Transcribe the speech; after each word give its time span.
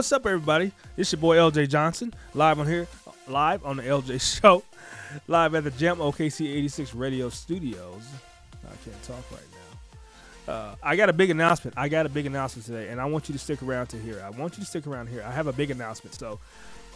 What's 0.00 0.12
up, 0.12 0.24
everybody? 0.24 0.72
It's 0.96 1.12
your 1.12 1.20
boy 1.20 1.36
LJ 1.36 1.68
Johnson, 1.68 2.14
live 2.32 2.58
on 2.58 2.66
here, 2.66 2.86
live 3.28 3.66
on 3.66 3.76
the 3.76 3.82
LJ 3.82 4.40
Show, 4.40 4.62
live 5.28 5.54
at 5.54 5.64
the 5.64 5.70
Gem 5.72 5.98
OKC 5.98 6.46
86 6.56 6.94
Radio 6.94 7.28
Studios. 7.28 8.02
I 8.64 8.74
can't 8.82 9.02
talk 9.02 9.22
right 9.30 9.42
now. 10.46 10.52
Uh, 10.54 10.74
I 10.82 10.96
got 10.96 11.10
a 11.10 11.12
big 11.12 11.28
announcement. 11.28 11.76
I 11.76 11.90
got 11.90 12.06
a 12.06 12.08
big 12.08 12.24
announcement 12.24 12.64
today, 12.64 12.88
and 12.88 12.98
I 12.98 13.04
want 13.04 13.28
you 13.28 13.34
to 13.34 13.38
stick 13.38 13.62
around 13.62 13.88
to 13.88 13.98
hear. 13.98 14.22
I 14.24 14.30
want 14.30 14.56
you 14.56 14.64
to 14.64 14.70
stick 14.70 14.86
around 14.86 15.08
here. 15.08 15.22
I 15.22 15.32
have 15.32 15.48
a 15.48 15.52
big 15.52 15.70
announcement, 15.70 16.14
so 16.14 16.40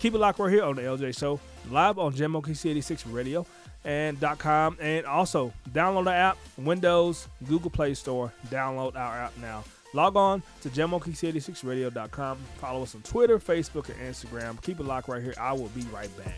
keep 0.00 0.14
it 0.14 0.18
locked 0.18 0.38
right 0.38 0.50
here 0.50 0.64
on 0.64 0.74
the 0.74 0.82
LJ 0.82 1.18
Show, 1.18 1.38
live 1.70 1.98
on 1.98 2.14
Gem 2.14 2.32
OKC 2.32 2.70
86 2.70 3.06
Radio 3.08 3.44
and 3.84 4.18
.com, 4.38 4.78
and 4.80 5.04
also 5.04 5.52
download 5.74 6.04
the 6.04 6.14
app, 6.14 6.38
Windows, 6.56 7.28
Google 7.46 7.68
Play 7.68 7.92
Store. 7.92 8.32
Download 8.48 8.96
our 8.96 9.14
app 9.14 9.36
now. 9.42 9.62
Log 9.94 10.16
on 10.16 10.42
to 10.62 10.68
GemOKC86Radio.com. 10.70 12.38
Follow 12.56 12.82
us 12.82 12.96
on 12.96 13.02
Twitter, 13.02 13.38
Facebook, 13.38 13.88
and 13.88 13.98
Instagram. 14.00 14.60
Keep 14.60 14.80
it 14.80 14.86
locked 14.86 15.08
right 15.08 15.22
here. 15.22 15.34
I 15.40 15.52
will 15.52 15.68
be 15.68 15.82
right 15.92 16.10
back. 16.18 16.34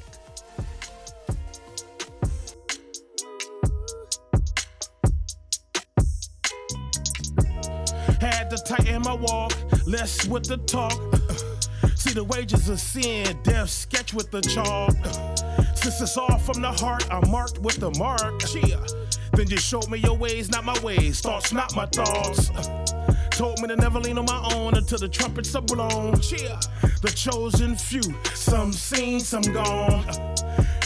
Had 8.21 8.51
to 8.51 8.59
tighten 8.67 9.03
my 9.03 9.15
walk, 9.15 9.55
less 9.87 10.27
with 10.27 10.45
the 10.45 10.59
talk. 10.67 10.93
See 11.97 12.13
the 12.13 12.25
wages 12.25 12.69
of 12.69 12.79
sin, 12.79 13.39
death 13.43 13.71
sketch 13.71 14.13
with 14.13 14.31
the 14.31 14.43
chalk. 14.43 14.95
Since 15.77 16.03
it's 16.03 16.19
all 16.19 16.39
from 16.39 16.61
the 16.61 16.73
heart, 16.73 17.11
I'm 17.11 17.31
marked 17.31 17.59
with 17.61 17.77
the 17.77 17.91
mark. 17.93 18.43
Then 19.33 19.47
just 19.49 19.67
show 19.67 19.81
me 19.89 19.99
your 19.99 20.17
ways, 20.17 20.51
not 20.51 20.65
my 20.65 20.79
ways. 20.81 21.21
Thoughts, 21.21 21.55
not 21.55 21.75
my 21.75 21.87
thoughts. 21.87 22.51
Told 23.37 23.61
me 23.61 23.69
to 23.69 23.77
never 23.77 24.01
lean 24.01 24.17
on 24.17 24.25
my 24.25 24.51
own 24.55 24.79
until 24.79 24.97
the 24.97 25.09
trumpets 25.09 25.55
are 25.55 25.61
blown. 25.61 26.15
Yeah. 26.33 26.59
The 27.03 27.13
chosen 27.15 27.77
few, 27.77 28.01
some 28.35 28.73
seen, 28.73 29.21
some 29.21 29.43
gone. 29.43 30.07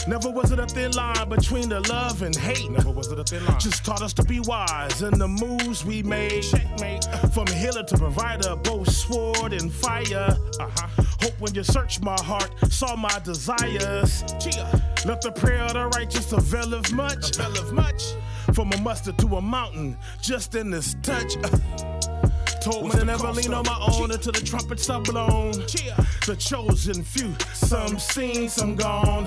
Never 0.05 0.29
was 0.29 0.51
it 0.51 0.59
a 0.59 0.65
thin 0.65 0.91
line 0.91 1.29
between 1.29 1.69
the 1.69 1.79
love 1.87 2.23
and 2.23 2.35
hate. 2.35 2.69
Never 2.69 2.91
was 2.91 3.07
it 3.07 3.17
a 3.17 3.23
thin 3.23 3.45
line. 3.45 3.57
Just 3.57 3.85
taught 3.85 4.01
us 4.01 4.11
to 4.15 4.23
be 4.23 4.41
wise 4.41 5.01
in 5.01 5.17
the 5.17 5.29
moves 5.29 5.85
we 5.85 6.03
made. 6.03 6.43
Checkmate. 6.43 7.05
From 7.33 7.47
healer 7.47 7.83
to 7.83 7.97
provider, 7.97 8.57
both 8.57 8.91
sword 8.91 9.53
and 9.53 9.71
fire. 9.71 10.35
Uh-huh. 10.59 11.03
Hope 11.21 11.39
when 11.39 11.55
you 11.55 11.63
search 11.63 12.01
my 12.01 12.19
heart, 12.21 12.51
saw 12.69 12.97
my 12.97 13.17
desires. 13.19 14.25
Chia. 14.41 14.67
Let 15.05 15.21
the 15.21 15.31
prayer 15.31 15.63
of 15.63 15.73
the 15.73 15.87
righteous 15.95 16.33
avail 16.33 16.73
of 16.73 16.91
much. 16.91 17.37
Avail 17.37 17.57
of 17.59 17.71
much. 17.71 18.03
From 18.53 18.71
a 18.73 18.81
mustard 18.81 19.17
to 19.19 19.37
a 19.37 19.41
mountain, 19.41 19.97
just 20.21 20.55
in 20.55 20.71
this 20.71 20.95
touch. 21.01 21.37
Uh. 21.43 21.57
Told 22.61 22.85
me 22.85 22.91
to 22.91 23.05
never 23.05 23.31
lean 23.31 23.55
on 23.55 23.65
my 23.65 23.87
own 23.91 24.11
until 24.11 24.33
the 24.33 24.41
trumpets 24.41 24.87
are 24.87 25.01
blown. 25.01 25.53
The 26.27 26.35
chosen 26.37 27.03
few, 27.03 27.33
some 27.53 27.97
seen, 27.97 28.49
some 28.49 28.75
gone. 28.75 29.25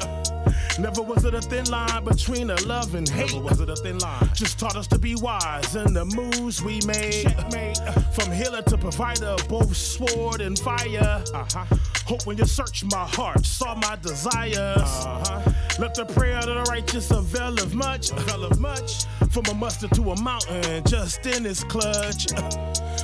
Never 0.78 1.02
was 1.02 1.24
it 1.24 1.34
a 1.34 1.40
thin 1.40 1.64
line 1.64 2.04
between 2.04 2.50
a 2.50 2.60
love 2.62 2.94
and 2.94 3.08
hate. 3.08 3.32
Never 3.32 3.44
was 3.44 3.60
it 3.60 3.68
a 3.68 3.74
thin 3.74 3.98
line. 3.98 4.30
Just 4.34 4.60
taught 4.60 4.76
us 4.76 4.86
to 4.88 4.98
be 5.00 5.16
wise 5.16 5.74
in 5.74 5.92
the 5.92 6.04
moves 6.04 6.62
we 6.62 6.80
made. 6.86 7.24
Checkmate. 7.24 7.78
From 8.12 8.30
healer 8.30 8.62
to 8.62 8.78
provider, 8.78 9.34
both 9.48 9.76
sword 9.76 10.40
and 10.40 10.56
fire. 10.56 11.24
Uh-huh. 11.34 11.76
Hope 12.06 12.26
when 12.26 12.38
you 12.38 12.44
search 12.44 12.84
my 12.84 13.04
heart, 13.04 13.44
saw 13.44 13.74
my 13.74 13.96
desires. 13.96 14.78
Uh-huh. 14.78 15.52
Let 15.80 15.96
the 15.96 16.04
prayer 16.04 16.38
of 16.38 16.46
the 16.46 16.62
righteous 16.70 17.10
avail 17.10 17.54
of 17.54 17.74
much. 17.74 18.12
Avail 18.12 18.44
of 18.44 18.60
much. 18.60 19.06
From 19.30 19.44
a 19.50 19.54
mustard 19.54 19.92
to 19.92 20.12
a 20.12 20.22
mountain, 20.22 20.84
just 20.84 21.26
in 21.26 21.44
his 21.44 21.64
clutch. 21.64 22.28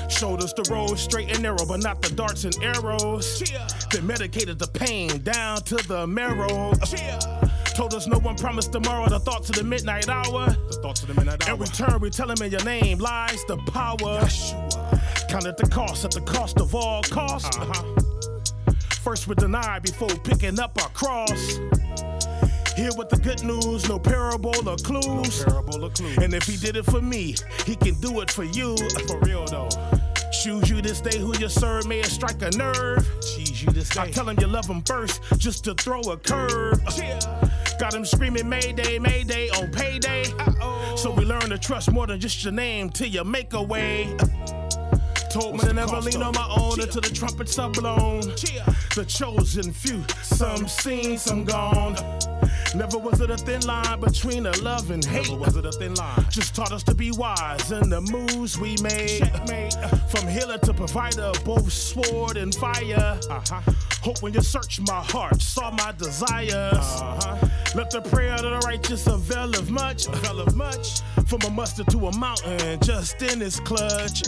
Showed 0.09 0.43
us 0.43 0.53
the 0.53 0.69
road 0.71 0.99
straight 0.99 1.31
and 1.31 1.43
narrow, 1.43 1.65
but 1.67 1.83
not 1.83 2.03
the 2.03 2.11
darts 2.15 2.45
and 2.45 2.57
arrows. 2.63 3.43
Then 3.91 4.07
medicated 4.07 4.59
the 4.59 4.69
pain 4.69 5.23
down 5.23 5.63
to 5.63 5.77
the 5.77 6.07
marrow. 6.07 6.73
Told 7.75 7.95
us 7.95 8.07
no 8.07 8.19
one 8.19 8.37
promised 8.37 8.73
tomorrow. 8.73 9.09
The 9.09 9.21
thoughts 9.21 9.49
of 9.49 9.57
the 9.57 9.65
midnight 9.65 10.09
hour. 10.09 10.47
The 10.47 10.79
thoughts 10.83 11.03
of 11.03 11.09
the 11.09 11.15
midnight 11.15 11.49
hour. 11.49 11.55
In 11.55 11.61
return, 11.61 12.01
we 12.01 12.11
tell 12.11 12.31
him 12.31 12.43
in 12.43 12.51
your 12.51 12.65
name 12.65 12.99
lies 12.99 13.45
the 13.47 13.57
power. 13.57 14.21
Yeshua. 14.21 15.29
Counted 15.29 15.57
the 15.57 15.69
cost 15.69 16.05
at 16.05 16.11
the 16.11 16.21
cost 16.21 16.61
of 16.61 16.75
all 16.75 17.03
costs. 17.05 17.57
Uh-huh. 17.57 18.73
First 19.03 19.29
we 19.29 19.35
deny 19.37 19.79
before 19.79 20.09
picking 20.09 20.61
up 20.61 20.77
our 20.83 20.91
cross. 20.91 21.59
Here 22.81 22.89
with 22.97 23.11
the 23.11 23.19
good 23.19 23.45
news, 23.45 23.87
no 23.91 23.99
parable 23.99 24.57
or 24.67 24.77
clues. 24.77 25.45
No 25.45 25.53
parable 25.53 25.85
or 25.85 25.91
clues. 25.91 26.17
And 26.17 26.33
if 26.33 26.45
he 26.45 26.57
did 26.57 26.77
it 26.77 26.87
for 26.87 27.03
me, 27.03 27.35
he 27.67 27.77
can 27.77 27.93
do 28.01 28.21
it 28.21 28.31
for 28.31 28.45
you. 28.45 28.75
For 29.07 29.21
real 29.21 29.45
though. 29.45 29.69
Choose 30.43 30.71
you 30.71 30.81
this 30.81 31.03
day 31.03 31.19
who 31.19 31.37
you 31.39 31.51
serve, 31.51 31.87
may 31.87 32.01
it 32.01 32.07
strike 32.07 32.41
a 32.41 32.51
nerve. 32.57 33.07
Choose 33.21 33.63
you 33.63 33.71
this 33.71 33.91
day. 33.91 34.01
I 34.01 34.11
tell 34.11 34.27
him 34.27 34.39
you 34.41 34.47
love 34.47 34.67
him 34.67 34.81
first, 34.81 35.21
just 35.37 35.63
to 35.65 35.75
throw 35.75 36.01
a 36.01 36.17
curve. 36.17 36.81
Yeah. 36.97 37.21
Got 37.79 37.93
him 37.93 38.07
screaming 38.07 38.49
Mayday, 38.49 38.99
Mayday 38.99 39.51
on 39.51 39.71
payday. 39.71 40.25
Uh-oh. 40.39 40.97
So 40.97 41.11
we 41.11 41.27
learn 41.27 41.51
to 41.51 41.59
trust 41.59 41.93
more 41.93 42.07
than 42.07 42.19
just 42.19 42.43
your 42.43 42.55
name 42.55 42.89
till 42.89 43.09
you 43.09 43.25
make 43.25 43.53
a 43.53 43.63
way. 43.63 44.17
Told 45.31 45.55
me 45.55 45.61
to 45.61 45.73
never 45.73 46.01
lean 46.01 46.23
on 46.23 46.35
my 46.35 46.49
own 46.59 46.75
Cheer. 46.75 46.87
until 46.87 47.01
the 47.03 47.11
trumpets 47.11 47.59
are 47.59 47.71
blown. 47.71 48.23
Cheer. 48.35 48.65
The 48.97 49.05
chosen 49.05 49.73
few, 49.73 50.05
some 50.23 50.67
seen, 50.67 51.19
some 51.19 51.45
gone. 51.45 51.95
Never 52.75 52.99
was 52.99 53.21
it 53.21 53.31
a 53.31 53.37
thin 53.37 53.61
line 53.63 54.01
between 54.01 54.47
a 54.47 54.53
love 54.59 54.91
and 54.91 55.05
hate. 55.05 55.29
Never 55.29 55.41
was 55.41 55.57
it 55.57 55.67
a 55.67 55.73
thin 55.73 55.95
line. 55.95 56.27
Just 56.31 56.55
taught 56.55 56.73
us 56.73 56.83
to 56.85 56.95
be 56.95 57.13
wise 57.13 57.71
in 57.71 57.89
the 57.89 58.01
moves 58.01 58.59
we 58.59 58.77
made. 58.83 59.21
Checkmate. 59.21 59.75
From 60.09 60.27
healer 60.27 60.59
to 60.59 60.75
provider, 60.75 61.31
both 61.45 61.71
sword 61.73 62.37
and 62.37 62.53
fire. 62.55 63.19
Uh-huh. 63.31 63.73
Hope 64.03 64.23
when 64.23 64.35
you 64.35 64.41
search 64.41 64.81
my 64.81 65.01
heart, 65.01 65.41
saw 65.41 65.71
my 65.71 65.93
desires. 65.93 66.75
Uh-huh. 66.75 67.49
Let 67.77 67.91
the 67.91 68.01
prayer 68.01 68.35
of 68.35 68.43
the 68.43 68.59
righteous 68.67 69.07
avail 69.07 69.51
of 69.51 69.71
much. 69.71 70.09
Avail 70.09 70.41
of 70.41 70.57
much. 70.57 71.03
From 71.27 71.41
a 71.47 71.51
mustard 71.51 71.89
to 71.91 72.09
a 72.09 72.19
mountain, 72.19 72.81
just 72.81 73.23
in 73.23 73.41
his 73.41 73.61
clutch. 73.61 74.23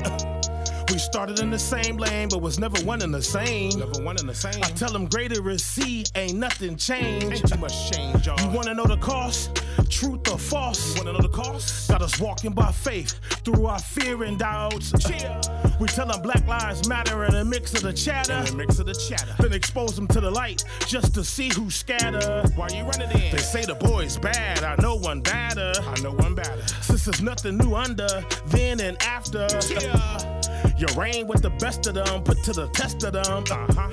We 0.92 0.98
started 0.98 1.38
in 1.38 1.48
the 1.48 1.58
same 1.58 1.96
lane, 1.96 2.28
but 2.28 2.42
was 2.42 2.58
never 2.58 2.78
one 2.84 3.00
in 3.00 3.10
the 3.10 3.22
same. 3.22 3.70
Never 3.78 4.02
one 4.02 4.16
in 4.20 4.26
the 4.26 4.34
same. 4.34 4.62
I 4.62 4.68
tell 4.68 4.92
them 4.92 5.06
greater 5.06 5.48
is 5.48 5.64
see, 5.64 6.04
ain't 6.16 6.34
nothing 6.34 6.76
changed. 6.76 7.32
Ain't 7.32 7.48
too 7.48 7.58
much 7.58 7.90
change, 7.90 8.26
y'all. 8.26 8.38
You 8.38 8.54
wanna 8.54 8.74
know 8.74 8.84
the 8.84 8.98
cost? 8.98 9.62
Truth 9.88 10.30
or 10.30 10.36
false? 10.36 10.94
Wanna 10.98 11.14
know 11.14 11.22
the 11.22 11.30
cost? 11.30 11.88
Got 11.88 12.02
us 12.02 12.20
walking 12.20 12.52
by 12.52 12.70
faith 12.70 13.18
through 13.42 13.64
our 13.64 13.78
fear 13.78 14.24
and 14.24 14.38
doubts. 14.38 14.92
Cheer. 15.02 15.40
We 15.80 15.88
tell 15.88 16.08
them 16.08 16.20
black 16.20 16.46
lives 16.46 16.86
matter 16.86 17.24
in 17.24 17.36
a 17.36 17.44
mix 17.44 17.72
of 17.72 17.84
the 17.84 17.92
chatter. 17.94 18.34
In 18.34 18.48
a 18.48 18.56
mix 18.56 18.78
of 18.78 18.84
the 18.84 18.94
chatter. 18.94 19.34
Then 19.38 19.54
expose 19.54 19.96
them 19.96 20.06
to 20.08 20.20
the 20.20 20.30
light 20.30 20.62
just 20.86 21.14
to 21.14 21.24
see 21.24 21.48
who 21.48 21.70
scatter. 21.70 22.42
Why 22.54 22.68
you 22.68 22.84
running 22.84 23.10
in? 23.12 23.32
They 23.32 23.38
say 23.38 23.64
the 23.64 23.76
boy's 23.76 24.18
bad. 24.18 24.62
I 24.62 24.76
know 24.82 24.96
one 24.96 25.22
badder. 25.22 25.72
I 25.80 25.98
know 26.02 26.12
one 26.12 26.34
badder. 26.34 26.66
Since 26.82 27.06
there's 27.06 27.22
nothing 27.22 27.56
new 27.56 27.74
under, 27.74 28.26
then 28.44 28.80
and 28.80 29.02
after. 29.02 29.48
Cheer. 29.48 30.31
You 30.76 30.86
reign 30.96 31.26
with 31.26 31.42
the 31.42 31.50
best 31.50 31.86
of 31.86 31.94
them, 31.94 32.22
put 32.22 32.42
to 32.44 32.52
the 32.52 32.68
test 32.68 33.02
of 33.04 33.12
them. 33.12 33.44
Uh-huh. 33.50 33.92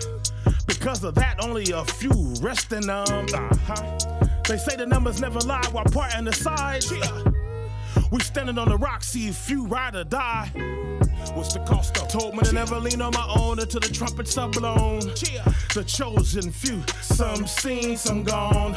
Because 0.67 1.03
of 1.03 1.16
that, 1.16 1.44
only 1.44 1.72
a 1.72 1.84
few 1.85 2.34
rest 2.41 2.72
in 2.72 2.81
them. 2.88 3.28
Uh-huh. 3.34 4.29
They 4.47 4.57
say 4.57 4.75
the 4.75 4.85
numbers 4.85 5.22
never 5.22 5.40
lie 5.40 5.66
while 5.72 5.85
parting 5.85 6.25
the 6.25 6.34
sides. 6.34 6.91
Yeah. 6.91 7.23
We 8.12 8.22
standing 8.22 8.57
on 8.57 8.69
the 8.69 8.78
rock, 8.78 9.03
see 9.03 9.31
few 9.31 9.67
ride 9.67 9.95
or 9.95 10.03
die. 10.03 10.99
What's 11.34 11.53
the 11.53 11.59
cost 11.59 11.97
of? 11.97 12.07
Told 12.07 12.35
me 12.35 12.41
to 12.44 12.53
never 12.53 12.80
lean 12.80 13.02
on 13.02 13.14
my 13.14 13.35
own 13.38 13.59
until 13.59 13.79
the 13.79 13.90
trumpets 13.90 14.38
are 14.38 14.49
blown. 14.49 15.02
Cheer. 15.16 15.44
The 15.73 15.84
chosen 15.84 16.52
few, 16.52 16.84
some 17.02 17.46
seen, 17.46 17.97
some 17.97 18.23
gone. 18.23 18.76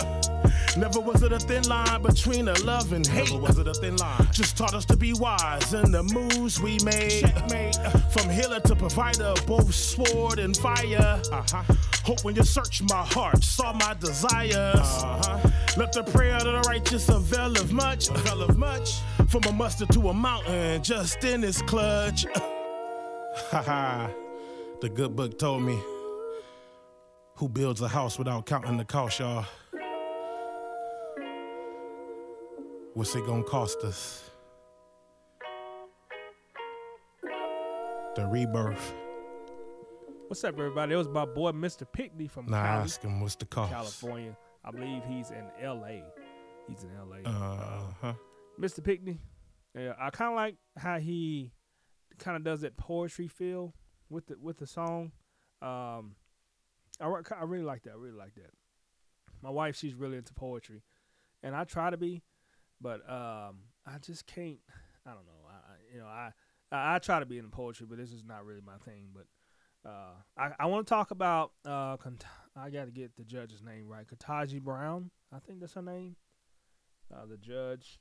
Never 0.77 1.01
was 1.01 1.23
it 1.23 1.33
a 1.33 1.39
thin 1.39 1.63
line 1.65 2.03
between 2.03 2.49
a 2.49 2.55
love 2.61 2.93
and 2.93 3.07
hate. 3.07 3.31
Never 3.31 3.43
was 3.43 3.59
it 3.59 3.69
a 3.69 3.75
thin 3.75 3.97
line. 3.97 4.29
Just 4.33 4.57
taught 4.57 4.75
us 4.75 4.85
to 4.87 4.97
be 4.97 5.13
wise 5.13 5.75
in 5.75 5.91
the 5.91 6.03
moves 6.03 6.61
we 6.61 6.79
made. 6.85 7.23
Checkmate. 7.23 7.77
From 8.11 8.31
healer 8.31 8.61
to 8.61 8.75
provider, 8.75 9.35
both 9.47 9.73
sword 9.75 10.39
and 10.39 10.57
fire. 10.57 11.21
Uh-huh. 11.31 11.75
Hope 12.05 12.25
when 12.25 12.35
you 12.35 12.43
search 12.43 12.83
my 12.83 13.05
heart, 13.05 13.43
saw 13.45 13.73
my 13.73 13.95
desires. 14.01 14.77
Uh-huh. 14.77 15.51
Let 15.77 15.93
the 15.95 16.03
prayer 16.03 16.37
of 16.37 16.45
the 16.45 16.61
righteous 16.69 17.09
avail 17.09 17.53
of 17.57 17.73
much. 17.73 18.11
Avail 18.11 18.43
of 18.43 18.59
much. 18.59 19.01
From 19.29 19.43
a 19.45 19.53
mustard 19.53 19.89
to 19.93 20.11
a 20.11 20.15
mountain, 20.15 20.83
just 20.83 21.25
in 21.25 21.41
his 21.43 21.63
clutch. 21.63 22.27
Haha. 23.51 24.09
the 24.83 24.91
good 24.91 25.17
book 25.17 25.39
told 25.39 25.63
me 25.63 25.79
who 27.37 27.49
builds 27.49 27.81
a 27.81 27.89
house 27.89 28.19
without 28.19 28.45
counting 28.45 28.77
the 28.77 28.85
cost, 28.85 29.21
y'all. 29.21 29.47
What's 32.93 33.15
it 33.15 33.25
gonna 33.25 33.43
cost 33.43 33.79
us? 33.85 34.31
The 38.15 38.27
rebirth. 38.27 38.93
What's 40.29 40.45
up, 40.45 40.55
everybody? 40.59 40.93
It 40.93 40.97
was 40.97 41.09
my 41.09 41.25
boy, 41.25 41.53
Mr. 41.53 41.87
Pickney 41.91 42.29
from 42.29 42.47
Nah, 42.47 42.63
Cali, 42.63 42.83
ask 42.85 43.03
him 43.03 43.21
what's 43.23 43.37
the 43.37 43.47
cost. 43.47 43.73
California. 43.73 44.37
I 44.65 44.71
believe 44.71 45.03
he's 45.05 45.31
in 45.31 45.45
L.A. 45.61 46.05
He's 46.69 46.85
in 46.85 46.91
L.A. 46.97 47.29
Uh 47.29 47.93
huh. 48.01 48.13
Mr. 48.61 48.83
Pickney. 48.83 49.19
Yeah, 49.75 49.95
I 50.01 50.11
kind 50.11 50.31
of 50.31 50.37
like 50.37 50.57
how 50.77 50.99
he 50.99 51.53
kind 52.19 52.37
of 52.37 52.45
does 52.45 52.61
that 52.61 52.77
poetry 52.77 53.27
feel 53.27 53.75
with 54.11 54.27
the 54.27 54.37
with 54.41 54.59
the 54.59 54.67
song. 54.67 55.13
Um, 55.61 56.17
I, 57.01 57.07
I 57.07 57.45
really 57.45 57.65
like 57.65 57.83
that. 57.85 57.93
I 57.93 57.97
really 57.97 58.17
like 58.17 58.35
that. 58.35 58.51
My 59.43 59.51
wife, 59.51 59.77
she's 59.77 59.95
really 59.95 60.19
into 60.19 60.35
poetry, 60.35 60.83
and 61.43 61.57
I 61.57 61.65
try 61.65 61.91
to 61.91 61.97
be, 61.97 62.23
but 62.81 63.01
um, 63.11 63.61
I 63.87 63.99
just 64.01 64.27
can't. 64.27 64.59
I 65.07 65.11
don't 65.11 65.27
know. 65.27 65.49
I, 65.49 65.95
you 65.95 66.01
know 66.01 66.07
I, 66.07 66.31
I 66.71 66.97
I 66.97 66.99
try 66.99 67.19
to 67.19 67.27
be 67.27 67.39
in 67.39 67.49
poetry, 67.51 67.87
but 67.89 67.99
this 67.99 68.13
is 68.13 68.23
not 68.25 68.45
really 68.45 68.61
my 68.65 68.77
thing. 68.85 69.09
But 69.15 69.25
uh, 69.85 70.15
I 70.37 70.51
I 70.61 70.67
want 70.67 70.87
to 70.87 70.91
talk 70.91 71.11
about 71.11 71.53
uh, 71.67 71.97
I 72.57 72.71
got 72.71 72.85
to 72.85 72.91
get 72.91 73.17
the 73.17 73.25
judge's 73.25 73.63
name 73.63 73.89
right. 73.89 74.07
Ketanji 74.07 74.61
Brown, 74.61 75.11
I 75.33 75.39
think 75.39 75.61
that's 75.61 75.75
her 75.75 75.83
name. 75.83 76.17
Uh, 77.13 77.27
the 77.27 77.37
judge 77.37 77.99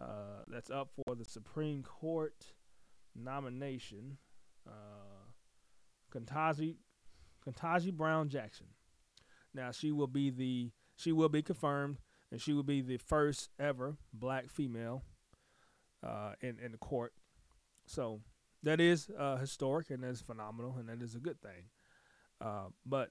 uh, 0.00 0.42
that's 0.46 0.70
up 0.70 0.90
for 0.94 1.14
the 1.14 1.24
Supreme 1.24 1.82
Court 1.82 2.52
nomination. 3.16 4.18
Uh, 4.66 4.70
Ketanji 6.12 6.76
Ketanji 7.46 7.92
Brown 7.92 8.28
Jackson. 8.28 8.66
Now 9.54 9.70
she 9.70 9.92
will 9.92 10.06
be 10.06 10.30
the 10.30 10.70
she 10.96 11.12
will 11.12 11.28
be 11.28 11.42
confirmed, 11.42 11.98
and 12.30 12.40
she 12.40 12.52
will 12.52 12.62
be 12.62 12.80
the 12.82 12.98
first 12.98 13.50
ever 13.58 13.96
black 14.12 14.50
female 14.50 15.04
uh, 16.06 16.32
in 16.40 16.58
in 16.62 16.72
the 16.72 16.78
court. 16.78 17.14
So 17.86 18.20
that 18.62 18.80
is 18.80 19.10
uh, 19.18 19.36
historic 19.36 19.90
and 19.90 20.02
that's 20.02 20.20
phenomenal, 20.20 20.76
and 20.78 20.88
that 20.88 21.02
is 21.02 21.14
a 21.14 21.20
good 21.20 21.40
thing. 21.40 21.70
Uh, 22.40 22.66
but 22.86 23.10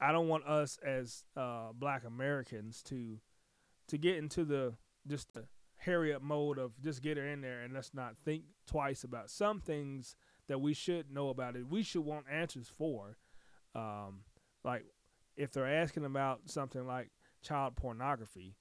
I 0.00 0.12
don't 0.12 0.28
want 0.28 0.46
us 0.46 0.78
as 0.84 1.24
uh, 1.36 1.72
Black 1.72 2.04
Americans 2.04 2.82
to 2.84 3.18
to 3.88 3.98
get 3.98 4.16
into 4.16 4.44
the 4.44 4.74
just 5.06 5.32
the 5.34 5.44
up 6.14 6.22
mode 6.22 6.58
of 6.58 6.72
just 6.82 7.02
get 7.02 7.16
her 7.16 7.26
in 7.26 7.40
there 7.40 7.60
and 7.60 7.72
let's 7.72 7.94
not 7.94 8.16
think 8.24 8.42
twice 8.66 9.04
about 9.04 9.30
some 9.30 9.60
things 9.60 10.16
that 10.48 10.60
we 10.60 10.74
should 10.74 11.10
know 11.12 11.28
about 11.28 11.54
it. 11.54 11.68
We 11.68 11.82
should 11.82 12.04
want 12.04 12.26
answers 12.30 12.68
for. 12.68 13.18
Um, 13.74 14.22
like 14.64 14.84
if 15.36 15.52
they're 15.52 15.66
asking 15.82 16.04
about 16.04 16.40
something 16.46 16.86
like 16.86 17.10
child 17.42 17.76
pornography, 17.76 18.56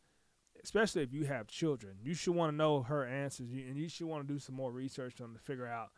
especially 0.64 1.04
if 1.04 1.14
you 1.14 1.26
have 1.26 1.48
children, 1.48 1.96
you 2.04 2.14
should 2.14 2.36
want 2.36 2.52
to 2.52 2.56
know 2.56 2.84
her 2.84 3.06
answers, 3.06 3.50
and 3.52 3.78
you 3.78 3.90
should 3.90 4.08
want 4.08 4.28
to 4.28 4.34
do 4.34 4.40
some 4.40 4.56
more 4.56 4.72
research 4.72 5.22
on 5.22 5.34
to 5.34 5.40
figure 5.40 5.68
out, 5.68 5.90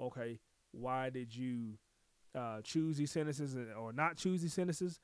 okay, 0.00 0.38
why 0.72 1.10
did 1.10 1.34
you 1.34 1.78
uh, 2.34 2.60
choose 2.62 2.96
these 2.96 3.10
sentences 3.10 3.56
or 3.78 3.92
not 3.92 4.16
choose 4.16 4.42
these 4.42 4.54
sentences 4.54 5.00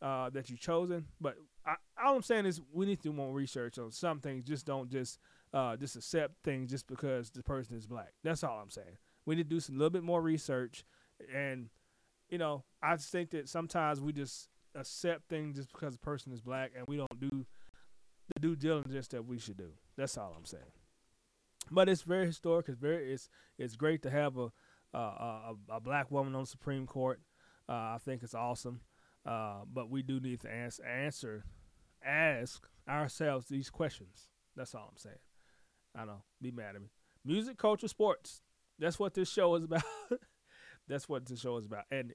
uh, 0.00 0.30
that 0.30 0.50
you 0.50 0.56
chosen? 0.56 1.06
But 1.20 1.36
I, 1.66 1.74
all 2.02 2.16
I'm 2.16 2.22
saying 2.22 2.46
is 2.46 2.60
we 2.72 2.86
need 2.86 2.96
to 2.96 3.10
do 3.10 3.12
more 3.12 3.32
research 3.32 3.78
on 3.78 3.90
some 3.90 4.20
things. 4.20 4.44
Just 4.44 4.66
don't 4.66 4.90
just 4.90 5.18
uh, 5.52 5.76
just 5.76 5.96
accept 5.96 6.34
things 6.44 6.70
just 6.70 6.86
because 6.86 7.30
the 7.30 7.42
person 7.42 7.76
is 7.76 7.86
black. 7.86 8.12
That's 8.22 8.44
all 8.44 8.60
I'm 8.62 8.70
saying. 8.70 8.98
We 9.26 9.34
need 9.34 9.50
to 9.50 9.54
do 9.56 9.60
some 9.60 9.76
little 9.76 9.90
bit 9.90 10.02
more 10.04 10.22
research, 10.22 10.84
and 11.34 11.68
you 12.28 12.38
know, 12.38 12.64
I 12.82 12.96
just 12.96 13.10
think 13.10 13.30
that 13.30 13.48
sometimes 13.48 14.00
we 14.00 14.12
just 14.12 14.48
accept 14.74 15.28
things 15.28 15.56
just 15.56 15.72
because 15.72 15.94
the 15.94 16.00
person 16.00 16.32
is 16.32 16.40
black, 16.40 16.72
and 16.76 16.86
we 16.86 16.96
don't 16.96 17.20
do 17.20 17.46
due 18.38 18.56
diligence 18.56 19.08
that 19.08 19.26
we 19.26 19.38
should 19.38 19.56
do. 19.56 19.70
That's 19.96 20.16
all 20.16 20.34
I'm 20.36 20.44
saying. 20.44 20.62
But 21.70 21.88
it's 21.88 22.02
very 22.02 22.26
historic. 22.26 22.68
It's 22.68 22.78
very 22.78 23.12
it's 23.12 23.28
it's 23.58 23.76
great 23.76 24.02
to 24.02 24.10
have 24.10 24.36
a 24.38 24.50
a, 24.94 24.98
a, 24.98 25.54
a 25.72 25.80
black 25.80 26.10
woman 26.10 26.34
on 26.34 26.42
the 26.42 26.46
Supreme 26.46 26.86
Court. 26.86 27.20
Uh, 27.68 27.72
I 27.72 27.98
think 28.02 28.22
it's 28.22 28.34
awesome. 28.34 28.80
Uh, 29.26 29.60
but 29.70 29.90
we 29.90 30.02
do 30.02 30.20
need 30.20 30.40
to 30.40 30.50
ask, 30.50 30.80
answer, 30.86 31.44
ask 32.02 32.66
ourselves 32.88 33.48
these 33.48 33.68
questions. 33.68 34.28
That's 34.56 34.74
all 34.74 34.88
I'm 34.90 34.96
saying. 34.96 35.16
I 35.94 36.06
know. 36.06 36.22
Be 36.40 36.50
mad 36.50 36.76
at 36.76 36.80
me. 36.80 36.88
Music, 37.24 37.58
culture, 37.58 37.88
sports. 37.88 38.40
That's 38.78 38.98
what 38.98 39.14
this 39.14 39.30
show 39.30 39.54
is 39.56 39.64
about. 39.64 39.82
That's 40.88 41.08
what 41.08 41.26
this 41.26 41.40
show 41.40 41.56
is 41.58 41.66
about. 41.66 41.84
And 41.90 42.14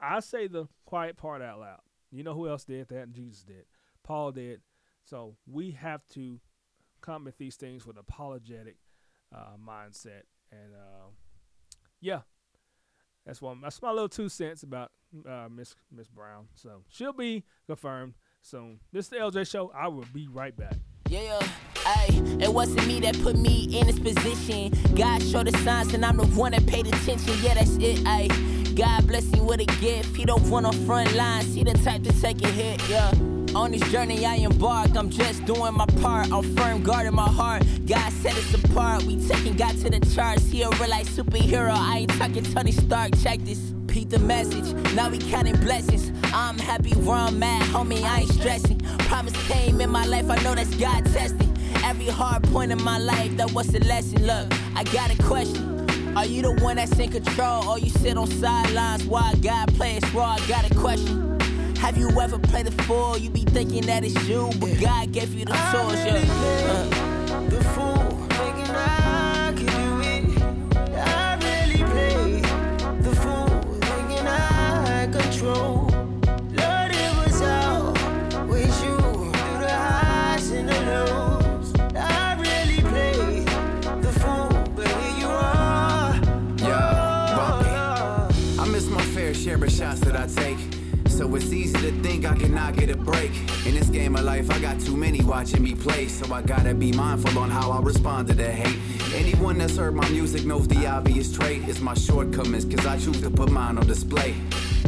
I 0.00 0.20
say 0.20 0.46
the 0.46 0.66
quiet 0.84 1.16
part 1.16 1.40
out 1.40 1.60
loud. 1.60 1.80
You 2.10 2.22
know 2.22 2.34
who 2.34 2.48
else 2.48 2.64
did 2.64 2.88
that? 2.88 3.12
Jesus 3.12 3.42
did. 3.42 3.64
Paul 4.02 4.32
did. 4.32 4.60
So 5.04 5.36
we 5.46 5.72
have 5.72 6.06
to 6.14 6.40
come 7.00 7.28
at 7.28 7.38
these 7.38 7.56
things 7.56 7.86
with 7.86 7.98
apologetic 7.98 8.76
uh, 9.34 9.56
mindset. 9.62 10.22
And 10.50 10.74
uh, 10.74 11.10
yeah, 12.00 12.20
that's 13.26 13.42
one. 13.42 13.60
That's 13.60 13.80
my 13.82 13.90
little 13.90 14.08
two 14.08 14.28
cents 14.28 14.62
about 14.62 14.90
uh, 15.28 15.48
Miss 15.50 15.74
Miss 15.92 16.08
Brown. 16.08 16.48
So 16.54 16.82
she'll 16.88 17.12
be 17.12 17.44
confirmed 17.66 18.14
soon. 18.42 18.80
This 18.92 19.06
is 19.06 19.10
the 19.10 19.16
LJ 19.16 19.50
Show. 19.50 19.70
I 19.74 19.88
will 19.88 20.06
be 20.12 20.28
right 20.28 20.56
back. 20.56 20.76
Yeah, 21.10 21.38
ayy, 21.84 22.42
it 22.42 22.52
wasn't 22.52 22.86
me 22.86 22.98
that 23.00 23.20
put 23.22 23.36
me 23.36 23.78
in 23.78 23.86
this 23.86 23.98
position. 23.98 24.72
God 24.94 25.22
showed 25.22 25.46
the 25.46 25.58
signs, 25.58 25.92
and 25.92 26.04
I'm 26.04 26.16
the 26.16 26.26
one 26.26 26.52
that 26.52 26.66
paid 26.66 26.86
attention. 26.86 27.34
Yeah, 27.42 27.54
that's 27.54 27.76
it, 27.76 27.98
ayy. 28.04 28.74
God 28.74 29.06
bless 29.06 29.24
him 29.32 29.46
with 29.46 29.60
a 29.60 29.66
gift. 29.80 30.16
He 30.16 30.24
don't 30.24 30.48
want 30.50 30.66
on 30.66 30.72
front 30.86 31.14
lines, 31.14 31.54
he 31.54 31.62
the 31.62 31.74
type 31.74 32.02
to 32.04 32.20
take 32.20 32.42
a 32.42 32.48
hit, 32.48 32.88
yeah. 32.88 33.12
On 33.54 33.70
this 33.70 33.88
journey 33.92 34.26
I 34.26 34.34
embark, 34.36 34.96
I'm 34.96 35.08
just 35.08 35.44
doing 35.44 35.74
my 35.74 35.86
part. 36.02 36.32
I'm 36.32 36.56
firm 36.56 36.82
guarding 36.82 37.14
my 37.14 37.28
heart. 37.28 37.62
God 37.86 38.12
set 38.12 38.36
us 38.36 38.54
apart. 38.54 39.04
We 39.04 39.16
taking 39.28 39.56
God 39.56 39.76
to 39.78 39.90
the 39.90 40.00
charts. 40.14 40.46
He 40.46 40.62
a 40.62 40.70
real 40.70 40.90
life 40.90 41.08
superhero. 41.08 41.72
I 41.72 41.98
ain't 41.98 42.10
talking 42.14 42.42
Tony 42.42 42.72
Stark. 42.72 43.16
Check 43.22 43.40
this. 43.40 43.58
Repeat 43.86 44.10
the 44.10 44.18
message. 44.18 44.72
Now 44.94 45.08
we 45.08 45.18
counting 45.18 45.54
blessings. 45.60 46.10
I'm 46.34 46.58
happy 46.58 46.94
where 46.94 47.16
I'm 47.16 47.40
at, 47.44 47.62
homie. 47.68 48.02
I 48.02 48.22
ain't 48.22 48.32
stressing. 48.32 48.80
Promise 49.06 49.36
came 49.46 49.80
in 49.80 49.88
my 49.88 50.04
life. 50.04 50.28
I 50.28 50.36
know 50.42 50.56
that's 50.56 50.74
God 50.74 51.04
testing. 51.12 51.56
Every 51.84 52.08
hard 52.08 52.42
point 52.44 52.72
in 52.72 52.82
my 52.82 52.98
life, 52.98 53.36
that 53.36 53.52
was 53.52 53.72
a 53.72 53.78
lesson. 53.80 54.26
Look, 54.26 54.52
I 54.74 54.82
got 54.82 55.16
a 55.16 55.22
question. 55.22 56.16
Are 56.16 56.26
you 56.26 56.42
the 56.42 56.52
one 56.60 56.74
that's 56.74 56.98
in 56.98 57.12
control, 57.12 57.68
or 57.68 57.78
you 57.78 57.90
sit 57.90 58.16
on 58.16 58.26
sidelines 58.26 59.04
while 59.04 59.36
God 59.36 59.72
plays 59.76 60.02
raw? 60.12 60.36
I 60.40 60.48
got 60.48 60.68
a 60.68 60.74
question. 60.74 61.33
Have 61.78 61.96
you 61.98 62.08
ever 62.20 62.38
played 62.38 62.66
the 62.66 62.82
fool? 62.84 63.16
You 63.18 63.30
be 63.30 63.44
thinking 63.44 63.82
that 63.86 64.04
it's 64.04 64.14
you, 64.28 64.50
but 64.60 64.80
God 64.80 65.12
gave 65.12 65.34
you 65.34 65.44
the 65.44 65.52
tools. 65.52 65.94
Yeah. 65.94 66.24
Uh. 66.70 67.40
The 67.48 67.64
fool, 67.74 68.03
So 91.24 91.34
it's 91.36 91.54
easy 91.54 91.72
to 91.72 91.90
think 92.02 92.26
I 92.26 92.36
cannot 92.36 92.76
get 92.76 92.90
a 92.90 92.96
break. 92.98 93.30
In 93.64 93.74
this 93.74 93.88
game 93.88 94.14
of 94.14 94.24
life, 94.24 94.50
I 94.50 94.58
got 94.58 94.78
too 94.78 94.94
many 94.94 95.22
watching 95.22 95.62
me 95.62 95.74
play. 95.74 96.06
So 96.06 96.30
I 96.34 96.42
gotta 96.42 96.74
be 96.74 96.92
mindful 96.92 97.38
on 97.38 97.48
how 97.48 97.70
I 97.70 97.80
respond 97.80 98.28
to 98.28 98.34
the 98.34 98.52
hate. 98.52 98.78
Anyone 99.14 99.56
that's 99.56 99.78
heard 99.78 99.94
my 99.94 100.06
music 100.10 100.44
knows 100.44 100.68
the 100.68 100.86
obvious 100.86 101.32
trait 101.32 101.66
is 101.66 101.80
my 101.80 101.94
shortcomings, 101.94 102.66
cause 102.66 102.84
I 102.84 102.98
choose 102.98 103.22
to 103.22 103.30
put 103.30 103.50
mine 103.50 103.78
on 103.78 103.86
display. 103.86 104.34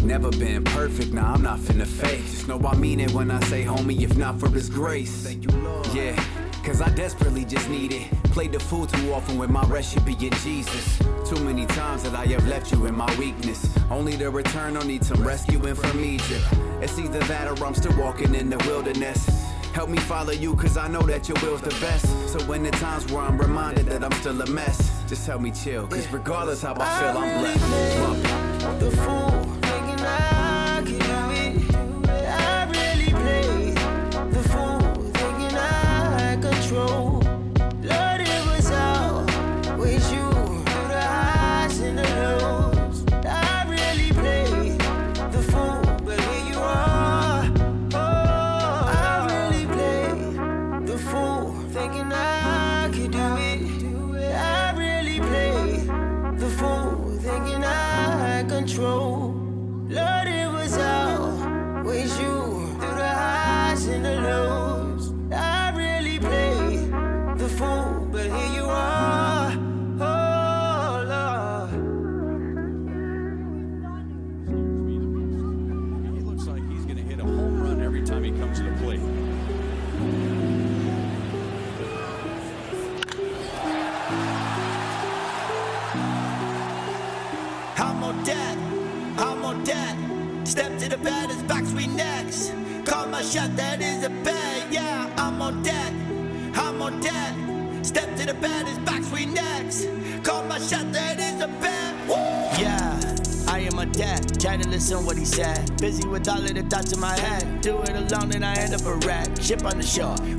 Never 0.02 0.28
been 0.28 0.62
perfect, 0.62 1.14
nah, 1.14 1.32
I'm 1.32 1.40
not 1.40 1.58
finna 1.58 1.86
fake. 1.86 2.20
Just 2.26 2.48
know 2.48 2.60
I 2.60 2.76
mean 2.76 3.00
it 3.00 3.12
when 3.12 3.30
I 3.30 3.40
say, 3.44 3.64
homie, 3.64 4.02
if 4.02 4.14
not 4.18 4.38
for 4.38 4.50
his 4.50 4.68
grace. 4.68 5.24
Thank 5.24 5.50
you, 5.50 5.58
Lord. 5.62 5.86
Yeah. 5.94 6.45
Cause 6.66 6.80
I 6.80 6.88
desperately 6.90 7.44
just 7.44 7.70
need 7.70 7.92
it. 7.92 8.10
Played 8.24 8.50
the 8.50 8.58
fool 8.58 8.88
too 8.88 9.12
often 9.12 9.38
with 9.38 9.50
my 9.50 9.64
recipe 9.66 10.14
in 10.26 10.32
Jesus. 10.42 10.98
Too 11.24 11.38
many 11.44 11.64
times 11.64 12.02
that 12.02 12.12
I 12.16 12.26
have 12.26 12.44
left 12.48 12.72
you 12.72 12.86
in 12.86 12.96
my 12.96 13.08
weakness. 13.18 13.72
Only 13.88 14.16
to 14.16 14.30
return 14.30 14.76
or 14.76 14.84
need 14.84 15.04
some 15.04 15.22
rescuing 15.22 15.76
from 15.76 16.04
Egypt. 16.04 16.44
It's 16.82 16.98
either 16.98 17.20
that 17.20 17.46
or 17.46 17.64
I'm 17.64 17.74
still 17.76 17.96
walking 17.96 18.34
in 18.34 18.50
the 18.50 18.58
wilderness. 18.66 19.24
Help 19.74 19.90
me 19.90 19.98
follow 19.98 20.32
you, 20.32 20.56
cause 20.56 20.76
I 20.76 20.88
know 20.88 21.02
that 21.02 21.28
your 21.28 21.36
will's 21.40 21.60
the 21.60 21.70
best. 21.80 22.06
So 22.32 22.40
when 22.46 22.64
the 22.64 22.72
times 22.72 23.12
where 23.12 23.22
I'm 23.22 23.38
reminded 23.38 23.86
that 23.86 24.02
I'm 24.02 24.12
still 24.12 24.42
a 24.42 24.46
mess, 24.46 25.04
just 25.06 25.24
help 25.24 25.42
me 25.42 25.52
chill. 25.52 25.86
Cause 25.86 26.10
regardless 26.10 26.62
how 26.62 26.74
I 26.80 26.98
feel, 26.98 27.16
I'm 27.16 27.40
blessed. 27.42 28.80
The 28.80 28.90
fool, 28.90 29.55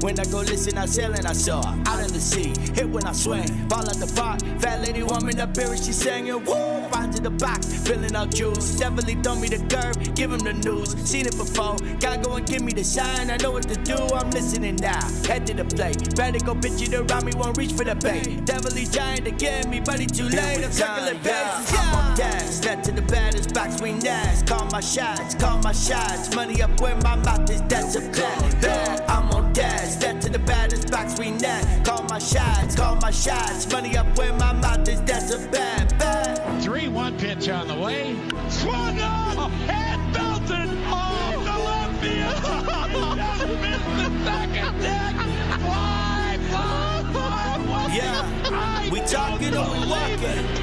When 0.01 0.19
I 0.19 0.25
go 0.25 0.39
listen, 0.39 0.77
I 0.77 0.85
sail 0.85 1.13
and 1.13 1.25
I 1.25 1.31
saw. 1.31 1.59
Out 1.85 2.03
in 2.03 2.11
the 2.11 2.19
sea, 2.19 2.53
hit 2.75 2.89
when 2.89 3.05
I 3.05 3.13
swing. 3.13 3.47
Ball 3.69 3.89
at 3.89 3.95
the 3.95 4.11
park. 4.13 4.41
Fat 4.59 4.81
lady 4.81 4.99
to 4.99 5.47
beer 5.47 5.71
and 5.71 5.79
she 5.79 5.93
singing. 5.93 6.43
Woo! 6.43 6.77
Find 6.91 7.13
to 7.15 7.21
the 7.21 7.29
box, 7.29 7.65
filling 7.87 8.13
out 8.15 8.29
juice. 8.29 8.75
Definitely 8.75 9.15
throw 9.15 9.35
me 9.35 9.47
the 9.47 9.59
curve, 9.73 10.15
give 10.15 10.33
him 10.33 10.39
the 10.39 10.51
news. 10.51 10.95
Seen 11.09 11.25
it 11.25 11.37
before, 11.37 11.77
gotta 11.99 12.21
go 12.21 12.35
and 12.35 12.45
give 12.45 12.61
me 12.61 12.73
the 12.73 12.83
sign. 12.83 13.31
I 13.31 13.37
know 13.37 13.51
what 13.51 13.67
to 13.69 13.75
do, 13.75 13.95
I'm 14.13 14.29
listening 14.31 14.75
now. 14.75 15.07
Head 15.25 15.47
to 15.47 15.53
the 15.53 15.65
plate, 15.65 16.15
better 16.15 16.39
go 16.39 16.53
bitch 16.53 16.81
it 16.81 16.93
around 16.93 17.25
me, 17.25 17.31
won't 17.35 17.57
reach 17.57 17.71
for 17.71 17.85
the 17.85 17.95
bait. 17.95 18.45
Definitely 18.45 18.85
trying 18.85 19.23
to 19.23 19.31
get 19.31 19.69
me, 19.69 19.79
but 19.79 20.01
it's 20.01 20.17
too 20.17 20.27
late. 20.27 20.63
I'm 20.63 20.71
circling 20.71 21.17
bases, 21.23 21.71
yeah. 21.71 22.06
Dash, 22.17 22.49
step 22.49 22.81
to 22.81 22.91
the 22.91 23.03
baddest 23.03 23.53
box 23.53 23.79
we 23.79 23.93
next. 23.93 24.47
Call 24.47 24.65
my 24.71 24.79
shots, 24.79 25.35
call 25.35 25.59
my 25.59 25.71
shots. 25.71 26.33
Money 26.33 26.63
up 26.63 26.81
where 26.81 26.95
my 26.95 27.15
mouth 27.15 27.47
is, 27.47 27.61
that's 27.67 27.95
a 27.95 28.01
bet. 28.01 28.59
bet. 28.59 29.07
I'm 29.07 29.29
on 29.29 29.53
dash, 29.53 29.91
step 29.91 30.19
to 30.21 30.29
the 30.29 30.39
baddest 30.39 30.89
box 30.89 31.19
we 31.19 31.29
next. 31.29 31.85
Call 31.85 32.01
my 32.09 32.17
shots, 32.17 32.75
call 32.75 32.95
my 32.95 33.11
shots. 33.11 33.71
Money 33.71 33.95
up 33.95 34.17
where 34.17 34.33
my 34.33 34.51
mouth 34.51 34.89
is, 34.89 34.99
that's 35.03 35.31
a 35.31 35.47
bad, 35.49 35.95
bad. 35.99 36.63
3 36.63 36.87
1 36.87 37.19
pitch 37.19 37.49
on 37.49 37.67
the 37.67 37.75
way. 37.75 38.15
Swung 38.49 38.99
on 38.99 39.51
and 39.69 40.11
belted 40.11 40.69
off 40.87 41.35
the 41.35 41.57
left 41.67 42.01
field. 42.01 42.33
Just 43.15 43.47
missed 43.61 43.85
the 43.93 44.09
second 44.25 44.81
deck. 44.81 45.15
Fly, 45.61 46.39
fly, 46.49 47.09
fly, 47.11 47.63
fly. 47.63 47.95
Yeah, 47.95 48.89
we 48.89 49.01
talking 49.01 49.55
or 49.55 49.69
we 49.69 49.87
walking. 49.87 50.56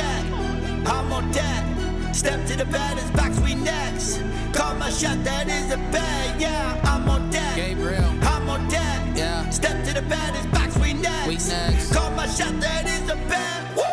I 0.00 0.18
I'm 0.28 0.32
on 0.32 0.60
deck, 0.62 0.86
I'm 0.86 1.12
on 1.12 1.30
deck. 1.32 2.14
Step 2.14 2.46
to 2.46 2.56
the 2.56 2.64
bed, 2.64 2.72
baddest 2.72 3.12
box, 3.12 3.38
we 3.40 3.54
next. 3.54 4.20
Call 4.52 4.74
my 4.74 4.90
shot, 4.90 5.22
that 5.24 5.48
is 5.48 5.72
a 5.72 5.76
bet. 5.92 6.40
Yeah, 6.40 6.80
I'm 6.84 7.08
on 7.08 7.30
deck. 7.30 7.56
Gabriel. 7.56 8.04
I'm 8.22 8.48
on 8.48 8.68
deck. 8.68 9.16
Yeah. 9.16 9.48
Step 9.50 9.84
to 9.84 9.94
the 9.94 10.02
baddest 10.02 10.50
box, 10.50 10.76
we 10.78 10.94
next. 10.94 11.28
We 11.28 11.34
next. 11.34 11.92
Call 11.92 12.10
my 12.12 12.26
shot, 12.26 12.58
that 12.60 12.86
is 12.86 13.08
a 13.10 13.16
bet. 13.28 13.87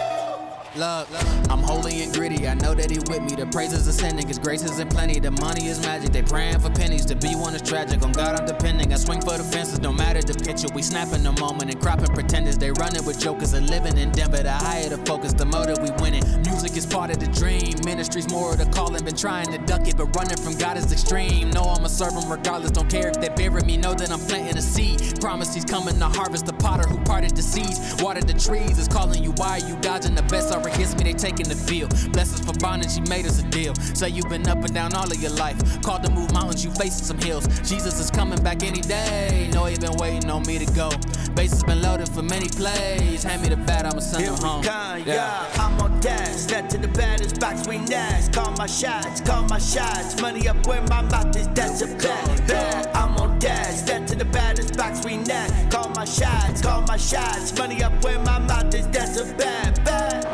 Look, 0.75 1.08
I'm 1.50 1.63
holy 1.63 2.01
and 2.01 2.13
gritty. 2.13 2.50
I 2.50 2.53
know 2.53 2.74
that 2.74 2.91
he 2.91 3.00
with 3.08 3.22
me. 3.22 3.34
The 3.34 3.46
praises 3.46 3.88
ascending, 3.88 4.27
his 4.27 4.38
grace 4.38 4.62
isn't 4.62 4.89
plenty. 4.91 5.22
The 5.22 5.32
money 5.32 5.67
is 5.67 5.79
magic. 5.82 6.12
They 6.12 6.22
praying 6.22 6.60
for 6.60 6.70
pennies. 6.70 7.05
To 7.05 7.15
be 7.15 7.34
one 7.34 7.55
is 7.55 7.62
tragic. 7.62 8.03
On 8.03 8.12
God, 8.12 8.38
I'm 8.38 8.46
depending. 8.46 8.91
I 8.91 8.98
swing 8.98 9.22
for 9.22 9.38
the 9.38 9.44
fences, 9.44 9.79
no 9.79 9.94
matter 9.94 10.22
the 10.22 10.34
picture. 10.34 10.67
We 10.75 10.82
snapping 10.82 11.24
the 11.24 11.32
moment 11.32 11.72
and 11.72 11.79
cropping 11.79 12.13
pretenders. 12.13 12.58
They 12.58 12.72
running 12.72 13.05
with 13.05 13.22
jokers 13.22 13.53
and 13.53 13.70
living 13.70 13.98
in 13.98 14.12
Denver. 14.12 14.44
The 14.44 14.51
higher 14.51 14.89
the 14.89 14.98
focus, 15.05 15.32
the 15.32 15.46
more 15.46 15.65
that 15.65 15.79
we 15.82 15.91
winning. 16.03 16.24
Music 16.41 16.75
is 16.75 16.86
part 16.86 17.10
of 17.10 17.20
the 17.20 17.27
dream. 17.27 17.75
Ministry's 17.86 18.29
more 18.29 18.51
of 18.51 18.58
the 18.58 18.65
calling. 18.65 19.05
Been 19.05 19.15
trying 19.15 19.50
to 19.53 19.60
duck 19.60 19.88
it, 19.88 19.96
but 19.96 20.13
running 20.13 20.36
from 20.36 20.58
God 20.58 20.75
is 20.75 20.91
extreme. 20.91 21.51
Know 21.51 21.63
I'ma 21.63 21.88
serve 21.88 22.15
him 22.15 22.29
regardless. 22.29 22.72
Don't 22.72 22.89
care 22.89 23.08
if 23.08 23.22
they 23.22 23.29
bury 23.29 23.62
me. 23.62 23.77
Know 23.77 23.94
that 23.94 24.12
I'm 24.12 24.20
planting 24.20 24.58
a 24.58 24.62
seed. 24.62 25.22
Promise 25.22 25.53
he's 25.53 25.63
coming 25.63 25.98
to 26.00 26.05
harvest 26.05 26.46
the 26.46 26.53
potter 26.53 26.84
who 26.88 26.98
parted 27.05 27.34
the 27.34 27.41
seas. 27.41 27.79
Watered 28.03 28.27
the 28.27 28.34
trees 28.34 28.77
is 28.77 28.89
calling 28.89 29.24
you. 29.24 29.32
Why 29.38 29.60
are 29.62 29.70
you 29.70 29.77
dodging 29.77 30.15
the 30.15 30.24
best? 30.24 30.51
Are 30.65 30.69
against 30.69 30.98
me? 30.98 31.03
They 31.03 31.13
taking 31.13 31.48
the 31.48 31.55
field. 31.55 31.91
Bless 32.12 32.34
us 32.34 32.39
for 32.39 32.53
bonding. 32.53 32.89
She 32.89 33.01
made 33.01 33.25
us 33.25 33.39
a 33.39 33.43
deal. 33.43 33.75
Say 33.75 34.10
you've 34.10 34.29
been 34.29 34.48
up 34.48 34.57
and 34.57 34.74
down 34.74 34.93
all 34.93 35.05
of 35.05 35.22
your 35.22 35.31
life. 35.31 35.57
Called 35.81 36.03
to 36.03 36.12
move 36.12 36.31
mountains. 36.34 36.63
You 36.65 36.72
facing 36.72 37.05
some 37.05 37.19
hills. 37.19 37.48
Jesus 37.69 38.00
is 38.00 38.10
coming 38.10 38.41
back 38.41 38.63
any 38.63 38.81
day. 38.81 39.50
Know 39.53 39.65
he 39.65 39.77
been 39.77 39.95
waiting 39.98 40.29
on 40.29 40.43
me 40.43 40.57
to 40.57 40.65
go. 40.74 40.89
Bases 41.36 41.63
been 41.63 41.81
loaded 41.81 42.10
for 42.10 42.24
many 42.24 42.48
plays. 42.50 43.24
Hand 43.24 43.43
me 43.43 43.50
the 43.50 43.57
bat. 43.57 43.86
I'ma 43.86 44.00
send 44.00 44.25
him 44.25 44.34
home. 44.36 44.63
come, 44.63 45.03
yeah. 45.05 45.48
I'm 45.55 45.79
on 45.81 46.00
dash, 46.00 46.36
step 46.36 46.69
to 46.69 46.77
the 46.77 46.88
baddest 46.88 47.39
box 47.39 47.67
we 47.67 47.77
next. 47.77 48.34
Call 48.34 48.51
my 48.57 48.67
shots, 48.67 49.22
call 49.22 49.43
my 49.43 49.60
shots. 49.60 50.19
Money 50.22 50.48
up 50.48 50.65
where 50.65 50.81
my 50.84 51.01
mouth 51.01 51.36
is, 51.36 51.48
that's 51.50 51.81
a 51.81 51.88
bet. 51.88 52.48
bet. 52.48 52.95
I'm 52.95 53.15
on 53.17 53.38
dash, 53.39 53.75
step 53.75 54.07
to 54.07 54.15
the 54.15 54.25
baddest 54.25 54.77
box 54.77 55.05
we 55.05 55.17
next. 55.17 55.72
Call 55.72 55.89
my 55.89 56.05
shots, 56.05 56.62
call 56.62 56.81
my 56.84 56.98
shots. 56.98 57.57
Money 57.57 57.84
up 57.84 58.03
where 58.03 58.19
my 58.19 58.39
mouth 58.39 58.74
is, 58.74 58.88
that's 58.89 59.19
a 59.19 59.25
bad 59.36 59.84
bet. 59.84 60.25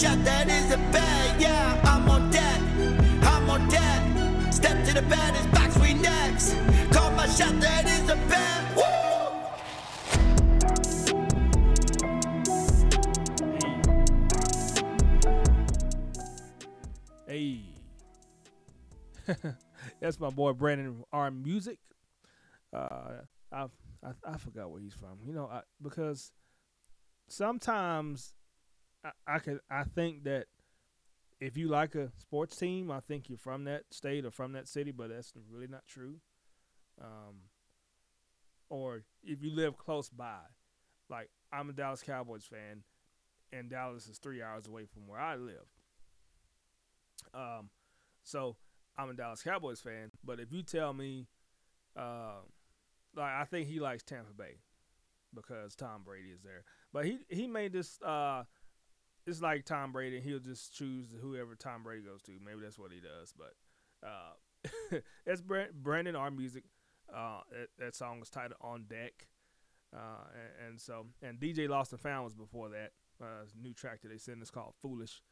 Shot, 0.00 0.24
that 0.24 0.48
is 0.48 0.72
a 0.72 0.78
bet. 0.92 1.38
Yeah, 1.38 1.78
I'm 1.84 2.08
on 2.08 2.30
deck, 2.30 2.60
I'm 3.22 3.50
on 3.50 3.68
deck. 3.68 4.52
Step 4.52 4.82
to 4.86 4.94
the 4.94 5.02
box, 5.52 5.76
we 5.78 5.92
next. 5.92 6.56
Call 6.90 7.10
my 7.10 7.26
shot, 7.26 7.60
that 7.60 7.84
is 7.84 8.08
a! 8.08 8.30
Hey. 17.26 17.60
That's 20.00 20.18
my 20.18 20.30
boy 20.30 20.52
Brandon 20.54 21.04
R 21.12 21.30
Music. 21.30 21.78
Uh 22.72 23.20
I, 23.52 23.66
I 24.02 24.12
I 24.24 24.36
forgot 24.38 24.70
where 24.70 24.80
he's 24.80 24.94
from. 24.94 25.18
You 25.24 25.34
know, 25.34 25.46
I, 25.46 25.60
because 25.80 26.32
sometimes 27.28 28.34
I, 29.04 29.10
I 29.26 29.38
could 29.38 29.60
I 29.70 29.84
think 29.84 30.24
that 30.24 30.46
if 31.40 31.56
you 31.56 31.68
like 31.68 31.94
a 31.94 32.10
sports 32.18 32.56
team, 32.56 32.90
I 32.90 33.00
think 33.00 33.28
you're 33.28 33.38
from 33.38 33.64
that 33.64 33.84
state 33.90 34.24
or 34.24 34.30
from 34.30 34.52
that 34.52 34.68
city, 34.68 34.90
but 34.90 35.08
that's 35.08 35.32
really 35.50 35.66
not 35.66 35.86
true. 35.86 36.16
Um, 37.00 37.48
or 38.68 39.02
if 39.24 39.42
you 39.42 39.50
live 39.50 39.78
close 39.78 40.10
by, 40.10 40.40
like 41.08 41.30
I'm 41.52 41.70
a 41.70 41.72
Dallas 41.72 42.02
Cowboys 42.02 42.44
fan, 42.44 42.82
and 43.52 43.70
Dallas 43.70 44.06
is 44.06 44.18
three 44.18 44.42
hours 44.42 44.66
away 44.66 44.84
from 44.84 45.06
where 45.06 45.18
I 45.18 45.36
live. 45.36 45.66
Um, 47.34 47.70
so 48.22 48.56
I'm 48.98 49.10
a 49.10 49.14
Dallas 49.14 49.42
Cowboys 49.42 49.80
fan, 49.80 50.10
but 50.22 50.40
if 50.40 50.52
you 50.52 50.62
tell 50.62 50.92
me, 50.92 51.26
uh, 51.96 52.40
like 53.16 53.32
I 53.32 53.44
think 53.44 53.66
he 53.66 53.80
likes 53.80 54.02
Tampa 54.02 54.34
Bay 54.36 54.58
because 55.34 55.74
Tom 55.74 56.02
Brady 56.04 56.28
is 56.28 56.42
there, 56.42 56.64
but 56.92 57.06
he 57.06 57.18
he 57.28 57.46
made 57.46 57.72
this. 57.72 57.98
Uh, 58.02 58.44
it's 59.26 59.40
like 59.40 59.64
Tom 59.64 59.92
Brady, 59.92 60.20
he'll 60.20 60.38
just 60.38 60.74
choose 60.74 61.06
whoever 61.20 61.54
Tom 61.54 61.82
Brady 61.82 62.02
goes 62.02 62.22
to. 62.22 62.32
Maybe 62.44 62.60
that's 62.62 62.78
what 62.78 62.92
he 62.92 63.00
does, 63.00 63.34
but 63.36 63.54
uh, 64.06 64.98
Brand- 65.46 65.72
Brandon 65.74 66.16
R 66.16 66.30
Music. 66.30 66.64
Uh, 67.12 67.40
that, 67.50 67.68
that 67.78 67.94
song 67.94 68.20
is 68.22 68.30
titled 68.30 68.60
"On 68.60 68.84
Deck," 68.88 69.26
uh, 69.94 70.24
and, 70.32 70.68
and 70.68 70.80
so 70.80 71.06
and 71.22 71.40
DJ 71.40 71.68
Lost 71.68 71.92
and 71.92 72.00
Found 72.00 72.24
was 72.24 72.34
before 72.34 72.68
that. 72.70 72.92
Uh, 73.20 73.44
new 73.60 73.74
track 73.74 74.00
that 74.02 74.08
they 74.08 74.18
sent 74.18 74.42
is 74.42 74.50
called 74.50 74.74
"Foolish." 74.80 75.22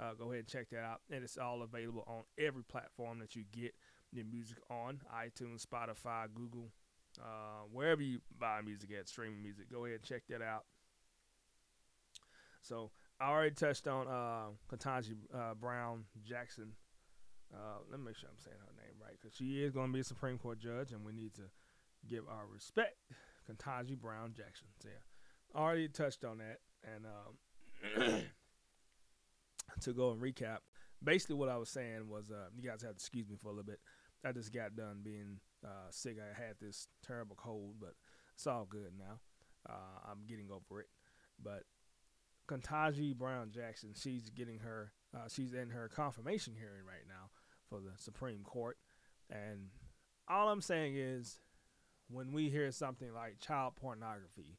Uh, 0.00 0.14
go 0.14 0.26
ahead 0.26 0.40
and 0.40 0.48
check 0.48 0.68
that 0.70 0.82
out, 0.82 1.00
and 1.10 1.24
it's 1.24 1.38
all 1.38 1.62
available 1.62 2.04
on 2.06 2.22
every 2.38 2.62
platform 2.62 3.18
that 3.18 3.34
you 3.34 3.44
get 3.52 3.74
your 4.12 4.24
music 4.24 4.58
on: 4.70 5.00
iTunes, 5.14 5.64
Spotify, 5.64 6.26
Google, 6.34 6.72
uh, 7.20 7.62
wherever 7.72 8.02
you 8.02 8.20
buy 8.38 8.60
music 8.60 8.90
at, 8.98 9.08
streaming 9.08 9.42
music. 9.42 9.70
Go 9.70 9.84
ahead 9.84 10.00
and 10.00 10.04
check 10.04 10.22
that 10.28 10.42
out. 10.42 10.64
So 12.62 12.90
I 13.20 13.30
already 13.30 13.54
touched 13.54 13.88
on 13.88 14.06
uh, 14.06 14.50
Ketanji 14.70 15.16
uh, 15.34 15.54
Brown 15.54 16.04
Jackson. 16.24 16.72
Uh, 17.52 17.78
let 17.90 17.98
me 17.98 18.06
make 18.06 18.16
sure 18.16 18.28
I'm 18.30 18.38
saying 18.38 18.56
her 18.60 18.82
name 18.82 18.94
right 19.02 19.16
because 19.20 19.36
she 19.36 19.64
is 19.64 19.72
going 19.72 19.88
to 19.88 19.92
be 19.92 20.00
a 20.00 20.04
Supreme 20.04 20.38
Court 20.38 20.60
judge, 20.60 20.92
and 20.92 21.04
we 21.04 21.12
need 21.12 21.34
to 21.34 21.42
give 22.08 22.24
our 22.28 22.46
respect. 22.52 22.96
Ketanji 23.50 23.98
Brown 23.98 24.34
Jackson. 24.36 24.68
So, 24.82 24.88
yeah, 24.88 25.60
already 25.60 25.88
touched 25.88 26.24
on 26.24 26.38
that, 26.38 26.58
and 26.84 27.06
um, 28.06 28.22
to 29.80 29.92
go 29.92 30.12
and 30.12 30.20
recap, 30.20 30.58
basically 31.02 31.36
what 31.36 31.48
I 31.48 31.56
was 31.56 31.70
saying 31.70 32.08
was, 32.08 32.30
uh, 32.30 32.48
you 32.54 32.62
guys 32.62 32.82
have 32.82 32.90
to 32.90 32.96
excuse 32.96 33.28
me 33.28 33.36
for 33.40 33.48
a 33.48 33.52
little 33.52 33.64
bit. 33.64 33.80
I 34.24 34.32
just 34.32 34.52
got 34.52 34.76
done 34.76 35.00
being 35.02 35.38
uh, 35.64 35.90
sick. 35.90 36.16
I 36.18 36.38
had 36.38 36.56
this 36.60 36.88
terrible 37.06 37.36
cold, 37.36 37.76
but 37.80 37.94
it's 38.34 38.46
all 38.46 38.66
good 38.68 38.92
now. 38.98 39.20
Uh, 39.68 40.10
I'm 40.10 40.26
getting 40.28 40.50
over 40.50 40.80
it. 40.80 40.88
But 41.42 41.62
Kantaji 42.48 43.14
Brown 43.16 43.50
Jackson, 43.50 43.90
she's 43.94 44.30
getting 44.30 44.60
her, 44.60 44.92
uh, 45.14 45.28
she's 45.28 45.52
in 45.52 45.70
her 45.70 45.88
confirmation 45.88 46.54
hearing 46.56 46.84
right 46.86 47.06
now 47.06 47.30
for 47.68 47.80
the 47.80 47.96
Supreme 47.96 48.42
Court. 48.42 48.78
And 49.30 49.68
all 50.26 50.48
I'm 50.48 50.62
saying 50.62 50.96
is, 50.96 51.40
when 52.10 52.32
we 52.32 52.48
hear 52.48 52.72
something 52.72 53.12
like 53.12 53.38
child 53.38 53.76
pornography, 53.76 54.58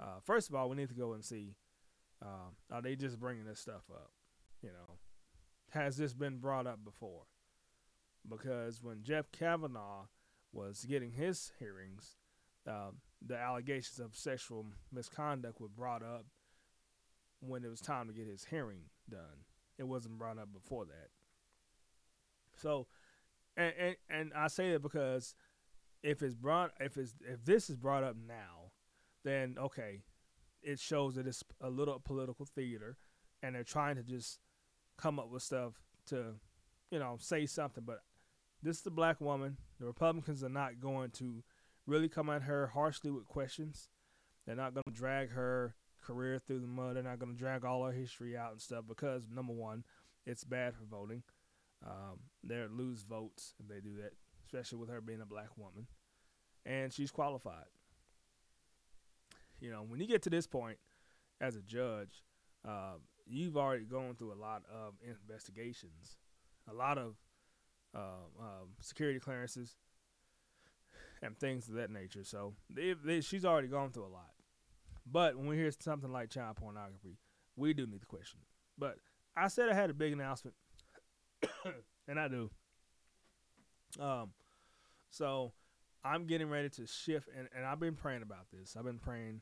uh, 0.00 0.20
first 0.24 0.48
of 0.48 0.54
all, 0.56 0.68
we 0.68 0.76
need 0.76 0.88
to 0.88 0.94
go 0.94 1.12
and 1.12 1.24
see 1.24 1.56
Um, 2.20 2.56
are 2.72 2.82
they 2.82 2.96
just 2.96 3.20
bringing 3.20 3.44
this 3.44 3.60
stuff 3.60 3.84
up? 3.92 4.10
You 4.60 4.70
know, 4.70 4.98
has 5.70 5.96
this 5.96 6.14
been 6.14 6.38
brought 6.38 6.66
up 6.66 6.84
before? 6.84 7.26
Because 8.28 8.82
when 8.82 9.04
Jeff 9.04 9.30
Kavanaugh 9.30 10.06
was 10.52 10.84
getting 10.84 11.12
his 11.12 11.52
hearings, 11.60 12.16
um, 12.66 13.00
the 13.24 13.36
allegations 13.36 14.00
of 14.00 14.16
sexual 14.16 14.66
misconduct 14.90 15.60
were 15.60 15.68
brought 15.68 16.02
up 16.02 16.26
when 17.40 17.64
it 17.64 17.68
was 17.68 17.80
time 17.80 18.08
to 18.08 18.12
get 18.12 18.26
his 18.26 18.44
hearing 18.44 18.82
done. 19.08 19.44
It 19.78 19.84
wasn't 19.84 20.18
brought 20.18 20.38
up 20.38 20.52
before 20.52 20.84
that. 20.86 21.08
So, 22.56 22.86
and 23.56 23.72
and, 23.78 23.96
and 24.10 24.32
I 24.34 24.48
say 24.48 24.70
it 24.70 24.82
because 24.82 25.34
if 26.02 26.22
it's 26.22 26.34
brought 26.34 26.72
if 26.80 26.96
it's 26.96 27.14
if 27.20 27.44
this 27.44 27.70
is 27.70 27.76
brought 27.76 28.04
up 28.04 28.16
now, 28.16 28.72
then 29.24 29.56
okay, 29.58 30.02
it 30.62 30.78
shows 30.80 31.14
that 31.14 31.26
it's 31.26 31.42
a 31.60 31.70
little 31.70 32.00
political 32.00 32.46
theater, 32.46 32.96
and 33.42 33.54
they're 33.54 33.64
trying 33.64 33.96
to 33.96 34.02
just 34.02 34.40
come 34.96 35.18
up 35.18 35.30
with 35.30 35.42
stuff 35.42 35.74
to, 36.06 36.34
you 36.90 36.98
know, 36.98 37.16
say 37.20 37.46
something. 37.46 37.84
But 37.86 38.00
this 38.62 38.80
is 38.80 38.86
a 38.86 38.90
black 38.90 39.20
woman. 39.20 39.56
The 39.78 39.86
Republicans 39.86 40.42
are 40.42 40.48
not 40.48 40.80
going 40.80 41.10
to 41.12 41.44
really 41.86 42.08
come 42.08 42.28
at 42.28 42.42
her 42.42 42.68
harshly 42.68 43.10
with 43.10 43.26
questions. 43.26 43.88
They're 44.46 44.56
not 44.56 44.74
going 44.74 44.84
to 44.86 44.92
drag 44.92 45.30
her 45.30 45.74
career 46.08 46.38
through 46.38 46.60
the 46.60 46.66
mud. 46.66 46.96
They're 46.96 47.02
not 47.02 47.18
going 47.18 47.32
to 47.32 47.38
drag 47.38 47.64
all 47.64 47.82
our 47.82 47.92
history 47.92 48.36
out 48.36 48.52
and 48.52 48.60
stuff 48.60 48.84
because 48.88 49.28
number 49.30 49.52
one, 49.52 49.84
it's 50.24 50.42
bad 50.42 50.74
for 50.74 50.84
voting. 50.84 51.22
Um, 51.86 52.18
they 52.42 52.64
lose 52.70 53.02
votes 53.02 53.54
if 53.60 53.68
they 53.68 53.80
do 53.80 53.96
that, 54.02 54.12
especially 54.46 54.78
with 54.78 54.88
her 54.88 55.00
being 55.00 55.20
a 55.20 55.26
black 55.26 55.50
woman, 55.56 55.86
and 56.66 56.92
she's 56.92 57.10
qualified. 57.10 57.66
You 59.60 59.70
know, 59.70 59.84
when 59.86 60.00
you 60.00 60.06
get 60.06 60.22
to 60.22 60.30
this 60.30 60.46
point 60.46 60.78
as 61.40 61.56
a 61.56 61.62
judge, 61.62 62.24
uh, 62.66 62.94
you've 63.26 63.56
already 63.56 63.84
gone 63.84 64.14
through 64.16 64.32
a 64.32 64.40
lot 64.40 64.62
of 64.72 64.94
investigations, 65.06 66.16
a 66.68 66.74
lot 66.74 66.98
of 66.98 67.16
uh, 67.94 68.26
um, 68.40 68.68
security 68.80 69.20
clearances, 69.20 69.76
and 71.22 71.38
things 71.38 71.68
of 71.68 71.74
that 71.74 71.90
nature. 71.90 72.24
So 72.24 72.54
they, 72.70 72.94
they, 73.04 73.20
she's 73.20 73.44
already 73.44 73.68
gone 73.68 73.90
through 73.90 74.06
a 74.06 74.14
lot. 74.14 74.30
But 75.10 75.36
when 75.36 75.46
we 75.46 75.56
hear 75.56 75.70
something 75.70 76.12
like 76.12 76.30
child 76.30 76.56
pornography, 76.56 77.18
we 77.56 77.72
do 77.72 77.86
need 77.86 78.00
to 78.00 78.06
question 78.06 78.40
it. 78.42 78.48
But 78.78 78.96
I 79.36 79.48
said 79.48 79.68
I 79.68 79.74
had 79.74 79.90
a 79.90 79.94
big 79.94 80.12
announcement, 80.12 80.54
and 82.08 82.18
I 82.18 82.28
do. 82.28 82.50
Um, 83.98 84.32
so 85.10 85.52
I'm 86.04 86.26
getting 86.26 86.50
ready 86.50 86.68
to 86.70 86.86
shift, 86.86 87.28
and, 87.36 87.48
and 87.56 87.64
I've 87.64 87.80
been 87.80 87.94
praying 87.94 88.22
about 88.22 88.46
this. 88.52 88.76
I've 88.76 88.84
been 88.84 88.98
praying 88.98 89.40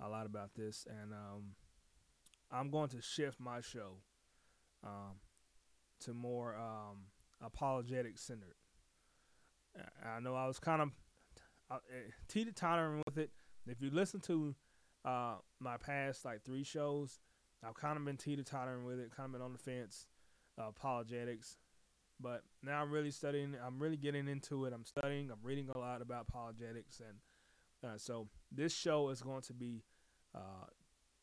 a 0.00 0.08
lot 0.08 0.26
about 0.26 0.54
this, 0.54 0.86
and 0.88 1.12
um, 1.12 1.54
I'm 2.50 2.70
going 2.70 2.88
to 2.90 3.02
shift 3.02 3.38
my 3.38 3.60
show 3.60 3.98
um, 4.84 5.20
to 6.00 6.14
more 6.14 6.56
um, 6.56 7.06
apologetic 7.40 8.18
centered. 8.18 8.54
I 10.04 10.20
know 10.20 10.34
I 10.34 10.46
was 10.46 10.58
kind 10.58 10.82
of 10.82 10.90
uh, 11.70 11.78
teeter 12.28 12.52
tottering 12.52 13.02
with 13.06 13.18
it. 13.18 13.30
If 13.66 13.80
you 13.80 13.90
listen 13.90 14.20
to 14.22 14.54
uh, 15.04 15.34
my 15.60 15.76
past 15.76 16.24
like 16.24 16.44
three 16.44 16.64
shows, 16.64 17.20
I've 17.66 17.74
kind 17.74 17.96
of 17.96 18.04
been 18.04 18.16
teeter 18.16 18.42
tottering 18.42 18.84
with 18.84 18.98
it, 18.98 19.14
kind 19.14 19.26
of 19.26 19.32
been 19.32 19.42
on 19.42 19.52
the 19.52 19.58
fence, 19.58 20.06
uh, 20.58 20.68
apologetics. 20.68 21.58
But 22.20 22.42
now 22.62 22.80
I'm 22.80 22.90
really 22.90 23.10
studying. 23.10 23.56
I'm 23.64 23.80
really 23.80 23.96
getting 23.96 24.28
into 24.28 24.64
it. 24.64 24.72
I'm 24.72 24.84
studying. 24.84 25.30
I'm 25.30 25.38
reading 25.42 25.68
a 25.74 25.78
lot 25.78 26.02
about 26.02 26.26
apologetics, 26.28 27.00
and 27.00 27.90
uh, 27.90 27.98
so 27.98 28.28
this 28.52 28.72
show 28.72 29.08
is 29.08 29.22
going 29.22 29.42
to 29.42 29.52
be 29.52 29.82
uh, 30.34 30.66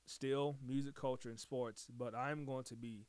still 0.06 0.58
music, 0.66 0.96
culture, 0.96 1.30
and 1.30 1.40
sports. 1.40 1.88
But 1.96 2.16
I'm 2.16 2.44
going 2.44 2.66
to 2.66 2.76
be 2.76 3.06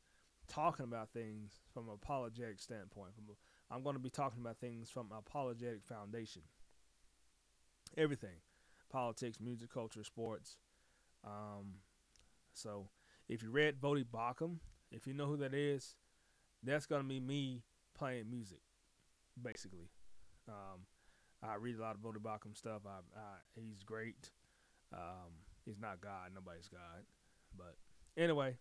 talking 0.46 0.84
about 0.84 1.10
things 1.10 1.60
from 1.72 1.88
an 1.88 1.94
apologetic 1.94 2.60
standpoint. 2.60 3.14
From 3.14 3.24
a, 3.30 3.74
I'm 3.74 3.82
going 3.82 3.96
to 3.96 4.02
be 4.02 4.10
talking 4.10 4.40
about 4.40 4.58
things 4.58 4.88
from 4.88 5.10
an 5.10 5.18
apologetic 5.18 5.84
foundation. 5.84 6.42
Everything, 7.96 8.38
politics, 8.90 9.38
music, 9.40 9.72
culture, 9.72 10.04
sports. 10.04 10.56
Um, 11.24 11.74
so 12.52 12.88
if 13.28 13.42
you 13.42 13.50
read 13.50 13.80
Voddie 13.80 14.04
Baucham, 14.04 14.56
if 14.90 15.06
you 15.06 15.14
know 15.14 15.26
who 15.26 15.36
that 15.38 15.54
is, 15.54 15.94
that's 16.62 16.86
gonna 16.86 17.04
be 17.04 17.20
me 17.20 17.62
playing 17.96 18.30
music, 18.30 18.60
basically. 19.40 19.90
Um, 20.48 20.80
I 21.42 21.54
read 21.54 21.76
a 21.78 21.80
lot 21.80 21.94
of 21.94 22.02
Voddie 22.02 22.18
Baucham 22.18 22.56
stuff. 22.56 22.82
I, 22.86 22.98
I, 23.18 23.36
he's 23.54 23.82
great. 23.82 24.30
Um, 24.92 25.30
he's 25.64 25.78
not 25.78 26.00
God. 26.00 26.32
Nobody's 26.34 26.68
God. 26.68 27.04
But 27.56 27.76
anyway, 28.16 28.56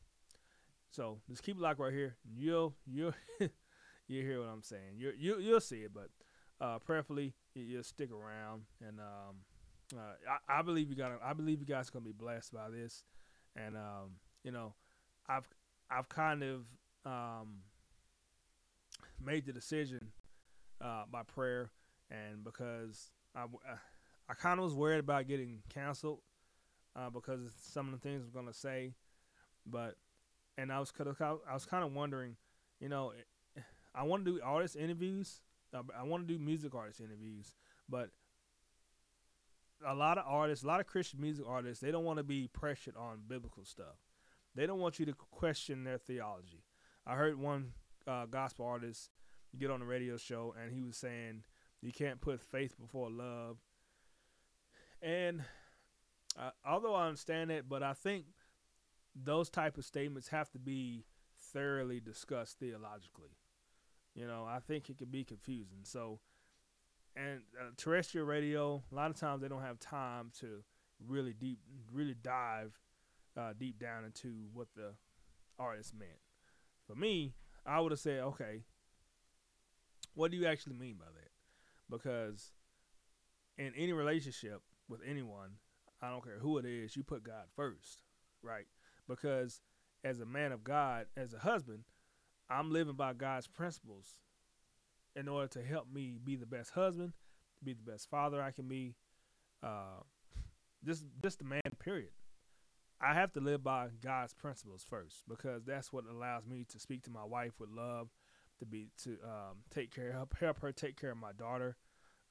so 0.92 1.20
just 1.30 1.44
keep 1.44 1.58
it 1.58 1.62
locked 1.62 1.80
right 1.80 1.94
here. 1.94 2.16
You'll 2.36 2.74
you'll 2.86 3.14
you 4.08 4.22
hear 4.22 4.40
what 4.40 4.50
I'm 4.50 4.64
saying. 4.64 4.98
You 4.98 5.14
you 5.18 5.40
you'll 5.40 5.62
see 5.62 5.80
it, 5.80 5.92
but 5.94 6.10
uh, 6.62 6.80
prayerfully 6.80 7.34
you, 7.54 7.64
you'll 7.64 7.84
stick 7.84 8.12
around. 8.12 8.64
And 8.86 9.00
um, 9.00 9.38
uh, 9.94 10.32
I, 10.50 10.60
I 10.60 10.62
believe 10.62 10.90
you 10.90 10.96
got. 10.96 11.12
I 11.24 11.34
believe 11.34 11.60
you 11.60 11.66
guys 11.66 11.90
are 11.90 11.92
gonna 11.92 12.06
be 12.06 12.12
blessed 12.12 12.54
by 12.54 12.70
this. 12.70 13.04
And 13.56 13.76
um, 13.76 14.18
you 14.44 14.52
know, 14.52 14.74
I've 15.28 15.48
I've 15.90 16.10
kind 16.10 16.44
of 16.44 16.62
um, 17.06 17.60
made 19.24 19.46
the 19.46 19.54
decision 19.54 20.12
uh, 20.82 21.04
by 21.12 21.24
prayer, 21.24 21.72
and 22.12 22.44
because 22.44 23.12
I, 23.36 23.46
I 24.30 24.34
kind 24.34 24.60
of 24.60 24.66
was 24.66 24.74
worried 24.74 25.00
about 25.00 25.28
getting 25.28 25.60
canceled 25.70 26.20
uh, 26.96 27.10
because 27.10 27.42
of 27.42 27.52
some 27.60 27.88
of 27.88 27.94
the 27.94 28.00
things 28.00 28.24
I'm 28.24 28.32
gonna 28.32 28.54
say, 28.54 28.94
but 29.66 29.96
and 30.58 30.72
I 30.72 30.80
was 30.80 30.92
kind 30.92 31.10
of 31.10 31.22
I 31.22 31.54
was 31.54 31.66
kind 31.66 31.84
of 31.84 31.94
wondering, 31.94 32.36
you 32.80 32.90
know, 32.90 33.14
I 33.96 34.04
want 34.04 34.26
to 34.26 34.32
do 34.32 34.42
artist 34.44 34.76
interviews. 34.76 35.42
Uh, 35.74 35.84
I 35.98 36.04
want 36.04 36.28
to 36.28 36.34
do 36.34 36.44
music 36.44 36.74
artist 36.74 37.00
interviews, 37.00 37.54
but 37.88 38.10
a 39.86 39.94
lot 39.94 40.18
of 40.18 40.26
artists, 40.28 40.64
a 40.64 40.68
lot 40.68 40.80
of 40.80 40.88
Christian 40.88 41.22
music 41.22 41.46
artists, 41.48 41.82
they 41.82 41.92
don't 41.92 42.04
want 42.04 42.18
to 42.18 42.24
be 42.24 42.48
pressured 42.48 42.96
on 42.98 43.22
biblical 43.28 43.66
stuff. 43.66 43.98
They 44.56 44.66
don't 44.66 44.80
want 44.80 45.00
you 45.00 45.06
to 45.06 45.14
question 45.14 45.84
their 45.84 45.98
theology. 45.98 46.64
I 47.06 47.16
heard 47.16 47.40
one 47.40 47.74
uh, 48.08 48.26
gospel 48.26 48.66
artist 48.66 49.10
get 49.58 49.72
on 49.72 49.80
the 49.80 49.86
radio 49.86 50.18
show, 50.18 50.54
and 50.62 50.74
he 50.74 50.82
was 50.82 50.98
saying 50.98 51.44
you 51.82 51.92
can't 51.92 52.22
put 52.22 52.42
faith 52.42 52.76
before 52.80 53.10
love. 53.10 53.58
And 55.02 55.44
uh, 56.38 56.52
although 56.66 56.96
I 56.96 57.08
understand 57.08 57.50
that, 57.50 57.70
but 57.70 57.84
I 57.84 57.94
think 57.94 58.26
those 59.16 59.50
type 59.50 59.78
of 59.78 59.86
statements 59.86 60.30
have 60.30 60.50
to 60.52 60.60
be 60.60 61.06
thoroughly 61.54 62.00
discussed 62.00 62.60
theologically. 62.60 63.38
You 64.16 64.28
know, 64.28 64.46
I 64.48 64.60
think 64.60 64.90
it 64.90 64.98
can 64.98 65.10
be 65.10 65.24
confusing. 65.24 65.80
So, 65.84 66.20
and 67.20 67.42
uh, 67.60 67.72
terrestrial 67.76 68.26
radio, 68.26 68.82
a 68.92 68.96
lot 68.96 69.12
of 69.12 69.20
times 69.20 69.42
they 69.42 69.48
don't 69.48 69.62
have 69.62 69.80
time 69.80 70.32
to 70.40 70.64
really 71.06 71.34
deep, 71.34 71.60
really 71.92 72.16
dive 72.22 72.80
uh, 73.38 73.54
deep 73.58 73.80
down 73.80 74.06
into 74.06 74.48
what 74.54 74.68
the 74.76 74.94
artist 75.58 75.94
meant. 75.98 76.12
For 76.88 76.96
me, 76.96 77.34
I 77.66 77.80
would 77.80 77.92
have 77.92 78.00
said, 78.00 78.20
okay, 78.22 78.64
what 80.14 80.32
do 80.32 80.38
you 80.38 80.46
actually 80.46 80.76
mean 80.76 80.96
by 80.98 81.06
that? 81.06 81.32
Because 81.90 82.52
in 83.58 83.74
any 83.76 83.94
relationship 83.94 84.62
with 84.88 85.02
anyone, 85.06 85.52
I 86.02 86.10
don't 86.10 86.24
care 86.24 86.40
who 86.40 86.58
it 86.58 86.66
is, 86.66 86.96
you 86.96 87.04
put 87.04 87.24
God 87.24 87.46
first, 87.56 88.00
right? 88.42 88.66
Because 89.08 89.62
as 90.04 90.20
a 90.20 90.26
man 90.26 90.52
of 90.52 90.64
God, 90.64 91.08
as 91.18 91.34
a 91.34 91.40
husband, 91.40 91.84
I'm 92.50 92.72
living 92.72 92.96
by 92.96 93.14
God's 93.14 93.48
principles 93.48 94.20
in 95.20 95.28
order 95.28 95.48
to 95.48 95.62
help 95.64 95.88
me 95.94 96.18
be 96.24 96.36
the 96.36 96.46
best 96.46 96.72
husband, 96.72 97.14
be 97.64 97.74
the 97.74 97.92
best 97.92 98.10
father 98.10 98.42
I 98.42 98.52
can 98.52 98.68
be. 98.68 98.96
Uh, 99.62 100.02
just, 100.86 101.04
just 101.22 101.40
the 101.40 101.46
man. 101.46 101.62
Period. 101.80 102.12
I 103.02 103.14
have 103.14 103.34
to 103.34 103.40
live 103.40 103.64
by 103.64 103.88
God's 104.02 104.34
principles 104.34 104.86
first 104.88 105.24
because 105.28 105.64
that's 105.66 105.92
what 105.92 106.06
allows 106.10 106.46
me 106.46 106.66
to 106.70 106.80
speak 106.80 107.04
to 107.04 107.12
my 107.12 107.24
wife 107.24 107.54
with 107.60 107.70
love, 107.70 108.10
to 108.60 108.66
be 108.66 108.90
to 109.04 109.12
um, 109.24 109.58
take 109.74 109.94
care 109.94 110.12
help 110.12 110.36
help 110.40 110.60
her 110.62 110.72
take 110.72 111.00
care 111.00 111.12
of 111.12 111.18
my 111.18 111.32
daughter, 111.32 111.78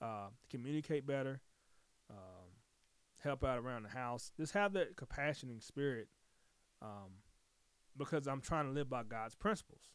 uh, 0.03 0.29
communicate 0.51 1.07
better, 1.07 1.41
um, 2.11 2.49
help 3.23 3.45
out 3.45 3.59
around 3.59 3.85
the 3.85 3.89
house. 3.91 4.31
Just 4.37 4.53
have 4.53 4.75
that 4.75 4.97
compassioning 4.97 5.63
spirit, 5.63 6.09
um, 6.83 7.23
because 7.97 8.27
I'm 8.27 8.43
trying 8.43 8.67
to 8.67 8.73
live 8.73 8.91
by 8.91 9.05
God's 9.05 9.35
principles. 9.35 9.89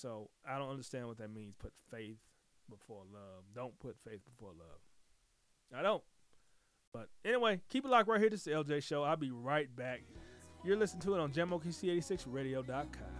So 0.00 0.30
I 0.48 0.58
don't 0.58 0.70
understand 0.70 1.08
what 1.08 1.18
that 1.18 1.32
means. 1.32 1.54
Put 1.58 1.72
faith 1.90 2.18
before 2.70 3.02
love. 3.12 3.44
Don't 3.54 3.78
put 3.80 3.96
faith 4.04 4.20
before 4.24 4.50
love. 4.50 4.78
I 5.76 5.82
don't. 5.82 6.02
But 6.92 7.08
anyway, 7.24 7.60
keep 7.68 7.84
it 7.84 7.88
locked 7.88 8.08
right 8.08 8.20
here. 8.20 8.30
This 8.30 8.40
is 8.40 8.44
the 8.44 8.52
LJ 8.52 8.82
Show. 8.82 9.02
I'll 9.02 9.16
be 9.16 9.30
right 9.30 9.74
back. 9.74 10.02
You're 10.64 10.76
listening 10.76 11.02
to 11.02 11.14
it 11.14 11.20
on 11.20 11.32
GemOKC86Radio.com. 11.32 13.17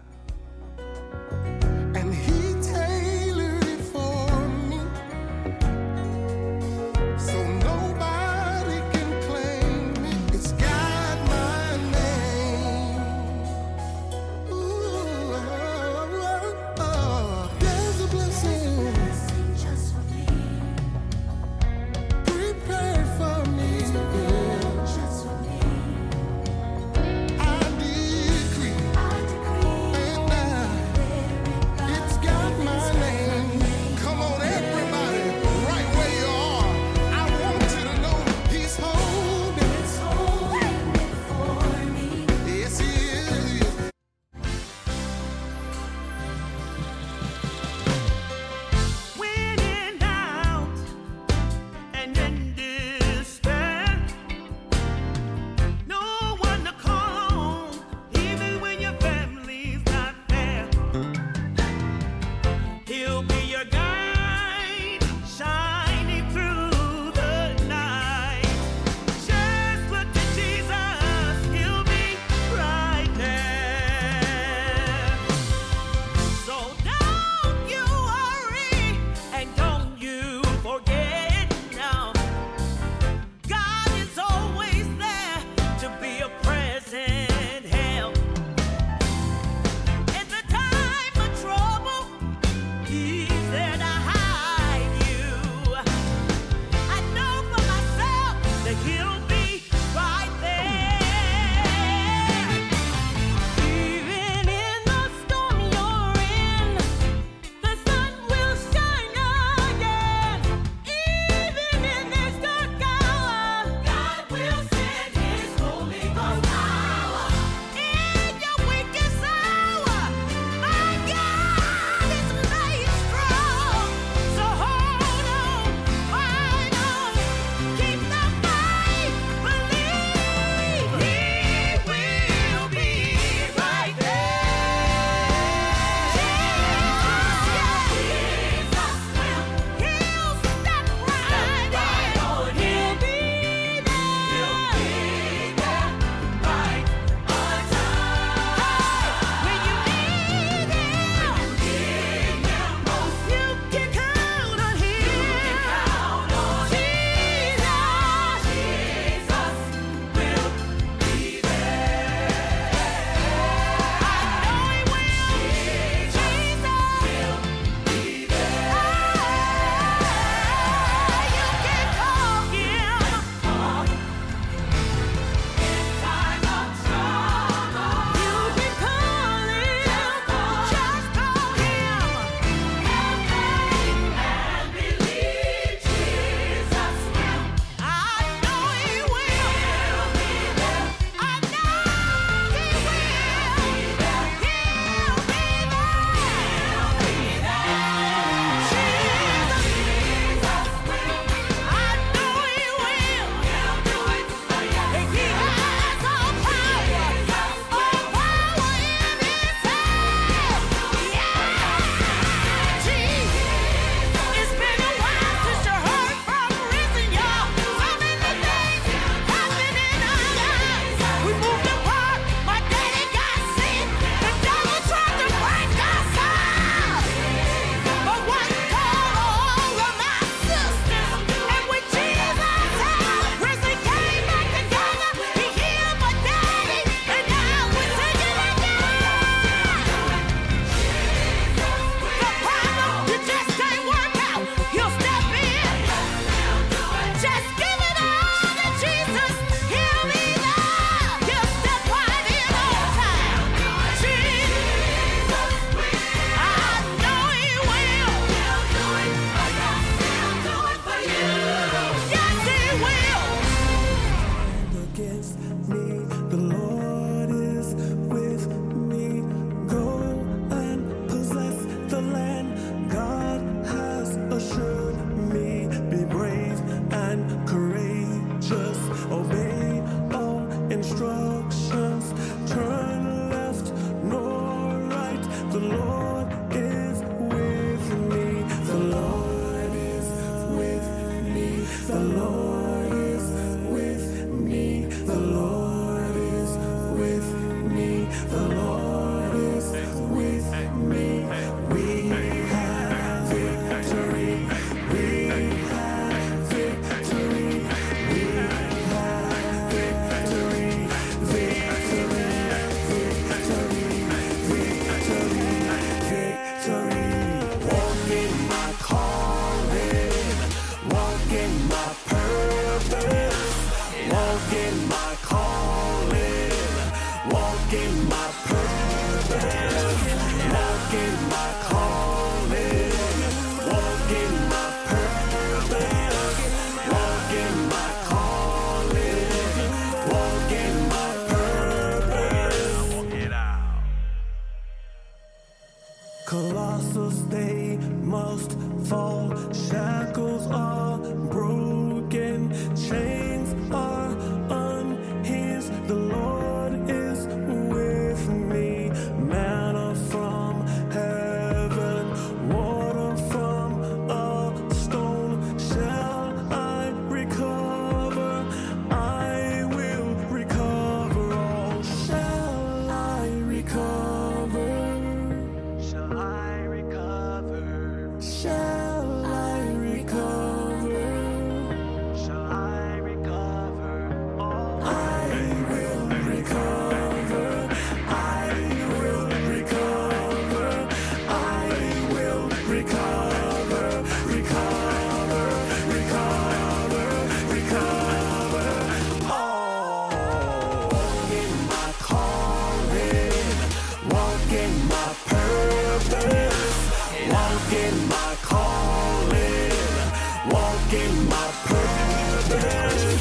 walking 410.89 411.29
my 411.29 411.51
purpose. 411.65 413.13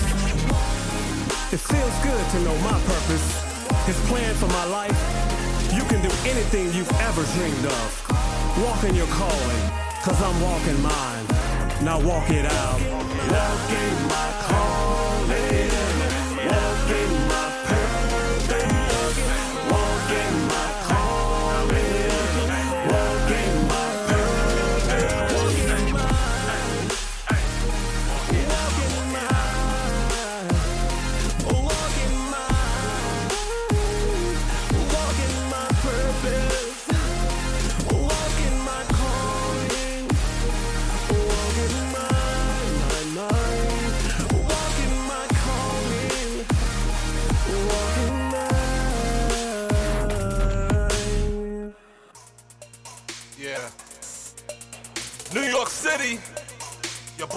It 1.51 1.59
feels 1.59 2.03
good 2.03 2.29
to 2.31 2.39
know 2.39 2.55
my 2.59 2.79
purpose, 2.79 3.27
his 3.85 3.99
plan 4.07 4.33
for 4.35 4.47
my 4.47 4.65
life. 4.65 4.97
You 5.73 5.83
can 5.83 6.01
do 6.01 6.09
anything 6.29 6.71
you've 6.73 6.91
ever 7.01 7.23
dreamed 7.35 7.65
of. 7.65 8.07
Walk 8.63 8.83
in 8.85 8.95
your 8.95 9.07
calling, 9.07 9.71
cause 10.01 10.21
I'm 10.21 10.41
walking 10.41 10.81
mine. 10.81 11.25
Now 11.83 11.99
walk 11.99 12.29
it 12.29 12.45
out. 12.45 12.79
Walking 13.35 13.95
my 14.07 14.29
calling, 14.47 15.69
walking 16.47 17.26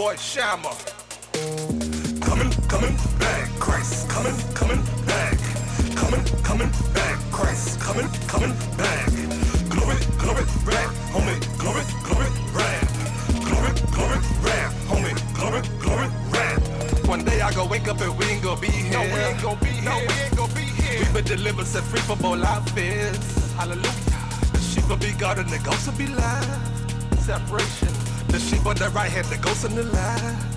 boy 0.01 0.15
Shammer. 0.15 0.73
Coming, 2.23 2.51
coming 2.73 2.97
back, 3.19 3.51
Christ, 3.61 4.09
coming, 4.09 4.35
coming 4.55 4.83
back. 5.05 5.37
Coming, 5.95 6.25
coming 6.43 6.73
back, 6.95 7.19
Christ, 7.31 7.79
coming, 7.79 8.09
coming 8.27 8.55
back. 8.81 9.09
Glory, 9.69 9.99
glory, 10.23 10.45
rap, 10.65 10.91
homie, 11.13 11.37
glory, 11.61 11.85
glory, 12.07 12.29
rap. 12.57 12.87
Glory, 13.45 13.73
glory, 13.93 14.19
rap, 14.41 14.71
homie, 14.89 15.15
glory, 15.37 15.61
glory, 15.85 16.09
rap. 16.33 16.59
One 17.07 17.23
day 17.23 17.43
I 17.43 17.53
go 17.53 17.67
wake 17.67 17.87
up 17.87 18.01
and 18.01 18.17
we 18.17 18.25
ain't 18.25 18.43
gonna 18.43 18.59
be 18.59 18.69
here. 18.69 18.93
No, 18.93 19.03
we 19.03 19.21
ain't 19.29 19.43
gonna 19.43 19.61
be 19.61 19.67
here. 19.67 19.91
No, 19.91 19.99
we 19.99 20.15
ain't 20.25 20.35
gonna 20.35 20.55
be 20.55 20.67
here. 20.81 21.01
We 21.01 21.13
been 21.13 21.25
delivered, 21.25 21.67
set 21.67 21.85
free 21.85 22.01
from 22.01 22.25
all 22.25 22.43
outfits. 22.43 23.53
Hallelujah. 23.53 23.93
The 24.55 24.61
sheep 24.61 24.89
will 24.89 24.97
be 24.97 25.13
God 25.19 25.39
and 25.39 25.49
the 25.51 25.59
ghosts 25.59 25.87
will 25.89 25.99
be 25.99 26.07
live. 26.07 26.59
Separation. 27.19 28.00
The 28.29 28.39
sheep 28.39 28.65
on 28.67 28.77
the 28.77 28.91
right 28.91 29.11
hand, 29.11 29.27
the 29.27 29.39
ghosts 29.39 29.65
on 29.65 29.75
the 29.75 29.85
left. 29.85 30.51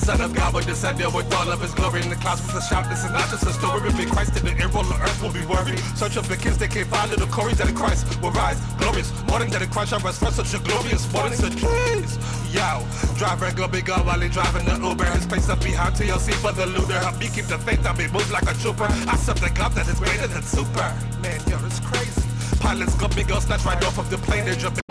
Son 0.00 0.20
of 0.22 0.34
God 0.34 0.54
will 0.54 0.62
descend 0.62 0.98
there 0.98 1.10
with 1.10 1.32
all 1.34 1.52
of 1.52 1.60
his 1.60 1.72
glory 1.72 2.00
in 2.02 2.08
the 2.08 2.16
clouds 2.16 2.40
with 2.42 2.56
a 2.56 2.62
shout. 2.62 2.88
This 2.88 3.04
is 3.04 3.12
not 3.12 3.28
just 3.28 3.44
a 3.46 3.52
story. 3.52 3.86
If 3.86 4.10
Christ 4.10 4.36
in 4.36 4.44
the 4.44 4.52
air, 4.58 4.70
all 4.74 4.82
the 4.82 4.96
earth 4.96 5.22
will 5.22 5.32
be 5.32 5.44
worthy. 5.44 5.76
Search 5.94 6.16
up 6.16 6.24
the 6.24 6.36
kids, 6.36 6.56
they 6.58 6.68
can't 6.68 6.88
find 6.88 7.10
little 7.10 7.28
Corey 7.28 7.52
that 7.54 7.68
in 7.68 7.76
Christ 7.76 8.20
will 8.22 8.32
rise. 8.32 8.58
Glorious 8.78 9.12
morning 9.28 9.50
that 9.50 9.62
in 9.62 9.68
Christ 9.68 9.90
shall 9.90 10.00
rest. 10.00 10.20
Such 10.20 10.54
a 10.54 10.58
glorious 10.58 11.04
morning, 11.12 11.38
so 11.38 11.48
jeez. 11.50 12.18
Yo, 12.50 12.82
driver 13.18 13.52
go 13.54 13.68
big 13.68 13.90
up 13.90 14.06
while 14.06 14.18
he 14.18 14.28
driving 14.28 14.64
the 14.64 14.74
Uber. 14.80 15.04
His 15.04 15.26
face 15.26 15.48
up 15.48 15.60
behind 15.62 15.94
TLC 15.94 16.32
for 16.42 16.52
the 16.52 16.66
looter. 16.66 16.98
Help 16.98 17.18
me 17.18 17.28
keep 17.28 17.44
the 17.44 17.58
faith, 17.58 17.86
I'll 17.86 17.94
be 17.94 18.08
moved 18.08 18.32
like 18.32 18.50
a 18.50 18.54
trooper. 18.54 18.88
I 18.88 19.16
serve 19.16 19.40
the 19.40 19.50
God 19.50 19.72
that 19.72 19.86
is 19.86 20.00
greater 20.00 20.26
than 20.26 20.42
super. 20.42 20.90
Man, 21.22 21.40
yo, 21.46 21.58
it's 21.66 21.78
crazy. 21.78 22.19
Pilots 22.60 22.94
got 22.94 23.16
me 23.16 23.24
girls 23.24 23.44
snatch 23.44 23.64
right 23.64 23.82
off 23.84 23.98
of 23.98 24.10
the 24.10 24.18
plane. 24.18 24.44
They're 24.44 24.54
jumping. 24.54 24.82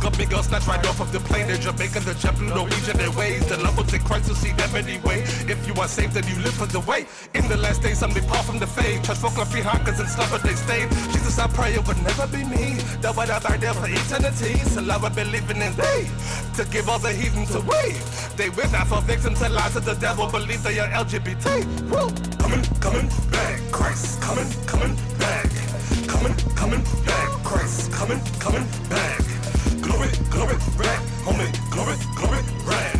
Got 0.00 0.18
me 0.18 0.26
girls 0.26 0.46
snatch 0.46 0.66
right 0.66 0.86
off 0.86 1.00
of 1.00 1.10
the 1.10 1.20
plane. 1.20 1.46
They're 1.48 1.56
Jamaican, 1.56 2.04
the 2.04 2.34
blue, 2.36 2.54
Norwegian 2.54 3.00
Airways. 3.00 3.46
The 3.48 3.56
love 3.56 3.76
will 3.76 3.84
take 3.84 4.04
Christ 4.04 4.28
to 4.28 4.34
see 4.34 4.52
them 4.52 4.74
anyway. 4.76 5.22
If 5.48 5.66
you 5.66 5.74
are 5.74 5.88
saved, 5.88 6.12
then 6.12 6.26
you 6.28 6.36
live 6.42 6.54
for 6.54 6.66
the 6.66 6.80
way. 6.80 7.06
In 7.34 7.48
the 7.48 7.56
last 7.56 7.82
days, 7.82 8.02
I'm 8.02 8.12
depart 8.12 8.44
from 8.44 8.58
the 8.58 8.66
faith. 8.66 9.02
Church 9.04 9.18
folk 9.18 9.34
behind, 9.52 9.84
cause 9.86 9.98
in 9.98 10.06
slumber 10.06 10.38
they 10.38 10.54
stayed. 10.54 10.90
Jesus, 11.12 11.38
I 11.38 11.46
pray 11.48 11.74
it 11.74 11.86
would 11.88 12.00
never 12.02 12.26
be 12.28 12.44
me. 12.44 12.76
That 13.00 13.14
have 13.16 13.42
died 13.42 13.60
there 13.60 13.74
for 13.74 13.88
eternity. 13.88 14.54
So 14.70 14.82
love 14.82 15.04
I 15.04 15.08
believing 15.08 15.62
in 15.62 15.74
they. 15.74 16.10
To 16.56 16.64
give 16.70 16.88
all 16.88 16.98
the 16.98 17.12
heathens 17.12 17.54
away. 17.54 17.96
They 18.36 18.50
will 18.50 18.70
not 18.70 18.86
fall 18.86 19.00
victim 19.00 19.34
to 19.36 19.48
lies 19.48 19.76
of 19.76 19.84
the 19.84 19.94
devil. 19.94 20.26
Believe 20.28 20.62
they 20.62 20.78
are 20.78 20.88
LGBT. 20.88 21.64
Woo! 21.90 22.08
Coming, 22.38 22.64
coming 22.80 23.08
back. 23.30 23.60
Christ, 23.72 24.20
coming, 24.20 24.50
coming 24.66 24.94
back. 25.18 25.67
Coming, 26.18 26.34
coming 26.56 26.82
back. 27.06 27.28
Christ, 27.44 27.92
coming, 27.92 28.20
coming 28.40 28.66
back. 28.90 29.20
Glory, 29.80 30.08
glory, 30.28 30.56
rap, 30.76 31.00
homie. 31.22 31.70
Glory, 31.70 31.94
glory, 32.16 32.40
rap. 32.66 32.98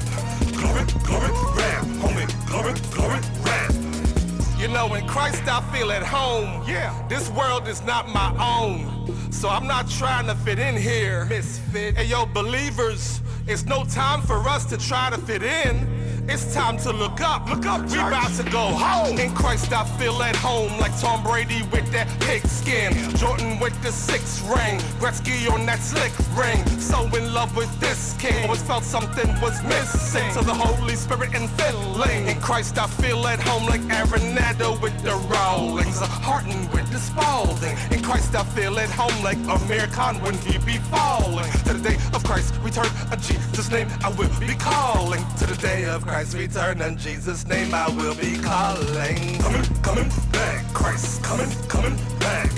Glory, 0.52 0.84
glory, 1.02 1.30
rap, 1.56 1.84
homie. 1.98 2.46
Glory, 2.46 2.74
glory, 2.92 3.18
rap. 3.42 4.60
You 4.60 4.68
know, 4.68 4.94
in 4.94 5.04
Christ 5.08 5.42
I 5.48 5.60
feel 5.72 5.90
at 5.90 6.04
home. 6.04 6.62
Yeah. 6.64 6.94
This 7.08 7.28
world 7.30 7.66
is 7.66 7.82
not 7.82 8.08
my 8.08 8.30
own. 8.38 9.12
So 9.32 9.48
I'm 9.48 9.66
not 9.66 9.90
trying 9.90 10.28
to 10.28 10.36
fit 10.36 10.60
in 10.60 10.76
here. 10.76 11.24
Misfit. 11.24 11.96
Hey, 11.96 12.04
yo, 12.04 12.24
believers, 12.24 13.20
it's 13.48 13.66
no 13.66 13.84
time 13.86 14.22
for 14.22 14.48
us 14.48 14.64
to 14.66 14.76
try 14.78 15.10
to 15.10 15.18
fit 15.18 15.42
in. 15.42 15.97
It's 16.30 16.52
time 16.52 16.76
to 16.80 16.92
look 16.92 17.22
up. 17.22 17.48
Look 17.48 17.64
up, 17.64 17.80
we 17.90 17.96
about 17.96 18.30
to 18.34 18.42
go 18.50 18.60
home. 18.60 19.18
In 19.18 19.34
Christ 19.34 19.72
I 19.72 19.84
feel 19.96 20.22
at 20.22 20.36
home, 20.36 20.78
like 20.78 20.92
Tom 21.00 21.22
Brady 21.22 21.62
with 21.72 21.90
that 21.92 22.06
pig 22.20 22.46
skin. 22.46 22.92
Jordan 23.16 23.58
with 23.58 23.72
the 23.82 23.90
six 23.90 24.42
ring. 24.42 24.78
Gretzky 25.00 25.50
on 25.50 25.64
that 25.64 25.78
slick 25.78 26.12
ring. 26.36 26.62
So 26.78 27.06
in 27.16 27.32
love 27.32 27.56
with 27.56 27.72
this 27.80 28.14
king. 28.18 28.44
Always 28.44 28.62
felt 28.62 28.84
something 28.84 29.28
was 29.40 29.62
missing. 29.64 30.30
To 30.34 30.44
the 30.44 30.52
Holy 30.52 30.96
Spirit 30.96 31.34
and 31.34 31.48
filling. 31.52 32.28
In 32.28 32.38
Christ 32.42 32.76
I 32.76 32.88
feel 32.88 33.26
at 33.26 33.40
home 33.40 33.64
like 33.64 33.80
Arenado 33.88 34.78
with 34.82 35.02
the 35.02 35.16
Rawlings. 35.32 35.98
Harden 35.98 36.70
with 36.72 36.92
the 36.92 36.98
Spalding. 36.98 37.74
In 37.90 38.02
Christ 38.02 38.34
I 38.34 38.44
feel 38.44 38.78
at 38.78 38.90
home 38.90 39.24
like 39.24 39.38
Amir 39.48 39.86
Khan 39.86 40.20
when 40.20 40.34
he 40.44 40.58
be 40.58 40.76
falling. 40.92 41.50
To 41.64 41.72
the 41.72 41.88
day 41.88 41.96
of 42.12 42.22
Christ 42.22 42.54
return, 42.62 42.90
a 43.10 43.16
Jesus' 43.16 43.70
name 43.70 43.88
I 44.04 44.10
will 44.10 44.28
be 44.38 44.54
calling. 44.56 45.24
To 45.38 45.46
the 45.46 45.56
day 45.56 45.86
of 45.86 46.02
Christ 46.02 46.17
return, 46.26 46.82
in 46.82 46.96
Jesus' 46.98 47.46
name 47.46 47.72
I 47.72 47.88
will 47.90 48.14
be 48.16 48.36
calling. 48.38 49.38
Coming, 49.38 49.62
coming 49.82 50.10
back, 50.32 50.74
Christ, 50.74 51.22
coming, 51.22 51.48
coming 51.68 51.96
back. 52.18 52.50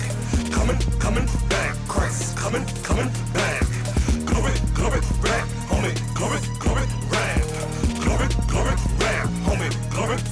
Coming, 0.51 0.79
coming 0.99 1.27
back, 1.51 1.77
Christ, 1.87 2.39
coming, 2.39 2.65
coming 2.83 3.11
back. 3.35 3.67
Glory, 4.25 4.53
glory, 4.73 5.01
rap, 5.21 5.47
homie, 5.69 5.95
glory, 6.15 6.41
glory, 6.59 6.87
rap. 7.11 7.50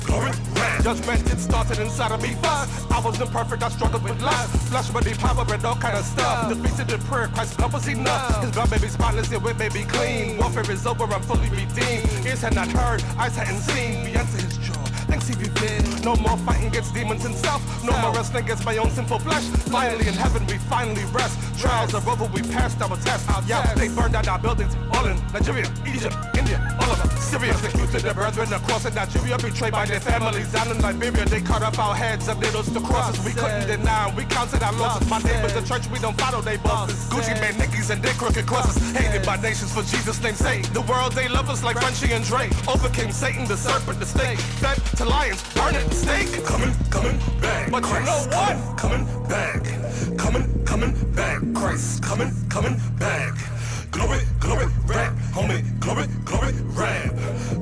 Glory, 0.05 0.33
rap. 0.55 0.83
Judgment, 0.83 1.33
it 1.33 1.38
started 1.38 1.79
inside 1.79 2.12
of 2.12 2.23
me 2.23 2.35
first. 2.43 2.91
I 2.91 3.01
was 3.05 3.21
imperfect, 3.21 3.62
I 3.62 3.69
struggled 3.69 4.03
with 4.03 4.21
lust. 4.21 4.51
Flesh, 4.71 4.93
money, 4.93 5.14
power, 5.14 5.47
and 5.49 5.64
all 5.64 5.77
kind 5.77 5.97
of 5.97 6.05
stuff. 6.05 6.49
Just 6.49 6.62
Defeated 6.62 6.95
in 6.95 7.01
prayer, 7.07 7.29
Christ's 7.29 7.57
blood 7.57 7.73
was 7.73 7.87
enough. 7.88 8.43
His 8.43 8.51
blood 8.51 8.71
may 8.71 8.79
be 8.79 8.88
spotless, 8.88 9.31
we 9.31 9.53
may 9.55 9.69
be 9.69 9.85
clean. 9.85 10.38
Warfare 10.38 10.71
is 10.71 10.87
over, 10.87 11.05
I'm 11.05 11.23
fully 11.23 11.49
redeemed. 11.51 12.27
Ears 12.27 12.43
had 12.43 12.55
not 12.55 12.69
heard, 12.69 13.03
eyes 13.19 13.37
hadn't 13.37 13.61
seen. 13.61 14.05
We 14.05 14.14
enter 14.14 14.43
his 14.43 14.59
jaw. 14.59 14.75
Thanks 15.09 15.27
he 15.29 15.37
be 15.37 15.49
been. 15.61 15.85
No 16.03 16.17
more 16.17 16.37
fighting 16.38 16.67
against 16.67 16.93
demons 16.93 17.25
and 17.25 17.35
self. 17.35 17.62
No 17.85 17.97
more 18.01 18.12
wrestling 18.12 18.45
against 18.45 18.64
my 18.64 18.77
own 18.77 18.91
sinful 18.91 19.21
flesh. 19.21 19.45
Finally 19.73 20.07
in 20.07 20.14
heaven 20.14 20.45
we 20.47 20.59
finally 20.59 21.05
rest. 21.12 21.38
Trials 21.59 21.95
are 21.95 22.07
over, 22.11 22.27
we 22.27 22.43
passed 22.43 22.81
our 22.83 22.97
test. 22.99 23.25
Ah, 23.29 23.43
yeah, 23.47 23.75
they 23.75 23.88
burned 23.88 24.12
down 24.12 24.29
our 24.29 24.38
buildings. 24.38 24.77
All 24.93 25.07
in 25.07 25.17
Nigeria, 25.33 25.67
Egypt, 25.87 26.14
India, 26.49 26.77
all 26.81 26.93
of 26.93 27.01
us. 27.01 27.29
Syria, 27.29 27.53
executed 27.53 28.01
their 28.01 28.15
brethren 28.15 28.53
across 28.53 28.87
in 28.87 28.95
Nigeria. 28.95 29.37
Betrayed 29.37 29.73
by 29.73 29.85
their 29.85 30.01
families 30.01 30.51
down 30.53 30.71
in 30.71 30.81
Liberia. 30.81 31.27
They 31.27 31.41
cut 31.41 31.63
off 31.63 31.79
our 31.79 31.95
heads 31.95 32.29
and 32.29 32.41
needles 32.41 32.73
to 32.73 32.81
crosses. 32.81 33.23
We 33.25 33.33
couldn't 33.33 33.67
deny. 33.67 34.13
We 34.17 34.25
counted 34.25 34.63
our 34.63 34.73
losses. 34.75 35.09
My 35.09 35.19
neighbors 35.21 35.55
in 35.57 35.65
church, 35.65 35.89
we 35.91 35.99
don't 35.99 36.19
follow 36.19 36.41
they 36.41 36.57
bosses. 36.59 37.09
Gucci 37.11 37.39
made 37.41 37.57
Nickies 37.57 37.91
and 37.91 38.03
their 38.03 38.15
crooked 38.15 38.47
crosses. 38.47 38.77
Hated 38.97 39.27
by 39.27 39.37
nations 39.37 39.73
for 39.73 39.83
Jesus' 39.83 40.23
name's 40.23 40.39
sake. 40.39 40.65
The 40.73 40.83
world, 40.83 41.13
they 41.13 41.29
love 41.29 41.51
us 41.51 41.63
like 41.63 41.79
Frenchie 41.79 42.13
and 42.13 42.25
Drake. 42.25 42.53
Overcame 42.67 43.13
Satan, 43.13 43.47
the 43.47 43.57
serpent, 43.57 44.01
the 44.01 44.07
snake. 44.07 44.39
Fed 44.61 44.77
to 44.97 45.05
lions, 45.05 45.43
burn 45.55 45.75
it, 45.75 45.93
steak. 45.93 46.45
Coming, 46.45 46.73
coming 46.91 47.19
back. 47.41 47.71
But 47.71 47.85
you 47.85 48.01
know 48.09 48.21
what? 48.33 48.79
Coming 48.79 49.05
back. 49.29 49.65
Coming, 50.17 50.65
coming 50.65 51.13
back. 51.13 51.43
Christ, 51.55 52.03
coming, 52.03 52.33
coming 52.49 52.77
back. 52.99 53.58
Glory, 53.90 54.20
glory, 54.40 54.66
rap, 54.87 55.12
homie. 55.33 55.62
Glory, 55.81 56.07
glory, 56.24 56.53
rap. 56.74 57.14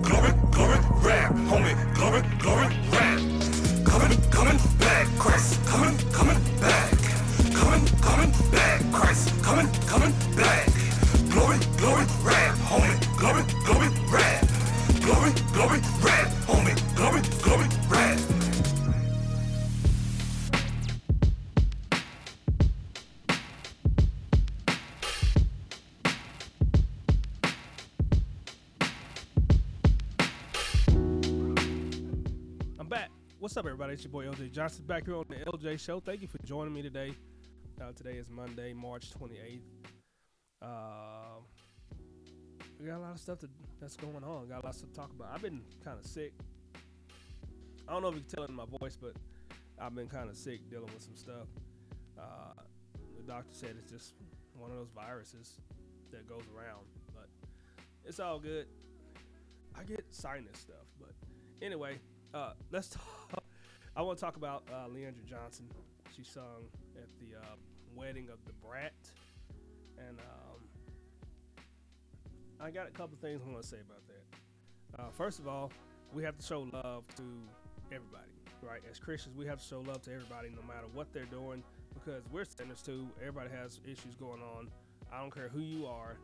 Glory, 0.02 0.32
glory, 0.50 0.78
rap, 1.02 1.32
homie. 1.50 1.94
Glory, 1.94 2.22
glory, 2.38 2.68
rap. 2.90 3.20
Coming, 3.84 4.18
coming 4.30 4.58
back. 4.78 5.06
Christ, 5.18 5.64
coming, 5.66 5.96
coming 6.12 6.40
back. 6.60 6.92
Coming, 7.54 7.86
coming 8.00 8.32
back. 8.50 8.82
Christ, 8.92 9.42
coming, 9.42 9.68
coming 9.86 10.12
back. 10.36 10.65
Everybody? 33.70 33.94
It's 33.94 34.05
your 34.05 34.12
boy 34.12 34.24
LJ 34.26 34.52
Johnson 34.52 34.85
back 34.87 35.07
here 35.07 35.16
on 35.16 35.24
the 35.29 35.35
LJ 35.35 35.81
Show. 35.81 35.98
Thank 35.98 36.22
you 36.22 36.29
for 36.29 36.38
joining 36.46 36.72
me 36.72 36.83
today. 36.83 37.12
Uh, 37.81 37.90
today 37.96 38.12
is 38.12 38.31
Monday, 38.31 38.72
March 38.72 39.11
28th. 39.11 39.59
Uh, 40.62 41.40
we 42.79 42.87
got 42.87 42.98
a 42.98 43.00
lot 43.00 43.11
of 43.11 43.18
stuff 43.18 43.40
to, 43.40 43.48
that's 43.81 43.96
going 43.96 44.22
on. 44.22 44.46
Got 44.48 44.62
a 44.62 44.66
lot 44.66 44.70
of 44.70 44.74
stuff 44.76 44.90
to 44.90 44.94
talk 44.94 45.11
about. 45.11 45.33
I've 45.35 45.42
been 45.42 45.62
kind 45.85 45.98
of 45.98 46.07
sick. 46.07 46.33
I 47.88 47.92
don't 47.92 48.02
know 48.02 48.09
if 48.09 48.14
you 48.14 48.20
can 48.20 48.31
tell 48.31 48.44
it 48.44 48.50
in 48.50 48.55
my 48.55 48.66
voice, 48.79 48.96
but 49.00 49.14
I've 49.81 49.96
been 49.96 50.07
kind 50.07 50.31
of 50.31 50.37
sick 50.37 50.70
dealing 50.70 50.90
with 50.94 51.02
some 51.02 51.16
stuff. 51.16 51.48
Uh, 52.16 52.62
the 53.16 53.24
doctor 53.24 53.50
said 53.50 53.74
it's 53.83 53.90
just 53.90 54.14
one 54.57 54.70
of 54.70 54.76
those 54.76 54.90
viruses 54.94 55.59
that 56.12 56.29
goes 56.29 56.44
around, 56.57 56.87
but 57.16 57.26
it's 58.05 58.20
all 58.20 58.38
good. 58.38 58.66
I 59.76 59.83
get 59.83 60.05
sinus 60.11 60.57
stuff, 60.61 60.87
but 61.00 61.11
anyway, 61.61 61.98
uh, 62.33 62.52
let's 62.70 62.88
talk. 63.31 63.42
I 63.96 64.02
want 64.02 64.18
to 64.18 64.24
talk 64.24 64.37
about 64.37 64.62
uh, 64.70 64.88
Le'andria 64.88 65.24
Johnson. 65.26 65.66
She 66.14 66.22
sung 66.22 66.68
at 66.96 67.09
the 67.18 67.38
uh, 67.38 67.54
wedding 67.94 68.28
of 68.30 68.44
Da 68.44 68.52
Brat, 68.62 68.92
and 69.96 70.18
um, 70.18 70.61
I 72.61 72.70
got 72.70 72.88
a 72.88 72.90
couple 72.90 73.16
things 73.22 73.40
I 73.42 73.50
want 73.50 73.62
to 73.62 73.68
say 73.68 73.78
about 73.78 74.02
that. 74.06 75.00
Uh, 75.00 75.11
first 75.16 75.38
of 75.38 75.48
all, 75.48 75.72
we 76.12 76.22
have 76.22 76.37
to 76.37 76.44
show 76.44 76.68
love 76.74 77.04
to 77.16 77.22
everybody, 77.90 78.28
right? 78.61 78.82
As 78.90 78.98
Christians, 78.98 79.35
we 79.35 79.46
have 79.46 79.61
to 79.61 79.64
show 79.66 79.80
love 79.80 80.02
to 80.02 80.12
everybody, 80.12 80.50
no 80.50 80.62
matter 80.68 80.87
what 80.92 81.11
they're 81.14 81.24
doing, 81.24 81.62
because 81.94 82.22
we're 82.30 82.44
sinners 82.44 82.82
too. 82.82 83.09
Everybody 83.20 83.48
has 83.56 83.80
issues 83.87 84.14
going 84.14 84.42
on. 84.42 84.68
I 85.11 85.20
don't 85.20 85.35
care 85.35 85.48
who 85.48 85.61
you 85.61 85.87
are. 85.87 86.18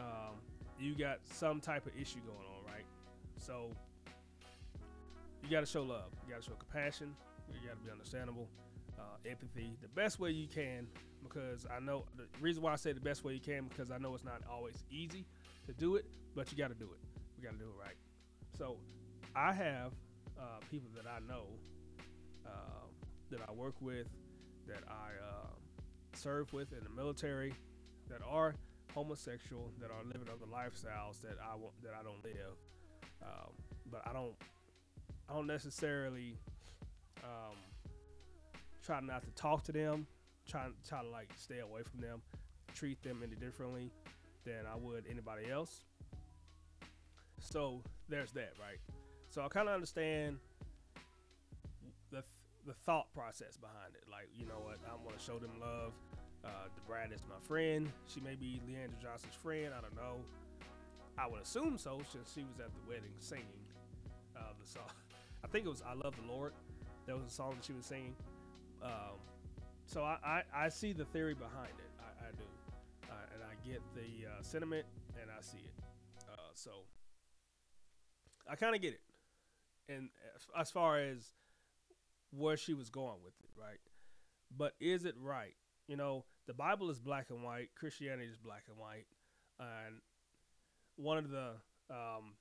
Um, 0.00 0.34
you 0.80 0.96
got 0.96 1.20
some 1.22 1.60
type 1.60 1.86
of 1.86 1.92
issue 1.96 2.18
going 2.26 2.38
on, 2.38 2.72
right? 2.72 2.84
So 3.38 3.70
you 5.44 5.50
got 5.50 5.60
to 5.60 5.66
show 5.66 5.82
love. 5.82 6.10
You 6.26 6.32
got 6.32 6.42
to 6.42 6.48
show 6.48 6.56
compassion. 6.56 7.14
You 7.52 7.68
got 7.68 7.78
to 7.78 7.84
be 7.84 7.90
understandable, 7.90 8.48
uh, 8.98 9.28
empathy, 9.28 9.76
the 9.82 9.88
best 9.88 10.18
way 10.18 10.30
you 10.30 10.48
can. 10.48 10.86
Because 11.22 11.66
I 11.74 11.80
know 11.80 12.04
the 12.16 12.24
reason 12.40 12.62
why 12.62 12.72
I 12.72 12.76
say 12.76 12.92
the 12.92 13.00
best 13.00 13.24
way 13.24 13.34
you 13.34 13.40
can 13.40 13.66
because 13.66 13.90
I 13.90 13.98
know 13.98 14.14
it's 14.14 14.24
not 14.24 14.42
always 14.50 14.84
easy 14.90 15.24
to 15.66 15.72
do 15.72 15.96
it, 15.96 16.04
but 16.34 16.50
you 16.50 16.58
got 16.58 16.68
to 16.68 16.74
do 16.74 16.84
it. 16.84 17.00
We 17.38 17.44
got 17.44 17.52
to 17.52 17.58
do 17.58 17.64
it 17.64 17.80
right. 17.80 17.96
So 18.56 18.76
I 19.34 19.52
have 19.52 19.92
uh, 20.38 20.60
people 20.70 20.90
that 20.94 21.08
I 21.08 21.20
know 21.26 21.44
uh, 22.46 22.86
that 23.30 23.40
I 23.48 23.52
work 23.52 23.74
with, 23.80 24.06
that 24.66 24.82
I 24.88 25.10
uh, 25.22 25.48
serve 26.14 26.52
with 26.52 26.72
in 26.72 26.84
the 26.84 26.90
military, 26.90 27.54
that 28.08 28.20
are 28.28 28.54
homosexual, 28.94 29.70
that 29.80 29.90
are 29.90 30.04
living 30.04 30.28
other 30.28 30.46
lifestyles 30.46 31.20
that 31.22 31.36
I 31.42 31.54
want 31.56 31.74
that 31.82 31.92
I 31.98 32.02
don't 32.02 32.22
live. 32.22 32.54
Um, 33.22 33.52
but 33.90 34.02
I 34.06 34.12
don't 34.12 34.34
I 35.28 35.34
don't 35.34 35.46
necessarily 35.46 36.36
um, 37.22 37.56
try 38.84 39.00
not 39.00 39.22
to 39.24 39.30
talk 39.30 39.64
to 39.64 39.72
them. 39.72 40.06
Try 40.48 40.66
try 40.86 41.02
to 41.02 41.08
like 41.08 41.30
stay 41.36 41.60
away 41.60 41.82
from 41.82 42.00
them, 42.00 42.20
treat 42.74 43.02
them 43.02 43.22
any 43.24 43.34
differently 43.34 43.90
than 44.44 44.66
I 44.70 44.76
would 44.76 45.04
anybody 45.10 45.50
else. 45.50 45.84
So 47.40 47.82
there's 48.08 48.32
that, 48.32 48.52
right? 48.60 48.78
So 49.30 49.42
I 49.42 49.48
kind 49.48 49.68
of 49.68 49.74
understand 49.74 50.38
the 52.10 52.22
the 52.66 52.74
thought 52.74 53.12
process 53.14 53.56
behind 53.56 53.94
it. 53.94 54.04
Like, 54.10 54.28
you 54.38 54.46
know 54.46 54.60
what? 54.62 54.78
I 54.86 54.94
want 55.02 55.18
to 55.18 55.24
show 55.24 55.38
them 55.38 55.52
love. 55.60 55.92
Uh, 56.44 56.68
Brat 56.86 57.10
is 57.10 57.22
my 57.26 57.40
friend. 57.48 57.90
She 58.06 58.20
may 58.20 58.34
be 58.34 58.60
Le'andria 58.68 59.00
Johnson's 59.00 59.34
friend. 59.34 59.72
I 59.76 59.80
don't 59.80 59.96
know. 59.96 60.20
I 61.16 61.26
would 61.26 61.40
assume 61.40 61.78
so, 61.78 62.00
since 62.12 62.32
she 62.34 62.42
was 62.42 62.60
at 62.60 62.70
the 62.74 62.88
wedding 62.88 63.14
singing 63.18 63.64
uh, 64.36 64.52
the 64.60 64.68
song. 64.68 64.90
I 65.44 65.46
think 65.46 65.66
it 65.66 65.68
was 65.68 65.82
"I 65.86 65.92
Love 65.92 66.14
the 66.16 66.32
Lord." 66.32 66.52
That 67.06 67.14
was 67.14 67.26
a 67.26 67.30
song 67.30 67.54
that 67.56 67.64
she 67.64 67.74
was 67.74 67.84
singing. 67.84 68.14
Um, 68.82 69.18
so 69.86 70.02
I, 70.02 70.16
I, 70.24 70.42
I, 70.54 70.68
see 70.70 70.92
the 70.92 71.04
theory 71.04 71.34
behind 71.34 71.72
it. 71.78 71.90
I, 72.00 72.28
I 72.28 72.30
do, 72.32 72.44
uh, 73.10 73.34
and 73.34 73.42
I 73.42 73.68
get 73.68 73.82
the 73.94 74.26
uh, 74.26 74.42
sentiment, 74.42 74.86
and 75.20 75.30
I 75.30 75.42
see 75.42 75.58
it. 75.58 75.84
Uh, 76.28 76.36
so 76.54 76.70
I 78.50 78.56
kind 78.56 78.74
of 78.74 78.80
get 78.80 78.94
it. 78.94 79.00
And 79.88 80.08
as 80.58 80.70
far 80.70 80.98
as 80.98 81.34
where 82.30 82.56
she 82.56 82.72
was 82.72 82.88
going 82.88 83.22
with 83.22 83.34
it, 83.42 83.50
right? 83.58 83.78
But 84.56 84.72
is 84.80 85.04
it 85.04 85.14
right? 85.20 85.54
You 85.88 85.96
know, 85.96 86.24
the 86.46 86.54
Bible 86.54 86.88
is 86.90 86.98
black 86.98 87.26
and 87.30 87.42
white. 87.42 87.68
Christianity 87.78 88.28
is 88.28 88.38
black 88.38 88.64
and 88.68 88.78
white, 88.78 89.06
and 89.60 89.96
one 90.96 91.18
of 91.18 91.30
the 91.30 91.50
um, 91.90 92.34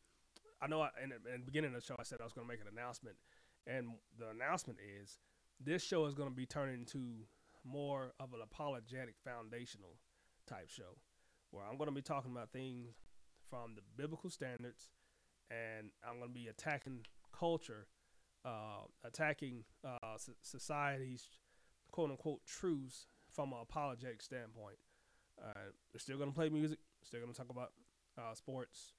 I 0.63 0.67
know 0.67 0.81
I, 0.81 0.89
in, 1.03 1.11
in 1.11 1.41
the 1.41 1.45
beginning 1.45 1.75
of 1.75 1.81
the 1.81 1.85
show 1.85 1.95
I 1.99 2.03
said 2.03 2.19
I 2.21 2.23
was 2.23 2.33
going 2.33 2.47
to 2.47 2.51
make 2.51 2.61
an 2.61 2.67
announcement, 2.71 3.17
and 3.67 3.87
the 4.17 4.29
announcement 4.29 4.79
is 5.01 5.19
this 5.59 5.83
show 5.83 6.05
is 6.05 6.13
going 6.13 6.29
to 6.29 6.35
be 6.35 6.45
turning 6.45 6.75
into 6.75 7.25
more 7.65 8.13
of 8.19 8.33
an 8.33 8.39
apologetic, 8.41 9.15
foundational 9.23 9.97
type 10.47 10.69
show, 10.69 10.97
where 11.51 11.65
I'm 11.65 11.77
going 11.77 11.89
to 11.89 11.95
be 11.95 12.01
talking 12.01 12.31
about 12.31 12.51
things 12.51 12.95
from 13.49 13.75
the 13.75 13.81
biblical 13.97 14.29
standards, 14.29 14.89
and 15.51 15.91
I'm 16.07 16.19
going 16.19 16.29
to 16.29 16.33
be 16.33 16.47
attacking 16.47 17.05
culture, 17.37 17.87
uh, 18.45 18.87
attacking 19.03 19.63
uh, 19.85 20.17
society's 20.41 21.25
quote 21.91 22.09
unquote 22.09 22.39
truths 22.45 23.07
from 23.31 23.51
an 23.51 23.59
apologetic 23.61 24.21
standpoint. 24.21 24.77
Uh, 25.41 25.71
we're 25.93 25.99
still 25.99 26.17
going 26.17 26.29
to 26.29 26.35
play 26.35 26.49
music, 26.49 26.79
still 27.03 27.19
going 27.19 27.33
to 27.33 27.37
talk 27.37 27.49
about 27.49 27.71
uh, 28.17 28.33
sports, 28.33 28.93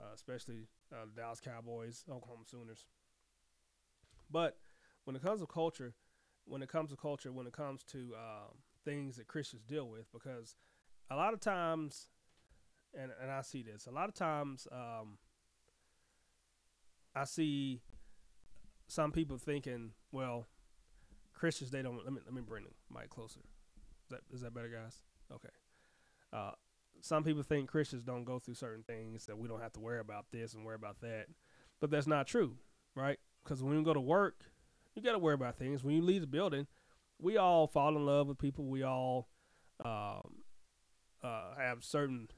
uh, 0.00 0.14
especially 0.14 0.68
uh, 0.92 1.04
the 1.14 1.20
Dallas 1.20 1.40
Cowboys, 1.40 2.04
Oklahoma 2.10 2.44
Sooners. 2.46 2.86
But 4.30 4.56
when 5.04 5.16
it 5.16 5.22
comes 5.22 5.40
to 5.40 5.46
culture, 5.46 5.94
when 6.44 6.62
it 6.62 6.68
comes 6.68 6.90
to 6.90 6.96
culture, 6.96 7.32
when 7.32 7.46
it 7.46 7.52
comes 7.52 7.82
to 7.84 8.14
um, 8.16 8.56
things 8.84 9.16
that 9.16 9.28
Christians 9.28 9.62
deal 9.64 9.88
with, 9.88 10.10
because 10.12 10.56
a 11.10 11.16
lot 11.16 11.34
of 11.34 11.40
times, 11.40 12.08
and, 12.94 13.10
and 13.20 13.30
I 13.30 13.42
see 13.42 13.62
this, 13.62 13.86
a 13.86 13.90
lot 13.90 14.08
of 14.08 14.14
times 14.14 14.66
um, 14.72 15.18
I 17.14 17.24
see 17.24 17.80
some 18.86 19.12
people 19.12 19.38
thinking, 19.38 19.92
well, 20.12 20.46
Christians, 21.34 21.70
they 21.70 21.82
don't, 21.82 22.02
let 22.04 22.12
me, 22.12 22.20
let 22.24 22.34
me 22.34 22.42
bring 22.42 22.64
the 22.64 22.70
mic 22.98 23.10
closer. 23.10 23.40
Is 24.04 24.10
that, 24.10 24.20
is 24.32 24.40
that 24.42 24.54
better, 24.54 24.68
guys? 24.68 24.98
Okay. 25.32 25.48
Uh, 26.32 26.52
some 27.02 27.24
people 27.24 27.42
think 27.42 27.68
Christians 27.68 28.02
don't 28.02 28.24
go 28.24 28.38
through 28.38 28.54
certain 28.54 28.84
things 28.84 29.26
that 29.26 29.38
we 29.38 29.48
don't 29.48 29.60
have 29.60 29.72
to 29.74 29.80
worry 29.80 30.00
about 30.00 30.26
this 30.32 30.54
and 30.54 30.64
worry 30.64 30.74
about 30.74 31.00
that, 31.00 31.26
but 31.80 31.90
that's 31.90 32.06
not 32.06 32.26
true, 32.26 32.56
right? 32.94 33.18
Because 33.42 33.62
when 33.62 33.76
you 33.76 33.84
go 33.84 33.94
to 33.94 34.00
work, 34.00 34.44
you 34.94 35.02
got 35.02 35.12
to 35.12 35.18
worry 35.18 35.34
about 35.34 35.56
things. 35.58 35.82
When 35.82 35.94
you 35.94 36.02
leave 36.02 36.20
the 36.20 36.26
building, 36.26 36.66
we 37.18 37.36
all 37.36 37.66
fall 37.66 37.96
in 37.96 38.04
love 38.04 38.28
with 38.28 38.38
people. 38.38 38.66
We 38.66 38.82
all 38.82 39.28
um, 39.84 40.42
uh, 41.22 41.54
have 41.58 41.84
certain 41.84 42.28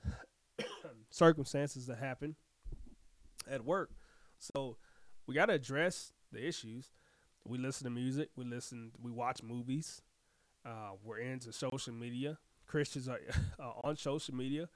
circumstances 1.10 1.86
that 1.86 1.98
happen 1.98 2.36
at 3.50 3.64
work, 3.64 3.90
so 4.38 4.76
we 5.26 5.34
got 5.34 5.46
to 5.46 5.54
address 5.54 6.12
the 6.30 6.46
issues. 6.46 6.90
We 7.44 7.58
listen 7.58 7.84
to 7.84 7.90
music. 7.90 8.30
We 8.36 8.44
listen. 8.44 8.92
We 9.00 9.10
watch 9.10 9.42
movies. 9.42 10.02
Uh, 10.64 10.92
we're 11.02 11.18
into 11.18 11.52
social 11.52 11.92
media. 11.92 12.38
Christians 12.73 13.07
are 13.07 13.20
uh, 13.61 13.73
on 13.85 13.97
social 13.97 14.35
media. 14.35 14.66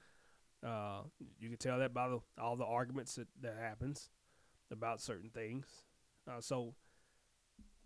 Uh, 0.63 1.01
you 1.39 1.49
can 1.49 1.57
tell 1.57 1.79
that 1.79 1.95
by 1.95 2.07
the, 2.07 2.19
all 2.39 2.55
the 2.55 2.63
arguments 2.63 3.15
that, 3.15 3.27
that 3.41 3.55
happens 3.59 4.09
about 4.71 5.01
certain 5.01 5.31
things. 5.31 5.65
Uh, 6.29 6.39
so 6.39 6.75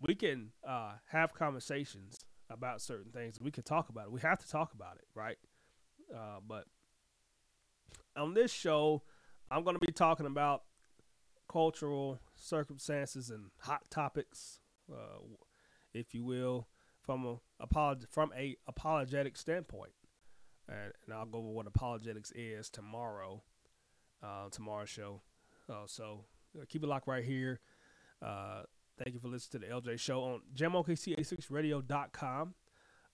we 0.02 0.14
can 0.14 0.50
uh, 0.68 0.92
have 1.08 1.32
conversations 1.32 2.26
about 2.50 2.82
certain 2.82 3.10
things. 3.10 3.38
We 3.40 3.50
can 3.50 3.62
talk 3.62 3.88
about 3.88 4.04
it. 4.04 4.12
We 4.12 4.20
have 4.20 4.38
to 4.40 4.48
talk 4.50 4.74
about 4.74 4.96
it, 4.96 5.06
right? 5.14 5.38
Uh, 6.14 6.40
but 6.46 6.66
on 8.14 8.34
this 8.34 8.52
show, 8.52 9.02
I'm 9.50 9.64
going 9.64 9.76
to 9.76 9.86
be 9.86 9.92
talking 9.92 10.26
about 10.26 10.64
cultural 11.50 12.20
circumstances 12.36 13.30
and 13.30 13.46
hot 13.60 13.84
topics, 13.88 14.60
uh, 14.92 15.20
if 15.94 16.14
you 16.14 16.22
will, 16.22 16.68
from 17.00 17.24
a 17.24 17.96
from 18.10 18.30
a 18.36 18.56
apologetic 18.66 19.38
standpoint 19.38 19.92
and, 20.68 20.92
I'll 21.12 21.26
go 21.26 21.38
over 21.38 21.48
what 21.48 21.66
apologetics 21.66 22.32
is 22.34 22.70
tomorrow, 22.70 23.42
uh, 24.22 24.48
tomorrow's 24.50 24.88
show. 24.88 25.20
Uh, 25.68 25.86
so 25.86 26.24
uh, 26.60 26.64
keep 26.68 26.82
it 26.82 26.86
locked 26.86 27.08
right 27.08 27.24
here. 27.24 27.60
Uh, 28.20 28.62
thank 28.98 29.14
you 29.14 29.20
for 29.20 29.28
listening 29.28 29.62
to 29.62 29.68
the 29.68 29.74
LJ 29.74 29.98
Show 29.98 30.22
on 30.22 30.40
jamokc86radio.com. 30.54 32.54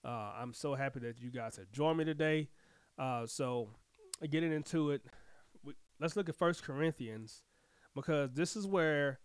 Uh, 0.03 0.07
I'm 0.07 0.53
so 0.53 0.75
happy 0.75 0.99
that 1.01 1.19
you 1.19 1.31
guys 1.31 1.57
have 1.57 1.71
joined 1.71 1.97
me 1.97 2.05
today. 2.05 2.49
Uh, 2.97 3.25
so 3.25 3.69
getting 4.29 4.53
into 4.53 4.91
it, 4.91 5.01
we, 5.63 5.73
let's 5.99 6.15
look 6.15 6.29
at 6.29 6.35
First 6.35 6.63
Corinthians 6.63 7.43
because 7.95 8.31
this 8.33 8.55
is 8.55 8.67
where 8.67 9.19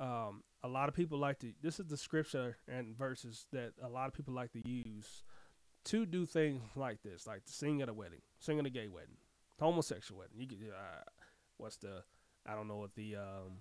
um, 0.00 0.42
a 0.62 0.68
lot 0.68 0.88
of 0.88 0.94
people 0.94 1.18
like 1.18 1.38
to. 1.40 1.52
This 1.62 1.80
is 1.80 1.86
the 1.86 1.96
scripture 1.96 2.56
and 2.68 2.96
verses 2.96 3.46
that 3.52 3.72
a 3.82 3.88
lot 3.88 4.06
of 4.06 4.14
people 4.14 4.34
like 4.34 4.52
to 4.52 4.62
use 4.64 5.22
to 5.84 6.06
do 6.06 6.26
things 6.26 6.62
like 6.76 7.02
this, 7.02 7.26
like 7.26 7.42
sing 7.46 7.82
at 7.82 7.88
a 7.88 7.94
wedding, 7.94 8.22
sing 8.38 8.58
at 8.58 8.66
a 8.66 8.70
gay 8.70 8.88
wedding, 8.88 9.16
homosexual 9.60 10.20
wedding. 10.20 10.36
You 10.38 10.46
could, 10.46 10.58
uh, 10.70 11.02
what's 11.56 11.76
the, 11.76 12.02
I 12.46 12.54
don't 12.54 12.68
know 12.68 12.76
what 12.76 12.94
the 12.94 13.16
um, 13.16 13.58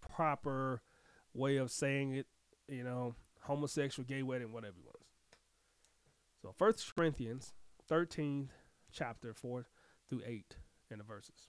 proper 0.00 0.82
way 1.34 1.56
of 1.56 1.70
saying 1.70 2.14
it, 2.14 2.26
you 2.68 2.84
know, 2.84 3.14
homosexual, 3.42 4.06
gay 4.06 4.22
wedding, 4.22 4.52
whatever 4.52 4.74
he 4.76 4.82
wants. 4.82 5.06
So 6.42 6.52
First 6.56 6.94
Corinthians 6.94 7.52
13th 7.90 8.48
chapter 8.92 9.34
4 9.34 9.66
through 10.08 10.22
8 10.26 10.56
in 10.90 10.98
the 10.98 11.04
verses. 11.04 11.48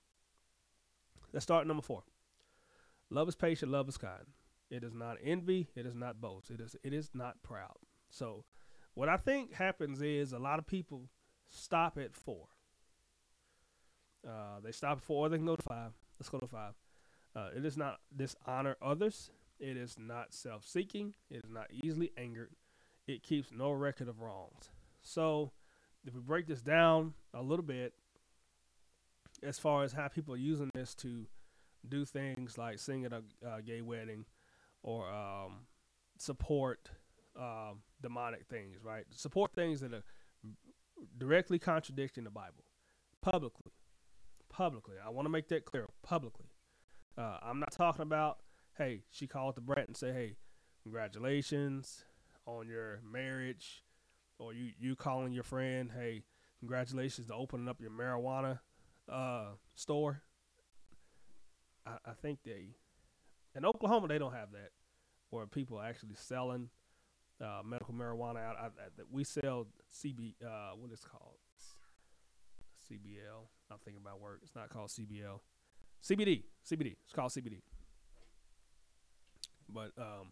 Let's 1.34 1.44
start 1.44 1.66
number 1.66 1.82
4. 1.84 2.04
Love 3.10 3.28
is 3.28 3.36
patient, 3.36 3.72
love 3.72 3.90
is 3.90 3.98
kind. 3.98 4.26
It 4.70 4.86
is 4.86 4.94
not 4.94 5.18
envy, 5.22 5.68
it 5.76 5.86
is 5.86 5.96
not 5.96 6.22
boast, 6.22 6.50
it 6.50 6.62
is 6.62 6.78
it 6.82 6.94
is 6.94 7.10
not 7.14 7.44
proud. 7.44 7.76
So 8.12 8.46
what 8.94 9.10
I 9.10 9.18
think 9.18 9.54
happens 9.54 10.02
is 10.02 10.34
a 10.34 10.40
lot 10.40 10.60
of 10.60 10.68
people 10.68 11.10
stop 11.50 11.98
at 11.98 12.16
4. 12.16 12.48
Uh, 14.28 14.32
they 14.64 14.72
stop 14.72 14.98
at 14.98 15.04
4 15.04 15.26
or 15.26 15.30
they 15.30 15.38
can 15.38 15.46
go 15.46 15.56
to 15.56 15.64
5. 15.64 15.92
Let's 16.20 16.30
go 16.30 16.38
to 16.38 16.48
5. 16.48 16.74
Uh, 17.36 17.50
it 17.56 17.66
is 17.66 17.78
not 17.78 18.00
dishonor 18.16 18.76
others. 18.82 19.32
It 19.60 19.78
is 19.78 19.96
not 19.98 20.34
self 20.34 20.68
seeking. 20.68 21.14
It 21.30 21.44
is 21.46 21.50
not 21.50 21.68
easily 21.72 22.12
angered. 22.18 22.50
It 23.08 23.24
keeps 23.24 23.52
no 23.52 23.72
record 23.72 24.10
of 24.10 24.20
wrongs. 24.20 24.70
So, 25.02 25.52
if 26.06 26.14
we 26.14 26.20
break 26.20 26.48
this 26.48 26.62
down 26.62 27.14
a 27.34 27.42
little 27.42 27.66
bit, 27.66 27.94
as 29.44 29.58
far 29.60 29.84
as 29.84 29.94
how 29.94 30.08
people 30.08 30.34
are 30.34 30.38
using 30.38 30.70
this 30.74 30.94
to 30.96 31.26
do 31.88 32.06
things 32.06 32.58
like 32.58 32.80
sing 32.80 33.06
at 33.06 33.14
a 33.14 33.24
uh, 33.48 33.62
gay 33.66 33.82
wedding 33.82 34.26
or 34.84 35.10
um, 35.10 35.66
support 36.18 36.90
um, 37.40 37.82
demonic 38.02 38.46
things, 38.48 38.78
right? 38.84 39.06
Support 39.12 39.54
things 39.54 39.82
that 39.82 39.94
are 39.94 40.04
directly 41.18 41.60
contradicting 41.60 42.24
the 42.24 42.30
Bible 42.30 42.64
publicly. 43.22 43.72
Publicly. 44.50 44.96
I 45.04 45.10
want 45.10 45.26
to 45.26 45.30
make 45.30 45.48
that 45.50 45.66
clear 45.66 45.88
publicly. 46.04 46.48
Uh, 47.18 47.38
I'm 47.42 47.60
not 47.60 47.72
talking 47.72 48.04
about, 48.04 48.40
hey, 48.78 49.04
she 49.10 49.28
called 49.28 49.56
Da 49.56 49.62
Brat 49.62 49.88
and 49.88 49.96
say, 49.96 50.12
hey, 50.12 50.36
congratulations 50.84 52.06
on 52.46 52.68
your 52.68 53.02
marriage, 53.10 53.84
or 54.40 54.54
you 54.54 54.72
you 54.80 54.96
calling 54.96 55.32
your 55.32 55.44
friend, 55.44 55.92
hey, 55.96 56.24
congratulations 56.60 57.28
to 57.28 57.34
opening 57.34 57.70
up 57.70 57.80
your 57.80 57.92
marijuana 57.92 58.60
uh, 59.12 59.52
store. 59.76 60.22
I, 61.86 61.92
I 62.06 62.14
think 62.22 62.40
they 62.44 62.76
in 63.56 63.66
Oklahoma 63.66 64.08
they 64.08 64.18
don't 64.18 64.34
have 64.34 64.52
that, 64.54 64.72
where 65.30 65.46
people 65.46 65.78
are 65.78 65.86
actually 65.86 66.16
selling 66.16 66.70
uh, 67.42 67.62
medical 67.66 67.94
marijuana 67.94 68.44
out. 68.46 68.56
I, 68.60 68.66
I, 68.66 69.04
we 69.12 69.24
sell 69.24 69.68
CB, 69.94 70.36
uh, 70.46 70.76
what 70.78 70.92
is 70.92 71.04
called? 71.04 71.38
CBL. 72.92 73.48
I'm 73.72 73.78
thinking 73.84 74.02
about 74.04 74.20
work. 74.20 74.40
It's 74.44 74.56
not 74.56 74.70
called 74.70 74.90
CBL. 74.90 75.40
CBD. 76.04 76.44
CBD. 76.70 76.96
It's 77.06 77.14
called 77.14 77.32
CBD. 77.32 77.62
But 79.70 79.92
um, 79.98 80.32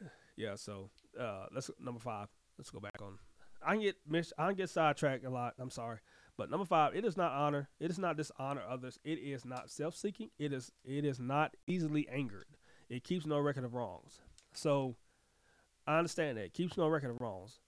yeah. 0.36 0.56
So 0.56 0.90
uh, 1.18 1.46
let's 1.54 1.70
number 1.78 2.00
five. 2.00 2.28
Let's 2.58 2.70
go 2.70 2.80
back 2.80 3.00
on. 3.00 3.18
I 3.64 3.72
can 3.72 3.82
get 3.82 3.96
mis- 4.08 4.32
I 4.36 4.48
can 4.48 4.56
get 4.56 4.70
sidetracked 4.70 5.24
a 5.24 5.30
lot. 5.30 5.54
I'm 5.58 5.70
sorry, 5.70 5.98
but 6.36 6.50
number 6.50 6.66
five, 6.66 6.96
it 6.96 7.04
is 7.04 7.16
not 7.16 7.32
honor. 7.32 7.68
It 7.78 7.90
is 7.90 7.98
not 7.98 8.16
dishonor 8.16 8.62
others. 8.68 8.98
It 9.04 9.18
is 9.18 9.44
not 9.44 9.70
self-seeking. 9.70 10.30
It 10.38 10.52
is 10.52 10.72
it 10.84 11.04
is 11.04 11.20
not 11.20 11.54
easily 11.66 12.08
angered. 12.08 12.46
It 12.88 13.04
keeps 13.04 13.24
no 13.24 13.38
record 13.38 13.64
of 13.64 13.74
wrongs. 13.74 14.20
So 14.52 14.96
I 15.86 15.98
understand 15.98 16.38
that. 16.38 16.54
Keeps 16.54 16.76
no 16.76 16.88
record 16.88 17.10
of 17.10 17.20
wrongs. 17.20 17.58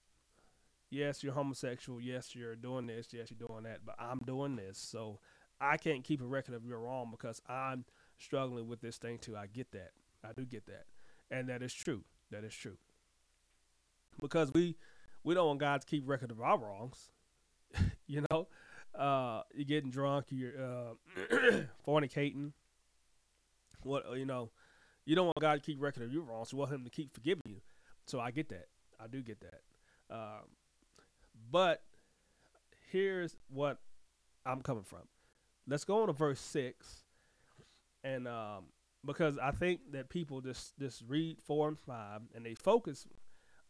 Yes, 0.90 1.24
you're 1.24 1.32
homosexual. 1.32 2.00
Yes, 2.00 2.34
you're 2.34 2.54
doing 2.54 2.86
this. 2.86 3.08
Yes, 3.10 3.30
you're 3.30 3.48
doing 3.48 3.64
that. 3.64 3.80
But 3.84 3.96
I'm 3.98 4.20
doing 4.24 4.56
this. 4.56 4.78
So 4.78 5.18
I 5.60 5.76
can't 5.76 6.04
keep 6.04 6.20
a 6.20 6.26
record 6.26 6.54
of 6.54 6.64
your 6.64 6.78
wrong 6.78 7.08
because 7.10 7.40
I'm 7.48 7.84
struggling 8.18 8.68
with 8.68 8.80
this 8.80 8.98
thing 8.98 9.18
too. 9.18 9.36
I 9.36 9.46
get 9.46 9.72
that. 9.72 9.90
I 10.22 10.32
do 10.32 10.44
get 10.44 10.66
that. 10.66 10.84
And 11.30 11.48
that 11.48 11.62
is 11.62 11.74
true. 11.74 12.04
That 12.30 12.44
is 12.44 12.54
true. 12.54 12.76
Because 14.20 14.52
we 14.54 14.76
we 15.24 15.34
don't 15.34 15.46
want 15.46 15.60
God 15.60 15.80
to 15.80 15.86
keep 15.86 16.08
record 16.08 16.30
of 16.30 16.40
our 16.40 16.58
wrongs. 16.58 17.10
you 18.06 18.24
know, 18.30 18.46
uh, 18.96 19.42
you're 19.52 19.64
getting 19.64 19.90
drunk, 19.90 20.26
you're 20.30 20.52
uh, 20.62 21.62
fornicating. 21.86 22.52
What 23.82 24.04
you 24.16 24.26
know, 24.26 24.50
you 25.04 25.16
don't 25.16 25.26
want 25.26 25.40
God 25.40 25.54
to 25.54 25.60
keep 25.60 25.82
record 25.82 26.04
of 26.04 26.12
your 26.12 26.22
wrongs. 26.22 26.52
You 26.52 26.58
want 26.58 26.72
Him 26.72 26.84
to 26.84 26.90
keep 26.90 27.12
forgiving 27.12 27.42
you. 27.46 27.60
So 28.06 28.20
I 28.20 28.30
get 28.30 28.48
that. 28.50 28.66
I 29.00 29.06
do 29.06 29.22
get 29.22 29.40
that. 29.40 29.60
Um, 30.14 30.48
but 31.50 31.82
here's 32.90 33.36
what 33.48 33.78
I'm 34.46 34.60
coming 34.60 34.84
from. 34.84 35.02
Let's 35.66 35.84
go 35.84 36.02
on 36.02 36.08
to 36.08 36.12
verse 36.12 36.40
six, 36.40 37.04
and 38.02 38.28
um, 38.28 38.66
because 39.04 39.38
I 39.38 39.50
think 39.50 39.92
that 39.92 40.10
people 40.10 40.40
just 40.40 40.78
just 40.78 41.02
read 41.08 41.38
four 41.42 41.68
and 41.68 41.78
five 41.78 42.20
and 42.34 42.44
they 42.44 42.54
focus 42.54 43.06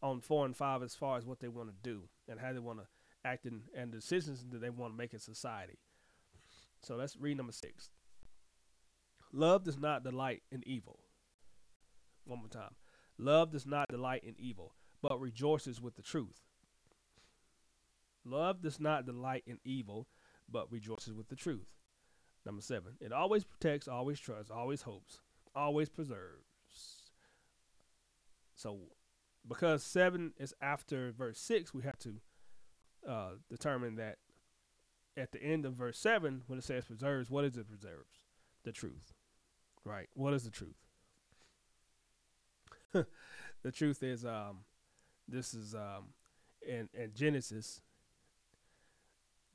on 0.02 0.20
four 0.20 0.44
and 0.44 0.56
five 0.56 0.82
as 0.82 0.94
far 0.94 1.16
as 1.16 1.24
what 1.24 1.40
they 1.40 1.48
want 1.48 1.68
to 1.68 1.74
do 1.88 2.02
and 2.28 2.40
how 2.40 2.52
they 2.52 2.58
want 2.58 2.80
to 2.80 2.86
act 3.24 3.46
in, 3.46 3.62
and 3.76 3.90
decisions 3.90 4.44
that 4.50 4.60
they 4.60 4.70
want 4.70 4.92
to 4.92 4.96
make 4.98 5.12
in 5.12 5.20
society. 5.20 5.78
So 6.82 6.96
let's 6.96 7.16
read 7.16 7.36
number 7.36 7.52
six. 7.52 7.90
Love 9.32 9.64
does 9.64 9.78
not 9.78 10.04
delight 10.04 10.42
in 10.52 10.62
evil. 10.66 10.98
One 12.24 12.40
more 12.40 12.48
time. 12.48 12.74
Love 13.18 13.50
does 13.50 13.66
not 13.66 13.88
delight 13.88 14.24
in 14.24 14.34
evil, 14.38 14.74
but 15.02 15.20
rejoices 15.20 15.80
with 15.80 15.96
the 15.96 16.02
truth. 16.02 16.40
Love 18.24 18.62
does 18.62 18.80
not 18.80 19.06
delight 19.06 19.44
in 19.46 19.58
evil, 19.64 20.08
but 20.50 20.70
rejoices 20.72 21.12
with 21.12 21.28
the 21.28 21.36
truth. 21.36 21.74
Number 22.46 22.62
seven, 22.62 22.92
it 23.00 23.12
always 23.12 23.44
protects, 23.44 23.88
always 23.88 24.18
trusts, 24.18 24.50
always 24.50 24.82
hopes, 24.82 25.20
always 25.54 25.88
preserves. 25.88 26.44
So, 28.54 28.78
because 29.46 29.82
seven 29.82 30.32
is 30.38 30.54
after 30.60 31.12
verse 31.12 31.38
six, 31.38 31.72
we 31.72 31.82
have 31.82 31.98
to 32.00 32.20
uh, 33.08 33.30
determine 33.50 33.96
that 33.96 34.18
at 35.16 35.32
the 35.32 35.42
end 35.42 35.64
of 35.64 35.74
verse 35.74 35.98
seven, 35.98 36.42
when 36.46 36.58
it 36.58 36.64
says 36.64 36.84
preserves, 36.84 37.30
what 37.30 37.44
is 37.44 37.56
it 37.56 37.68
preserves? 37.68 38.20
The 38.64 38.72
truth, 38.72 39.12
right? 39.84 40.08
What 40.14 40.34
is 40.34 40.44
the 40.44 40.50
truth? 40.50 40.83
the 43.62 43.72
truth 43.72 44.02
is, 44.02 44.24
um, 44.24 44.60
this 45.28 45.54
is 45.54 45.74
um, 45.74 46.08
in 46.66 46.88
in 46.94 47.12
Genesis. 47.14 47.80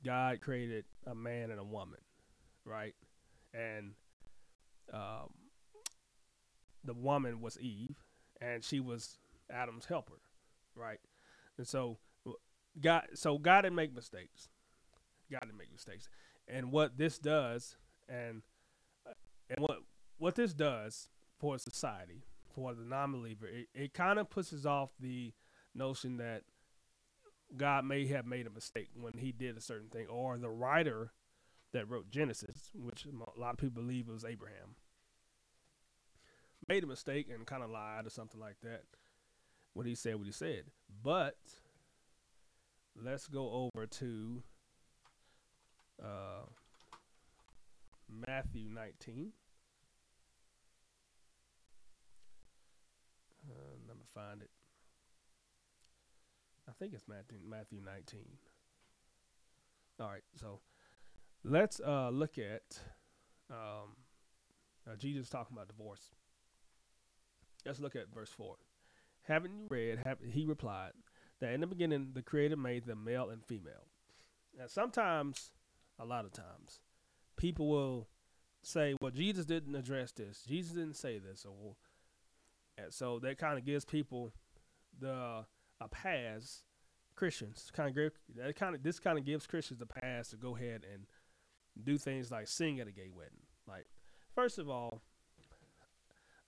God 0.04 0.40
created 0.40 0.86
a 1.06 1.14
man 1.14 1.50
and 1.50 1.60
a 1.60 1.64
woman, 1.64 2.00
right? 2.64 2.94
And 3.52 3.92
um, 4.92 5.28
the 6.84 6.94
woman 6.94 7.42
was 7.42 7.58
Eve, 7.60 7.96
and 8.40 8.64
she 8.64 8.80
was 8.80 9.18
Adam's 9.50 9.84
helper, 9.84 10.20
right? 10.74 11.00
And 11.58 11.66
so 11.66 11.98
God, 12.80 13.08
so 13.14 13.38
God 13.38 13.62
didn't 13.62 13.76
make 13.76 13.94
mistakes. 13.94 14.48
God 15.30 15.40
didn't 15.42 15.58
make 15.58 15.72
mistakes. 15.72 16.08
And 16.48 16.72
what 16.72 16.96
this 16.96 17.18
does, 17.18 17.76
and 18.08 18.42
and 19.48 19.58
what 19.58 19.78
what 20.18 20.34
this 20.34 20.52
does 20.52 21.08
for 21.38 21.58
society, 21.58 22.24
for 22.54 22.74
the 22.74 22.84
non-believer, 22.84 23.46
it, 23.46 23.68
it 23.74 23.94
kind 23.94 24.18
of 24.18 24.30
pushes 24.30 24.66
off 24.66 24.90
the 24.98 25.32
notion 25.74 26.16
that 26.18 26.42
God 27.56 27.84
may 27.84 28.06
have 28.06 28.26
made 28.26 28.46
a 28.46 28.50
mistake 28.50 28.90
when 28.94 29.14
He 29.18 29.32
did 29.32 29.56
a 29.56 29.60
certain 29.60 29.88
thing, 29.88 30.06
or 30.08 30.38
the 30.38 30.50
writer 30.50 31.12
that 31.72 31.88
wrote 31.88 32.10
Genesis, 32.10 32.70
which 32.74 33.06
a 33.06 33.40
lot 33.40 33.52
of 33.52 33.58
people 33.58 33.82
believe 33.82 34.08
was 34.08 34.24
Abraham, 34.24 34.76
made 36.68 36.84
a 36.84 36.86
mistake 36.86 37.28
and 37.32 37.46
kind 37.46 37.62
of 37.62 37.70
lied 37.70 38.06
or 38.06 38.10
something 38.10 38.40
like 38.40 38.60
that 38.62 38.82
when 39.74 39.86
he 39.86 39.94
said 39.94 40.16
what 40.16 40.26
he 40.26 40.32
said. 40.32 40.64
But 41.02 41.36
let's 42.96 43.26
go 43.26 43.70
over 43.74 43.86
to 43.86 44.42
uh, 46.02 46.46
Matthew 48.26 48.68
19. 48.68 49.32
Uh, 53.48 53.54
let 53.88 53.96
me 53.96 53.99
find 54.14 54.42
it. 54.42 54.50
I 56.68 56.72
think 56.78 56.94
it's 56.94 57.08
Matthew 57.08 57.38
Matthew 57.48 57.80
19. 57.84 58.20
All 60.00 60.08
right, 60.08 60.22
so 60.34 60.60
let's 61.44 61.80
uh, 61.80 62.10
look 62.10 62.38
at 62.38 62.78
um, 63.50 63.96
uh, 64.88 64.96
Jesus 64.96 65.28
talking 65.28 65.56
about 65.56 65.68
divorce. 65.68 66.10
Let's 67.66 67.80
look 67.80 67.96
at 67.96 68.12
verse 68.14 68.30
4. 68.30 68.56
Haven't 69.24 69.54
you 69.54 69.66
read? 69.68 69.98
Have, 70.06 70.18
he 70.32 70.46
replied 70.46 70.92
that 71.40 71.52
in 71.52 71.60
the 71.60 71.66
beginning 71.66 72.12
the 72.14 72.22
Creator 72.22 72.56
made 72.56 72.86
them 72.86 73.04
male 73.04 73.28
and 73.28 73.44
female. 73.44 73.86
Now, 74.56 74.66
sometimes, 74.66 75.50
a 75.98 76.04
lot 76.04 76.24
of 76.24 76.32
times, 76.32 76.80
people 77.36 77.68
will 77.68 78.08
say, 78.62 78.96
"Well, 79.00 79.10
Jesus 79.10 79.44
didn't 79.44 79.74
address 79.74 80.12
this. 80.12 80.44
Jesus 80.46 80.72
didn't 80.72 80.96
say 80.96 81.18
this," 81.18 81.44
or 81.44 81.76
and 82.84 82.92
so 82.94 83.18
that 83.20 83.38
kind 83.38 83.58
of 83.58 83.64
gives 83.64 83.84
people 83.84 84.32
the 85.00 85.44
a 85.80 85.88
pass. 85.90 86.62
Christians 87.16 87.70
kind 87.74 87.90
of 87.96 88.12
that 88.36 88.56
kind 88.56 88.74
of 88.74 88.82
this 88.82 88.98
kind 88.98 89.18
of 89.18 89.26
gives 89.26 89.46
Christians 89.46 89.78
the 89.78 89.86
pass 89.86 90.30
to 90.30 90.36
go 90.36 90.56
ahead 90.56 90.86
and 90.90 91.04
do 91.84 91.98
things 91.98 92.30
like 92.30 92.48
sing 92.48 92.80
at 92.80 92.88
a 92.88 92.92
gay 92.92 93.10
wedding. 93.14 93.42
Like, 93.68 93.86
first 94.34 94.58
of 94.58 94.68
all, 94.68 95.02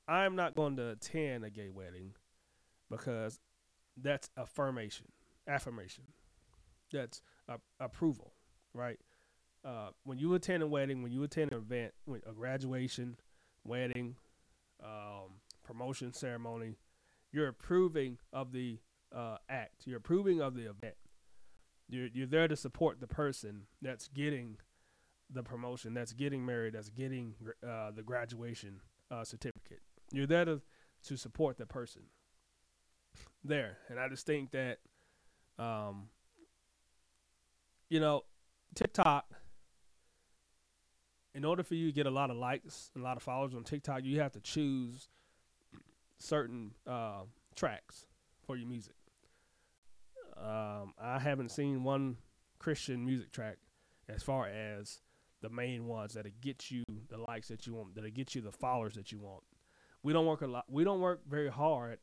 I'm 0.09 0.35
not 0.35 0.55
going 0.55 0.77
to 0.77 0.91
attend 0.91 1.45
a 1.45 1.51
gay 1.51 1.69
wedding 1.69 2.13
because 2.91 3.41
that's 3.97 4.29
affirmation, 4.37 5.07
affirmation. 5.47 6.05
That's 6.93 7.23
a, 7.49 7.59
approval, 7.81 8.33
right? 8.75 8.99
Uh, 9.65 9.91
when 10.05 10.19
you 10.19 10.35
attend 10.35 10.63
a 10.63 10.67
wedding, 10.67 11.03
when 11.03 11.13
you 11.13 11.23
attend 11.23 11.53
an 11.53 11.59
event, 11.59 11.93
a 12.27 12.33
graduation, 12.33 13.17
wedding, 13.65 14.17
um, 14.83 15.39
promotion 15.65 16.13
ceremony, 16.13 16.77
you're 17.33 17.49
approving 17.49 18.19
of 18.33 18.53
the 18.53 18.79
uh, 19.15 19.37
act. 19.49 19.83
You're 19.87 19.99
approving 19.99 20.41
of 20.41 20.55
the 20.55 20.71
event. 20.71 20.95
You're 21.89 22.09
you're 22.13 22.27
there 22.27 22.49
to 22.49 22.57
support 22.57 23.01
the 23.01 23.07
person 23.07 23.63
that's 23.81 24.09
getting 24.09 24.57
the 25.31 25.43
promotion, 25.43 25.95
that's 25.95 26.13
getting 26.13 26.45
married, 26.45 26.75
that's 26.75 26.91
getting 26.91 27.35
uh, 27.67 27.91
the 27.91 28.03
graduation 28.03 28.81
uh, 29.11 29.25
certificate. 29.25 29.81
You're 30.13 30.27
there 30.27 30.45
to 30.45 30.61
to 31.05 31.17
support 31.17 31.59
the 31.59 31.67
person. 31.67 32.03
There, 33.45 33.79
and 33.89 33.99
I 33.99 34.09
just 34.09 34.25
think 34.25 34.53
that, 34.53 34.79
um, 35.59 36.09
you 37.91 38.01
know, 38.01 38.23
TikTok. 38.75 39.27
In 41.35 41.45
order 41.45 41.63
for 41.63 41.75
you 41.75 41.87
to 41.87 41.93
get 41.93 42.07
a 42.07 42.11
lot 42.11 42.31
of 42.31 42.37
likes, 42.37 42.91
and 42.95 43.03
a 43.03 43.05
lot 43.05 43.17
of 43.17 43.23
followers 43.23 43.55
on 43.55 43.65
TikTok, 43.65 44.05
you 44.05 44.21
have 44.21 44.33
to 44.33 44.41
choose 44.41 45.09
certain 46.23 46.73
uh, 46.87 47.23
tracks 47.55 48.07
for 48.47 48.57
your 48.57 48.69
music. 48.69 48.95
Um, 50.37 50.95
I 51.01 51.19
haven't 51.19 51.51
seen 51.51 51.85
one 51.85 52.17
Christian 52.59 53.05
music 53.05 53.33
track 53.33 53.59
as 54.09 54.23
far 54.23 54.47
as 54.47 55.01
the 55.41 55.51
main 55.51 55.87
ones 55.87 56.15
that'll 56.15 56.31
get 56.41 56.71
you 56.71 56.85
the 57.11 57.19
likes 57.29 57.49
that 57.49 57.67
you 57.67 57.75
want, 57.75 57.95
that'll 57.95 58.11
get 58.11 58.35
you 58.35 58.41
the 58.41 58.53
followers 58.53 58.95
that 58.95 59.13
you 59.13 59.19
want. 59.19 59.43
We 60.03 60.13
don't 60.13 60.27
work 60.27 60.43
a 60.43 60.47
lot. 60.47 60.65
We 60.69 60.85
don't 60.85 61.01
work 61.01 61.21
very 61.29 61.51
hard 61.51 61.99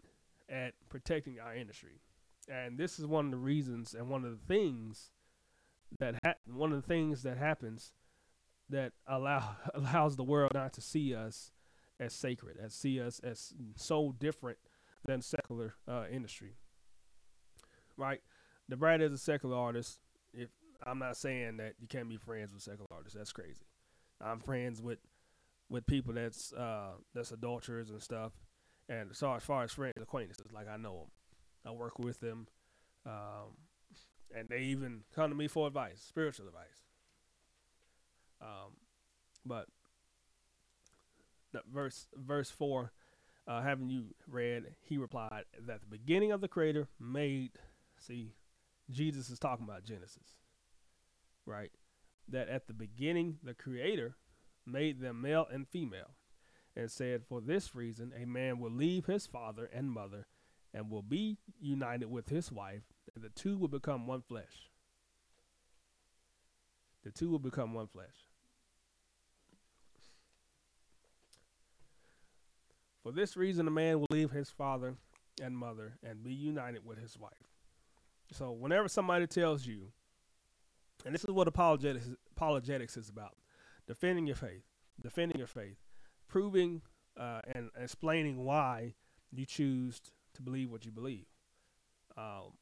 at 0.50 0.74
protecting 0.90 1.40
our 1.40 1.56
industry, 1.56 2.02
and 2.50 2.78
this 2.78 3.00
is 3.00 3.06
one 3.06 3.26
of 3.26 3.32
the 3.32 3.38
reasons 3.38 3.94
and 3.94 4.10
one 4.10 4.26
of 4.26 4.32
the 4.32 4.46
things 4.48 5.12
that 6.00 6.16
ha- 6.24 6.36
one 6.46 6.72
of 6.72 6.82
the 6.82 6.88
things 6.88 7.24
that 7.24 7.38
happens 7.38 7.94
that 8.70 8.94
allow 9.08 9.56
allows 9.74 10.16
the 10.16 10.24
world 10.24 10.52
not 10.54 10.74
to 10.74 10.82
see 10.82 11.16
us 11.16 11.52
as 12.00 12.14
sacred, 12.14 12.58
as 12.64 12.74
see 12.74 13.00
us 13.02 13.20
as 13.20 13.54
so 13.76 14.16
different 14.20 14.58
than 15.06 15.22
secular 15.22 15.76
uh, 15.88 16.06
industry. 16.12 16.56
Right? 17.98 18.22
Da 18.70 18.76
Brat 18.76 19.02
is 19.02 19.12
a 19.12 19.18
secular 19.18 19.58
artist. 19.58 20.00
If 20.34 20.50
I'm 20.86 21.00
not 21.00 21.18
saying 21.18 21.58
that 21.58 21.74
you 21.80 21.88
can't 21.88 22.08
be 22.08 22.18
friends 22.18 22.54
with 22.54 22.64
secular 22.64 22.88
artists, 22.92 23.18
that's 23.18 23.34
crazy. 23.34 23.66
I'm 24.22 24.40
friends 24.40 24.82
with 24.82 25.00
with 25.70 25.86
people 25.86 26.14
that's 26.14 26.54
uh, 26.54 26.94
that's 27.14 27.32
adulterers 27.32 27.90
and 27.90 28.02
stuff. 28.02 28.34
And 28.88 29.16
so 29.16 29.34
as 29.34 29.44
far 29.44 29.64
as 29.64 29.72
friends, 29.72 29.94
acquaintances, 30.02 30.52
like 30.52 30.68
I 30.68 30.78
know 30.78 30.98
them, 30.98 31.12
I 31.66 31.72
work 31.72 32.00
with 32.00 32.20
them, 32.20 32.48
um, 33.06 33.58
and 34.36 34.50
they 34.50 34.62
even 34.62 35.02
come 35.14 35.30
to 35.30 35.36
me 35.36 35.48
for 35.48 35.68
advice, 35.68 36.02
spiritual 36.02 36.48
advice. 36.48 36.84
Um, 38.42 38.78
but 39.46 39.68
verse 41.72 42.08
verse 42.16 42.50
four, 42.50 42.92
uh, 43.48 43.62
having 43.62 43.90
you 43.90 44.16
read, 44.28 44.76
he 44.82 44.98
replied 44.98 45.46
that 45.66 45.82
the 45.82 45.88
beginning 45.88 46.32
of 46.32 46.42
the 46.42 46.48
Creator 46.48 46.88
made. 47.00 47.52
See, 47.98 48.34
Jesus 48.90 49.30
is 49.30 49.40
talking 49.40 49.66
about 49.66 49.84
Genesis, 49.84 50.38
right? 51.46 51.72
That 52.28 52.50
at 52.50 52.68
the 52.68 52.74
beginning 52.74 53.40
the 53.44 53.54
Creator 53.54 54.16
made 54.66 55.02
them 55.02 55.22
male 55.22 55.48
and 55.52 55.68
female, 55.68 56.12
and 56.76 56.92
said, 56.92 57.26
"For 57.26 57.42
this 57.42 57.74
reason, 57.76 58.14
a 58.16 58.26
man 58.26 58.60
will 58.60 58.72
leave 58.72 59.06
his 59.06 59.26
father 59.28 59.66
and 59.66 59.92
mother, 59.92 60.28
and 60.74 60.90
will 60.90 61.02
be 61.02 61.40
united 61.60 62.06
with 62.06 62.30
his 62.30 62.52
wife, 62.52 62.84
and 63.16 63.24
the 63.24 63.30
two 63.30 63.58
will 63.58 63.68
become 63.68 64.06
one 64.06 64.22
flesh." 64.22 64.70
The 67.04 67.12
two 67.12 67.30
will 67.30 67.40
become 67.40 67.74
one 67.74 67.88
flesh. 67.88 68.26
For 73.10 73.16
this 73.16 73.36
reason, 73.36 73.68
a 73.68 73.72
man 73.72 74.00
will 74.00 74.08
leave 74.12 74.30
his 74.30 74.52
father 74.52 74.94
and 75.42 75.58
mother 75.58 75.94
and 76.04 76.24
be 76.24 76.32
united 76.32 76.86
with 76.86 77.00
his 77.00 77.18
wife. 77.18 77.50
So, 78.32 78.52
whenever 78.52 78.88
somebody 78.88 79.26
tells 79.26 79.66
you, 79.66 79.88
and 81.04 81.16
this 81.16 81.24
is 81.24 81.32
what 81.32 81.48
apologetics, 81.48 82.08
apologetics 82.38 82.98
is 82.98 83.10
about 83.10 83.36
defending 83.88 84.28
your 84.28 84.36
faith, 84.36 84.62
defending 85.02 85.40
your 85.40 85.48
faith, 85.48 85.78
proving 86.28 86.84
uh, 87.20 87.42
and 87.56 87.72
explaining 87.82 88.46
why 88.46 88.94
you 89.32 89.48
choose 89.48 90.00
to 90.36 90.44
believe 90.44 90.70
what 90.70 90.86
you 90.86 90.92
believe. 90.92 91.26
Um, 92.16 92.54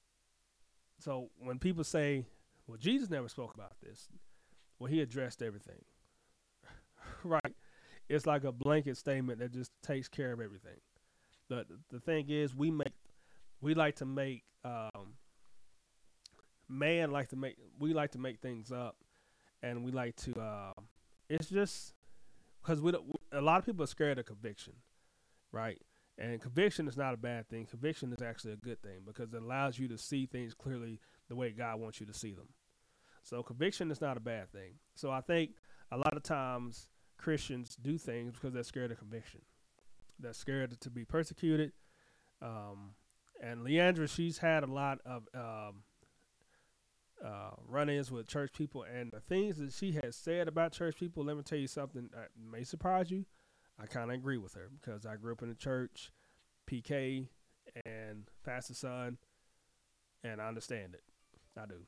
so, 0.97 1.29
when 1.41 1.59
people 1.59 1.83
say, 1.83 2.25
well, 2.67 2.77
Jesus 2.77 3.09
never 3.09 3.27
spoke 3.27 3.53
about 3.53 3.73
this, 3.83 4.07
well, 4.79 4.89
he 4.89 5.01
addressed 5.01 5.41
everything. 5.41 5.83
right? 7.25 7.53
It's 8.09 8.25
like 8.25 8.43
a 8.43 8.51
blanket 8.51 8.97
statement 8.97 9.39
that 9.39 9.51
just 9.51 9.71
takes 9.83 10.07
care 10.07 10.31
of 10.31 10.39
everything. 10.39 10.79
The 11.49 11.65
the 11.89 11.99
thing 11.99 12.29
is, 12.29 12.55
we 12.55 12.71
make 12.71 12.93
we 13.61 13.73
like 13.73 13.95
to 13.97 14.05
make 14.05 14.43
um, 14.63 15.15
man 16.69 17.11
like 17.11 17.29
to 17.29 17.35
make 17.35 17.57
we 17.79 17.93
like 17.93 18.11
to 18.11 18.19
make 18.19 18.39
things 18.39 18.71
up, 18.71 18.97
and 19.61 19.83
we 19.83 19.91
like 19.91 20.15
to. 20.17 20.39
Uh, 20.39 20.81
it's 21.29 21.49
just 21.49 21.93
because 22.61 22.81
we 22.81 22.93
a 23.31 23.41
lot 23.41 23.59
of 23.59 23.65
people 23.65 23.83
are 23.83 23.87
scared 23.87 24.19
of 24.19 24.25
conviction, 24.25 24.73
right? 25.51 25.81
And 26.17 26.41
conviction 26.41 26.87
is 26.87 26.97
not 26.97 27.13
a 27.13 27.17
bad 27.17 27.47
thing. 27.47 27.65
Conviction 27.65 28.11
is 28.11 28.21
actually 28.21 28.53
a 28.53 28.57
good 28.57 28.81
thing 28.81 29.01
because 29.05 29.33
it 29.33 29.41
allows 29.41 29.77
you 29.77 29.87
to 29.89 29.97
see 29.97 30.25
things 30.25 30.53
clearly 30.53 30.99
the 31.29 31.35
way 31.35 31.51
God 31.51 31.79
wants 31.79 31.99
you 31.99 32.07
to 32.07 32.13
see 32.13 32.33
them. 32.33 32.47
So 33.21 33.43
conviction 33.43 33.91
is 33.91 34.01
not 34.01 34.17
a 34.17 34.19
bad 34.19 34.51
thing. 34.51 34.79
So 34.95 35.11
I 35.11 35.21
think 35.21 35.51
a 35.91 35.97
lot 35.97 36.15
of 36.17 36.23
times 36.23 36.87
Christians 37.17 37.75
do 37.75 37.97
things 37.97 38.33
because 38.33 38.53
they're 38.53 38.63
scared 38.63 38.91
of 38.91 38.99
conviction. 38.99 39.41
They're 40.19 40.33
scared 40.33 40.79
to 40.79 40.89
be 40.89 41.05
persecuted. 41.05 41.73
Um, 42.41 42.91
and 43.41 43.61
Le'andria, 43.61 44.09
she's 44.09 44.39
had 44.39 44.63
a 44.63 44.67
lot 44.67 44.99
of 45.05 45.27
um, 45.33 45.83
uh, 47.23 47.51
run-ins 47.67 48.11
with 48.11 48.27
church 48.27 48.51
people, 48.53 48.83
and 48.83 49.11
the 49.11 49.19
things 49.19 49.57
that 49.57 49.73
she 49.73 49.99
has 50.03 50.15
said 50.15 50.47
about 50.47 50.71
church 50.71 50.95
people. 50.97 51.23
Let 51.23 51.37
me 51.37 51.43
tell 51.43 51.59
you 51.59 51.67
something 51.67 52.09
that 52.13 52.29
may 52.51 52.63
surprise 52.63 53.11
you. 53.11 53.25
I 53.79 53.85
kind 53.85 54.09
of 54.09 54.17
agree 54.17 54.37
with 54.37 54.53
her 54.55 54.69
because 54.79 55.05
I 55.05 55.15
grew 55.17 55.33
up 55.33 55.43
in 55.43 55.49
the 55.49 55.55
church, 55.55 56.11
PK, 56.69 57.27
and 57.85 58.25
pastor 58.43 58.73
son, 58.73 59.17
and 60.23 60.41
I 60.41 60.47
understand 60.47 60.95
it. 60.95 61.03
I 61.59 61.65
do. 61.65 61.85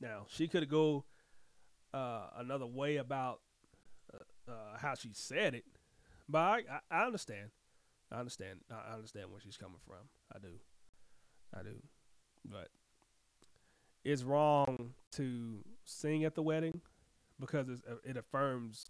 Now 0.00 0.26
she 0.28 0.48
could 0.48 0.68
go 0.68 1.04
uh, 1.92 2.28
another 2.36 2.66
way 2.66 2.96
about 2.96 3.40
uh, 4.48 4.78
how 4.78 4.94
she 4.94 5.10
said 5.12 5.54
it, 5.54 5.64
but 6.28 6.38
I, 6.38 6.62
I, 6.70 7.02
I 7.02 7.06
understand. 7.06 7.50
I 8.10 8.18
understand. 8.20 8.60
I 8.70 8.94
understand 8.94 9.30
where 9.30 9.40
she's 9.40 9.56
coming 9.56 9.78
from. 9.86 10.08
I 10.34 10.38
do. 10.38 10.54
I 11.54 11.62
do. 11.62 11.82
But 12.44 12.68
it's 14.04 14.22
wrong 14.22 14.94
to 15.12 15.58
sing 15.84 16.24
at 16.24 16.34
the 16.34 16.42
wedding 16.42 16.80
because 17.38 17.68
uh, 17.68 17.94
it 18.04 18.16
affirms 18.16 18.86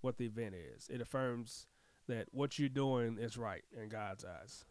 what 0.00 0.18
the 0.18 0.26
event 0.26 0.54
is. 0.54 0.88
It 0.88 1.00
affirms 1.00 1.66
that 2.08 2.26
what 2.32 2.58
you're 2.58 2.68
doing 2.68 3.18
is 3.18 3.36
right 3.36 3.64
in 3.80 3.88
God's 3.88 4.24
eyes. 4.24 4.64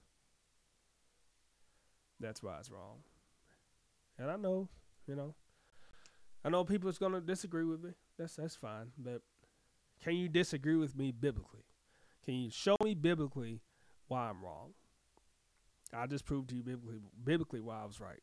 That's 2.19 2.43
why 2.43 2.57
it's 2.59 2.71
wrong. 2.71 2.99
And 4.17 4.29
I 4.29 4.35
know, 4.35 4.67
you 5.07 5.15
know, 5.15 5.35
I 6.43 6.49
know 6.49 6.63
people's 6.63 6.97
gonna 6.97 7.21
disagree 7.21 7.63
with 7.63 7.83
me. 7.83 7.91
That's 8.17 8.35
that's 8.35 8.55
fine. 8.55 8.91
But 8.97 9.21
can 10.03 10.15
you 10.15 10.29
disagree 10.29 10.75
with 10.75 10.95
me 10.95 11.11
biblically? 11.11 11.65
Can 12.23 12.35
you 12.35 12.49
show 12.51 12.75
me 12.83 12.93
biblically 12.93 13.61
why 14.07 14.29
I'm 14.29 14.43
wrong? 14.43 14.73
I 15.93 16.05
just 16.07 16.25
proved 16.25 16.49
to 16.49 16.55
you 16.55 16.63
biblically 16.63 16.99
biblically 17.23 17.61
why 17.61 17.81
I 17.81 17.85
was 17.85 17.99
right. 17.99 18.21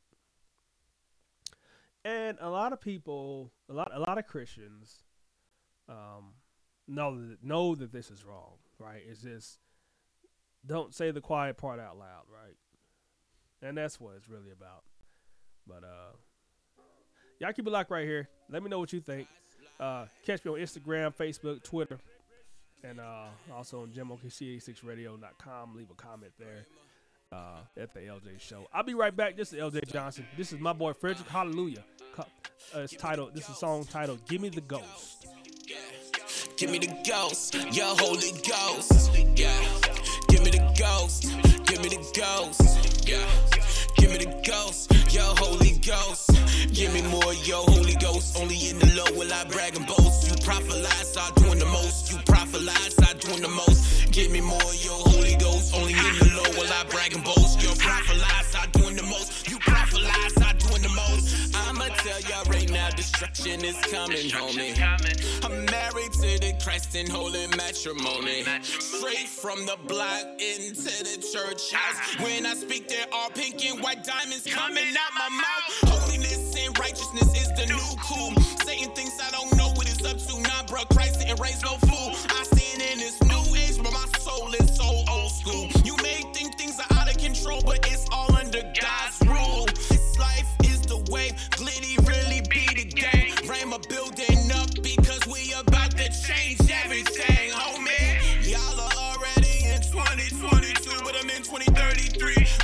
And 2.05 2.39
a 2.41 2.49
lot 2.49 2.72
of 2.72 2.81
people, 2.81 3.53
a 3.68 3.72
lot 3.72 3.91
a 3.93 3.99
lot 3.99 4.18
of 4.18 4.27
Christians, 4.27 5.03
um, 5.89 6.35
know 6.87 7.16
that 7.16 7.43
know 7.43 7.74
that 7.74 7.93
this 7.93 8.11
is 8.11 8.24
wrong. 8.24 8.55
Right? 8.79 9.03
It's 9.09 9.22
just 9.22 9.59
don't 10.64 10.95
say 10.95 11.11
the 11.11 11.20
quiet 11.20 11.57
part 11.57 11.81
out 11.81 11.99
loud. 11.99 12.24
Right? 12.33 12.57
And 13.62 13.77
that's 13.77 13.99
what 13.99 14.14
it's 14.16 14.29
really 14.29 14.53
about. 14.53 14.85
But 15.66 15.83
uh, 15.83 16.14
y'all 17.41 17.53
keep 17.53 17.66
it 17.66 17.70
locked 17.70 17.91
right 17.91 18.07
here. 18.07 18.29
Let 18.49 18.62
me 18.62 18.70
know 18.70 18.79
what 18.79 18.93
you 18.93 19.01
think. 19.01 19.27
Uh, 19.79 20.07
catch 20.24 20.45
me 20.45 20.51
on 20.51 20.59
Instagram, 20.59 21.14
Facebook, 21.14 21.62
Twitter, 21.62 21.99
and 22.83 23.01
uh, 23.01 23.27
also 23.55 23.83
on 23.83 23.89
JamOKC86Radio.com. 23.89 25.77
Leave 25.77 25.91
a 25.91 25.95
comment 25.95 26.33
there 26.39 26.66
uh, 27.33 27.59
at 27.77 27.93
the 27.93 28.01
LJ 28.01 28.41
Show. 28.41 28.66
I'll 28.72 28.83
be 28.83 28.95
right 28.95 29.14
back. 29.14 29.37
This 29.37 29.53
is 29.53 29.61
LJ 29.61 29.93
Johnson. 29.93 30.27
This 30.37 30.53
is 30.53 30.61
my 30.61 30.72
boy 30.72 30.93
Frederick. 30.93 31.29
Hallelujah. 31.29 31.85
Uh, 32.18 32.24
it's 32.81 32.97
titled. 32.97 33.35
This 33.35 33.45
is 33.45 33.51
a 33.51 33.55
song 33.55 33.85
titled 33.85 34.27
"Give 34.27 34.41
Me 34.41 34.49
the 34.49 34.62
Ghost." 34.62 35.27
Give 36.57 36.70
me 36.70 36.79
the 36.79 36.95
ghost, 37.07 37.55
your 37.55 37.95
Holy 37.99 38.33
Ghost. 38.49 39.11
Yeah. 39.37 39.53
Give 40.29 40.43
me 40.43 40.51
the 40.51 40.74
ghost, 40.79 41.22
give 41.66 41.83
me 41.83 41.89
the 41.91 42.12
ghost. 42.14 43.07
Yeah. 43.07 43.65
Give 43.97 44.11
me 44.11 44.18
the 44.18 44.32
ghost, 44.47 44.92
your 45.14 45.34
Holy 45.36 45.78
Ghost. 45.78 46.30
Give 46.72 46.92
me 46.92 47.03
more, 47.03 47.34
yo, 47.34 47.62
Holy 47.62 47.94
Ghost. 47.97 48.36
Only 48.38 48.70
in 48.70 48.78
the 48.78 48.86
low 48.94 49.11
will 49.18 49.32
I 49.32 49.44
brag 49.44 49.76
and 49.76 49.86
boast. 49.86 50.28
You 50.28 50.36
prophet 50.44 50.76
lies, 50.82 51.16
I 51.16 51.30
doing 51.36 51.59
the 51.59 51.66
most. 51.66 52.11
You 52.12 52.18
prophet 52.26 52.62
lies, 52.62 52.94
I 53.01 53.12
doing 53.14 53.42
the 53.42 53.49
most. 53.49 54.12
Give 54.12 54.30
me 54.30 54.40
more, 54.40 54.70
yo, 54.84 54.94
Holy 55.12 55.36
Ghost. 55.36 55.74
Only 55.74 55.92
in 55.92 56.14
the 56.18 56.30
low 56.36 56.51
will 56.59 56.72
I 56.72 56.84
brag 56.90 57.14
and 57.14 57.24
boast. 57.24 57.62
You 57.62 57.70
prophet 57.76 58.16
lies, 58.18 58.55
I 58.55 58.66
doing 58.72 58.97
the 58.97 59.03
most. 59.05 59.49
You 59.51 59.59
prophet 59.59 60.03
lies, 60.03 60.36
I 60.38 60.53
doing 60.55 60.82
the 60.82 60.88
most. 60.90 61.55
I'ma 61.55 61.86
tell 62.05 62.20
y'all 62.28 62.44
right 62.51 62.70
now, 62.70 62.88
destruction 63.18 63.64
is 63.64 63.76
coming, 63.86 64.28
homie. 64.28 64.76
I'm 65.42 65.64
married 65.66 66.12
to 66.12 66.38
the 66.38 66.54
Christ 66.62 66.94
in 66.94 67.08
holy 67.08 67.46
matrimony. 67.56 68.44
Straight 68.62 69.28
from 69.28 69.64
the 69.64 69.78
block 69.86 70.24
into 70.38 70.92
the 71.00 71.16
church 71.32 71.72
house. 71.72 72.20
When 72.20 72.44
I 72.44 72.54
speak, 72.54 72.88
there 72.88 73.06
are 73.14 73.30
pink 73.30 73.64
and 73.64 73.82
white 73.82 74.04
diamonds 74.04 74.46
coming 74.46 74.92
out 74.92 75.12
my 75.16 75.30
mouth. 75.34 76.02
Holiness 76.02 76.54
and 76.60 76.78
righteousness 76.78 77.32
is 77.40 77.48
the 77.56 77.66
new 77.66 77.88
cool. 78.04 78.34
Satan 78.66 78.94
thinks 78.94 79.16
I 79.20 79.30
don't 79.30 79.56
know 79.56 79.68
what 79.76 79.88
it's 79.88 80.04
up 80.04 80.18
to. 80.18 80.40
Nah, 80.42 80.64
bro, 80.66 80.82
Christ 80.92 81.20
didn't 81.20 81.40
raise 81.40 81.62
no 81.62 81.76
fool. 81.88 82.12
I 82.28 82.44
stand 82.44 82.82
in 82.92 82.98
this 82.98 83.22
new 83.22 83.56
age, 83.56 83.78
but 83.82 83.92
my 83.92 84.06
soul 84.18 84.52
is 84.52 84.76
so 84.76 84.84
old 85.08 85.32
school. 85.32 85.68
You 85.84 85.96
may 86.02 86.20
think 86.34 86.58
things 86.58 86.78
are 86.78 86.98
out 86.98 87.08
of 87.08 87.16
control, 87.16 87.62
but 87.64 87.78
it's 87.90 88.06
all 88.12 88.34
under 88.36 88.60
God's 88.60 89.05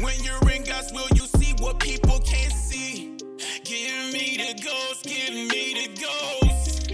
When 0.02 0.18
you're 0.24 0.50
in 0.50 0.64
God's 0.64 0.92
will, 0.92 1.06
you 1.14 1.26
see 1.38 1.54
what 1.60 1.78
people 1.78 2.18
can't 2.18 2.52
see. 2.52 3.16
Give 3.62 4.12
me 4.12 4.36
the 4.36 4.60
ghost, 4.60 5.04
give 5.04 5.32
me 5.32 5.74
the 5.74 6.00
ghost. 6.02 6.88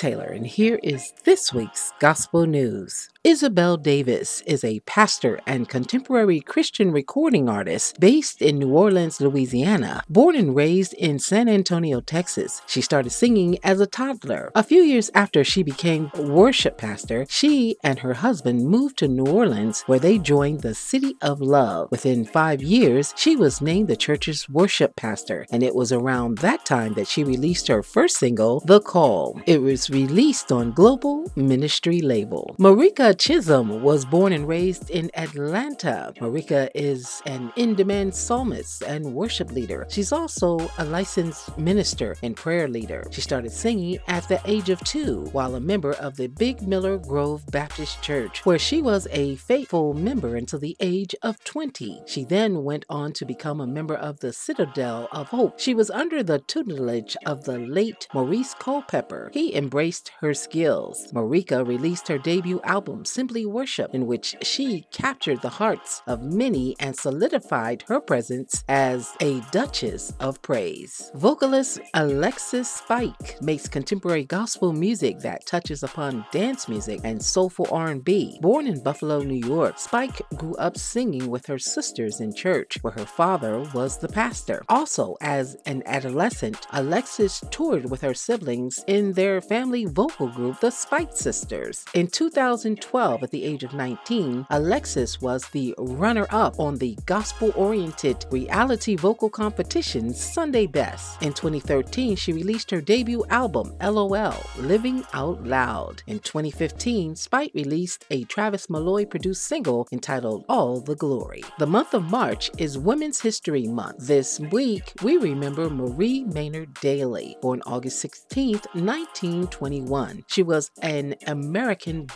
Taylor 0.00 0.28
and 0.28 0.46
here 0.46 0.80
is 0.82 1.12
this 1.24 1.52
week's 1.52 1.92
gospel 2.00 2.46
news. 2.46 3.10
Isabel 3.22 3.76
Davis 3.76 4.40
is 4.46 4.64
a 4.64 4.80
pastor 4.86 5.40
and 5.46 5.68
contemporary 5.68 6.40
Christian 6.40 6.90
recording 6.90 7.50
artist 7.50 8.00
based 8.00 8.40
in 8.40 8.58
New 8.58 8.70
Orleans, 8.70 9.20
Louisiana. 9.20 10.02
Born 10.08 10.34
and 10.34 10.56
raised 10.56 10.94
in 10.94 11.18
San 11.18 11.46
Antonio, 11.46 12.00
Texas, 12.00 12.62
she 12.66 12.80
started 12.80 13.10
singing 13.10 13.58
as 13.62 13.78
a 13.78 13.86
toddler. 13.86 14.50
A 14.54 14.62
few 14.62 14.80
years 14.80 15.10
after 15.14 15.44
she 15.44 15.62
became 15.62 16.10
worship 16.16 16.78
pastor, 16.78 17.26
she 17.28 17.76
and 17.84 17.98
her 17.98 18.14
husband 18.14 18.66
moved 18.66 18.96
to 19.00 19.06
New 19.06 19.26
Orleans 19.26 19.82
where 19.82 19.98
they 19.98 20.16
joined 20.16 20.62
the 20.62 20.74
City 20.74 21.14
of 21.20 21.42
Love. 21.42 21.90
Within 21.90 22.24
five 22.24 22.62
years, 22.62 23.12
she 23.18 23.36
was 23.36 23.60
named 23.60 23.88
the 23.88 23.96
church's 23.96 24.48
worship 24.48 24.96
pastor, 24.96 25.44
and 25.50 25.62
it 25.62 25.74
was 25.74 25.92
around 25.92 26.38
that 26.38 26.64
time 26.64 26.94
that 26.94 27.06
she 27.06 27.22
released 27.22 27.68
her 27.68 27.82
first 27.82 28.16
single, 28.16 28.60
The 28.60 28.80
Call. 28.80 29.42
It 29.44 29.60
was 29.60 29.90
released 29.90 30.50
on 30.50 30.72
Global 30.72 31.30
Ministry 31.36 32.00
label. 32.00 32.56
Marika 32.58 33.09
Chisholm 33.14 33.82
was 33.82 34.04
born 34.04 34.32
and 34.32 34.46
raised 34.46 34.90
in 34.90 35.10
Atlanta. 35.14 36.12
Marika 36.20 36.68
is 36.74 37.22
an 37.26 37.52
in 37.56 37.74
demand 37.74 38.14
psalmist 38.14 38.82
and 38.82 39.14
worship 39.14 39.50
leader. 39.52 39.86
She's 39.88 40.12
also 40.12 40.70
a 40.78 40.84
licensed 40.84 41.56
minister 41.58 42.16
and 42.22 42.36
prayer 42.36 42.68
leader. 42.68 43.06
She 43.10 43.20
started 43.20 43.52
singing 43.52 43.98
at 44.08 44.28
the 44.28 44.40
age 44.44 44.70
of 44.70 44.80
two 44.84 45.28
while 45.32 45.54
a 45.54 45.60
member 45.60 45.92
of 45.92 46.16
the 46.16 46.28
Big 46.28 46.62
Miller 46.66 46.98
Grove 46.98 47.44
Baptist 47.50 48.02
Church, 48.02 48.44
where 48.44 48.58
she 48.58 48.82
was 48.82 49.06
a 49.10 49.36
faithful 49.36 49.94
member 49.94 50.36
until 50.36 50.58
the 50.58 50.76
age 50.80 51.14
of 51.22 51.42
20. 51.44 52.02
She 52.06 52.24
then 52.24 52.64
went 52.64 52.84
on 52.88 53.12
to 53.14 53.24
become 53.24 53.60
a 53.60 53.66
member 53.66 53.94
of 53.94 54.20
the 54.20 54.32
Citadel 54.32 55.08
of 55.12 55.28
Hope. 55.28 55.58
She 55.58 55.74
was 55.74 55.90
under 55.90 56.22
the 56.22 56.38
tutelage 56.38 57.16
of 57.26 57.44
the 57.44 57.58
late 57.58 58.06
Maurice 58.14 58.54
Culpepper. 58.54 59.30
He 59.32 59.54
embraced 59.54 60.10
her 60.20 60.34
skills. 60.34 61.10
Marika 61.12 61.66
released 61.66 62.08
her 62.08 62.18
debut 62.18 62.60
album, 62.64 62.99
Simply 63.06 63.46
Worship, 63.46 63.94
in 63.94 64.06
which 64.06 64.36
she 64.42 64.86
captured 64.92 65.40
the 65.42 65.48
hearts 65.48 66.02
of 66.06 66.22
many 66.22 66.76
and 66.80 66.96
solidified 66.96 67.84
her 67.88 68.00
presence 68.00 68.64
as 68.68 69.14
a 69.20 69.40
Duchess 69.52 70.12
of 70.20 70.42
Praise. 70.42 71.10
Vocalist 71.14 71.80
Alexis 71.94 72.82
Spight 72.82 73.40
makes 73.42 73.68
contemporary 73.68 74.24
gospel 74.24 74.72
music 74.72 75.18
that 75.20 75.46
touches 75.46 75.82
upon 75.82 76.24
dance 76.30 76.68
music 76.68 77.00
and 77.04 77.22
soulful 77.22 77.66
R&B. 77.70 78.38
Born 78.40 78.66
in 78.66 78.82
Buffalo, 78.82 79.20
New 79.20 79.46
York, 79.46 79.76
Spight 79.76 80.20
grew 80.36 80.54
up 80.56 80.76
singing 80.76 81.30
with 81.30 81.46
her 81.46 81.58
sisters 81.58 82.20
in 82.20 82.34
church, 82.34 82.78
where 82.82 82.92
her 82.92 83.06
father 83.06 83.60
was 83.74 83.98
the 83.98 84.08
pastor. 84.08 84.62
Also, 84.68 85.16
as 85.20 85.56
an 85.66 85.82
adolescent, 85.86 86.66
Alexis 86.72 87.42
toured 87.50 87.90
with 87.90 88.00
her 88.02 88.14
siblings 88.14 88.84
in 88.86 89.12
their 89.12 89.40
family 89.40 89.84
vocal 89.84 90.28
group, 90.28 90.60
the 90.60 90.70
Spight 90.70 91.14
Sisters. 91.14 91.84
In 91.94 92.06
2012, 92.06 92.89
at 92.94 93.30
the 93.30 93.44
age 93.44 93.62
of 93.62 93.72
19, 93.72 94.46
Alexis 94.50 95.20
was 95.20 95.48
the 95.48 95.74
runner 95.78 96.26
up 96.30 96.58
on 96.58 96.76
the 96.76 96.96
gospel 97.06 97.52
oriented 97.54 98.24
reality 98.30 98.96
vocal 98.96 99.30
competition 99.30 100.12
Sunday 100.12 100.66
Best. 100.66 101.22
In 101.22 101.32
2013, 101.32 102.16
she 102.16 102.32
released 102.32 102.70
her 102.70 102.80
debut 102.80 103.24
album, 103.30 103.72
LOL 103.80 104.36
Living 104.58 105.04
Out 105.12 105.44
Loud. 105.44 106.02
In 106.06 106.18
2015, 106.18 107.14
Spight 107.14 107.54
released 107.54 108.04
a 108.10 108.24
Travis 108.24 108.68
Malloy 108.68 109.04
produced 109.04 109.44
single 109.44 109.86
entitled 109.92 110.44
All 110.48 110.80
the 110.80 110.96
Glory. 110.96 111.44
The 111.58 111.66
month 111.66 111.94
of 111.94 112.10
March 112.10 112.50
is 112.58 112.78
Women's 112.78 113.20
History 113.20 113.66
Month. 113.68 114.06
This 114.06 114.40
week, 114.40 114.92
we 115.02 115.16
remember 115.16 115.70
Marie 115.70 116.24
Maynard 116.24 116.74
Daly, 116.74 117.36
born 117.40 117.62
August 117.66 118.00
16, 118.00 118.54
1921. 118.74 120.24
She 120.26 120.42
was 120.42 120.70
an 120.82 121.14
American 121.26 122.06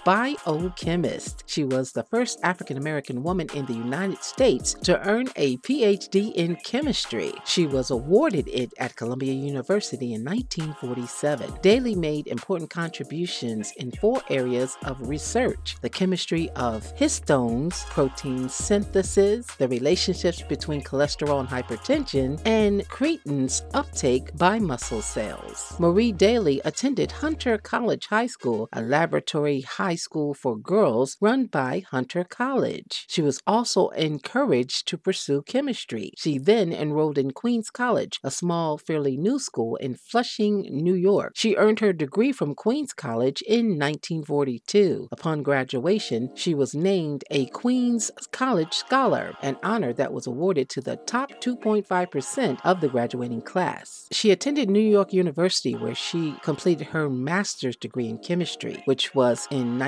biochemist. 0.65 1.45
She 1.47 1.65
was 1.65 1.93
the 1.93 2.03
first 2.05 2.41
African 2.43 2.77
American 2.77 3.23
woman 3.23 3.49
in 3.55 3.67
the 3.67 3.75
United 3.75 4.23
States 4.23 4.75
to 4.83 5.01
earn 5.09 5.29
a 5.37 5.57
PhD 5.59 6.33
in 6.35 6.57
chemistry. 6.57 7.33
She 7.45 7.67
was 7.67 7.91
awarded 7.91 8.49
it 8.49 8.73
at 8.79 8.97
Columbia 8.97 9.33
University 9.33 10.15
in 10.15 10.25
1947. 10.25 11.59
Daly 11.63 11.95
made 11.95 12.27
important 12.27 12.71
contributions 12.71 13.73
in 13.77 13.93
four 13.93 14.23
areas 14.31 14.77
of 14.85 15.09
research 15.09 15.77
the 15.83 15.89
chemistry 15.89 16.51
of 16.57 16.85
histones, 16.97 17.85
protein 17.87 18.49
synthesis, 18.49 19.47
the 19.57 19.69
relationships 19.69 20.43
between 20.43 20.83
cholesterol 20.83 21.41
and 21.41 21.49
hypertension, 21.49 22.41
and 22.45 22.87
creatine's 22.89 23.63
uptake 23.75 24.37
by 24.37 24.59
muscle 24.59 25.03
cells. 25.03 25.75
Marie 25.79 26.13
Daly 26.13 26.61
attended 26.65 27.11
Hunter 27.11 27.59
College 27.59 28.07
High 28.07 28.27
School, 28.27 28.69
a 28.73 28.83
laboratory 28.83 29.61
high 29.63 29.95
school 29.95 30.35
for 30.35 30.54
girls 30.57 31.17
run 31.21 31.47
by 31.47 31.85
Hunter 31.91 32.25
College. 32.25 33.07
She 33.09 33.23
was 33.23 33.41
also 33.47 33.89
encouraged 33.91 34.87
to 34.89 34.99
pursue 34.99 35.43
chemistry. 35.43 36.13
She 36.17 36.39
then 36.39 36.73
enrolled 36.73 37.19
in 37.19 37.33
Queens 37.33 37.71
College, 37.71 38.21
a 38.23 38.31
small, 38.31 38.79
fairly 38.79 39.17
new 39.17 39.39
school 39.39 39.77
in 39.77 39.95
Flushing, 39.95 40.63
New 40.71 40.95
York. 40.95 41.33
She 41.35 41.57
earned 41.57 41.81
her 41.81 41.93
degree 41.93 42.33
from 42.33 42.55
Queens 42.55 42.93
College 42.93 43.43
in 43.43 43.79
1942. 43.79 45.09
Upon 45.13 45.43
graduation, 45.43 46.31
she 46.35 46.55
was 46.55 46.75
named 46.75 47.25
a 47.31 47.47
Queens 47.47 48.11
College 48.33 48.73
Scholar, 48.73 49.35
an 49.43 49.57
honor 49.63 49.93
that 49.93 50.13
was 50.13 50.27
awarded 50.27 50.69
to 50.71 50.81
the 50.81 50.97
top 50.97 51.31
2.5% 51.41 52.59
of 52.65 52.81
the 52.81 52.89
graduating 52.89 53.43
class. 53.43 54.09
She 54.13 54.31
attended 54.31 54.71
New 54.71 54.81
York 54.81 55.13
University, 55.13 55.75
where 55.75 55.95
she 55.95 56.37
completed 56.43 56.89
her 56.89 57.09
master's 57.09 57.77
degree 57.77 58.09
in 58.09 58.19
chemistry, 58.19 58.83
which 58.85 59.15
was 59.15 59.49
in 59.51 59.79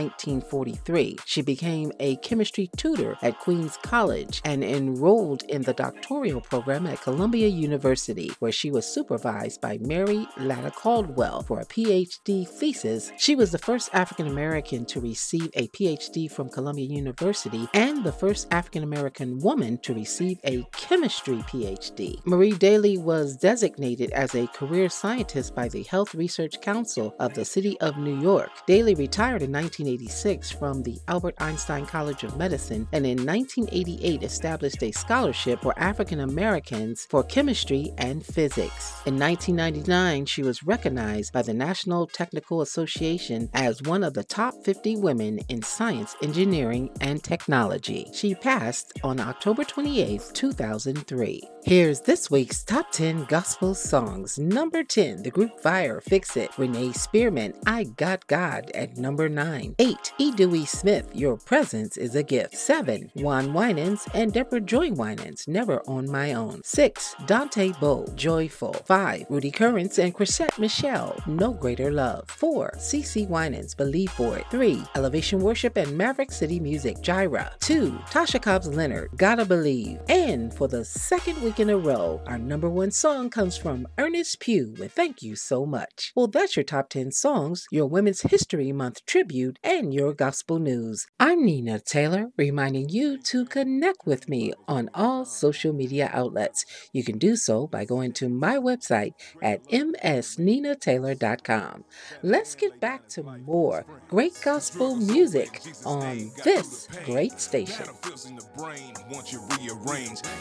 1943. 0.57 1.19
She 1.25 1.43
became 1.43 1.93
a 2.01 2.17
chemistry 2.17 2.71
tutor 2.77 3.17
at 3.23 3.39
Queens 3.41 3.79
College 3.83 4.41
and 4.45 4.65
enrolled 4.65 5.43
in 5.45 5.63
the 5.63 5.73
doctoral 5.73 6.41
program 6.41 6.87
at 6.87 7.01
Columbia 7.03 7.49
University, 7.49 8.31
where 8.39 8.53
she 8.53 8.71
was 8.71 8.87
supervised 8.87 9.61
by 9.61 9.79
Mary 9.79 10.27
Latta 10.39 10.71
Caldwell 10.71 11.43
for 11.43 11.61
a 11.61 11.67
PhD 11.67 12.49
thesis. 12.49 13.13
She 13.19 13.35
was 13.35 13.53
the 13.53 13.59
first 13.59 13.91
African 13.93 14.27
American 14.27 14.85
to 14.87 15.01
receive 15.01 15.51
a 15.55 15.69
PhD 15.69 16.31
from 16.31 16.49
Columbia 16.49 16.87
University 16.87 17.69
and 17.75 18.05
the 18.05 18.13
first 18.13 18.49
African 18.51 18.83
American 18.83 19.39
woman 19.41 19.79
to 19.79 19.95
receive 19.95 20.39
a 20.45 20.65
chemistry 20.73 21.39
PhD. 21.49 22.25
Marie 22.25 22.53
Daly 22.53 22.99
was 22.99 23.37
designated 23.37 24.11
as 24.13 24.35
a 24.35 24.47
career 24.49 24.89
scientist 24.89 25.55
by 25.55 25.69
the 25.69 25.83
Health 25.85 26.15
Research 26.15 26.61
Council 26.61 27.15
of 27.19 27.35
the 27.35 27.45
City 27.45 27.79
of 27.81 27.99
New 27.99 28.19
York. 28.21 28.51
Daly 28.67 28.95
retired 28.95 29.43
in 29.43 29.53
1986 29.53 30.46
from 30.51 30.83
the 30.83 30.99
Albert 31.09 31.35
Einstein 31.39 31.87
College 31.87 32.25
of 32.25 32.37
Medicine 32.37 32.87
and 32.93 33.07
in 33.07 33.25
1988 33.25 34.23
established 34.23 34.83
a 34.83 34.93
scholarship 34.93 35.61
for 35.63 35.79
African 35.79 36.21
Americans 36.21 37.07
for 37.09 37.23
chemistry 37.23 37.93
and 37.99 38.25
physics. 38.25 39.03
In 39.07 39.19
1999, 39.19 40.27
she 40.27 40.43
was 40.43 40.63
recognized 40.63 41.33
by 41.33 41.43
the 41.43 41.55
National 41.55 42.07
Technical 42.07 42.61
Association 42.61 43.49
as 43.55 43.83
one 43.83 44.05
of 44.05 44.15
the 44.15 44.25
top 44.25 44.55
50 44.65 44.97
women 44.97 45.41
in 45.49 45.63
science, 45.63 46.17
engineering, 46.23 46.91
and 47.01 47.23
technology. 47.23 48.07
She 48.13 48.35
passed 48.35 48.93
on 49.03 49.21
October 49.21 49.65
28, 49.65 50.31
2003. 50.33 51.43
Here's 51.65 52.01
this 52.01 52.31
week's 52.31 52.63
top 52.63 52.93
10 52.93 53.25
gospel 53.25 53.75
songs. 53.75 54.39
Number 54.39 54.85
10, 54.85 55.25
the 55.25 55.31
group 55.31 55.59
Fire, 55.61 56.01
Fix 56.01 56.37
It. 56.37 56.57
Renee 56.57 56.93
Spearman, 56.93 57.55
I 57.67 57.85
Got 57.97 58.27
God 58.29 58.71
at 58.75 58.97
number 58.97 59.29
9. 59.29 59.75
8, 59.79 60.13
E. 60.19 60.33
Dewey 60.37 60.67
Smith, 60.67 61.09
Your 61.15 61.39
Presence 61.39 61.97
is 61.97 62.15
a 62.15 62.23
Gift. 62.23 62.55
7, 62.55 63.11
Juan 63.15 63.55
Winans 63.55 64.07
and 64.13 64.35
Deborah 64.35 64.61
Joy 64.61 64.93
Winans, 64.93 65.49
Never 65.49 65.81
on 65.89 66.11
My 66.11 66.35
Own. 66.35 66.61
6, 66.63 67.17
Dante 67.25 67.73
Bowe, 67.81 68.07
Joyful. 68.15 68.75
5, 68.85 69.27
Rudy 69.31 69.51
Currence 69.51 69.99
and 69.99 70.15
Chrisette 70.15 70.59
Michele, 70.59 71.19
No 71.27 71.55
Greater 71.55 71.91
Love. 71.91 72.29
4, 72.29 72.73
CeCe 72.77 73.27
Winans, 73.29 73.75
Believe 73.75 74.11
For 74.11 74.37
It. 74.37 74.45
3, 74.51 74.83
Elevation 74.95 75.41
Worship 75.41 75.79
and 75.79 75.97
Maverick 75.97 76.31
City 76.31 76.61
Music, 76.61 77.01
Jireh. 77.01 77.53
2, 77.61 77.93
Tasha 78.11 78.41
Cobbs 78.41 78.69
Leonard, 78.69 79.09
Gotta 79.17 79.47
Believe. 79.47 80.01
And 80.11 80.53
for 80.53 80.69
the 80.69 80.85
second 80.85 81.41
week 81.43 81.61
in 81.61 81.71
a 81.71 81.79
row, 81.79 82.21
our 82.27 82.37
number 82.37 82.69
one 82.69 82.91
song 82.91 83.31
comes 83.31 83.57
from 83.57 83.89
Ernest 83.97 84.41
Pugh 84.41 84.75
with 84.79 84.93
Thank 84.93 85.23
You 85.23 85.35
So 85.35 85.65
Much. 85.65 86.13
Well, 86.15 86.27
that's 86.27 86.57
your 86.57 86.65
top 86.65 86.91
10 86.91 87.13
songs, 87.13 87.67
your 87.71 87.87
Women's 87.87 88.21
History 88.21 88.71
Month 88.71 89.07
tribute, 89.07 89.59
and 89.65 89.95
your 89.95 90.13
gospel 90.17 90.59
news. 90.59 91.07
I'm 91.21 91.45
Nina 91.45 91.79
Taylor, 91.79 92.31
reminding 92.37 92.89
you 92.89 93.19
to 93.25 93.45
connect 93.45 94.07
with 94.07 94.29
me 94.29 94.53
on 94.67 94.91
all 94.95 95.25
social 95.25 95.73
media 95.73 96.11
outlets. 96.13 96.65
You 96.93 97.05
can 97.05 97.19
do 97.19 97.37
so 97.37 97.67
by 97.67 97.85
going 97.85 98.13
to 98.15 98.29
my 98.29 98.57
website 98.57 99.13
at 99.43 99.63
msninataylor.com. 99.69 101.85
Let's 102.23 102.55
get 102.55 102.81
back 102.81 103.09
to 103.11 103.23
more 103.23 103.85
great 104.09 104.41
gospel 104.43 104.97
music 104.97 105.61
on 105.85 106.31
this 106.45 106.89
great 107.05 107.39
station. 107.39 107.87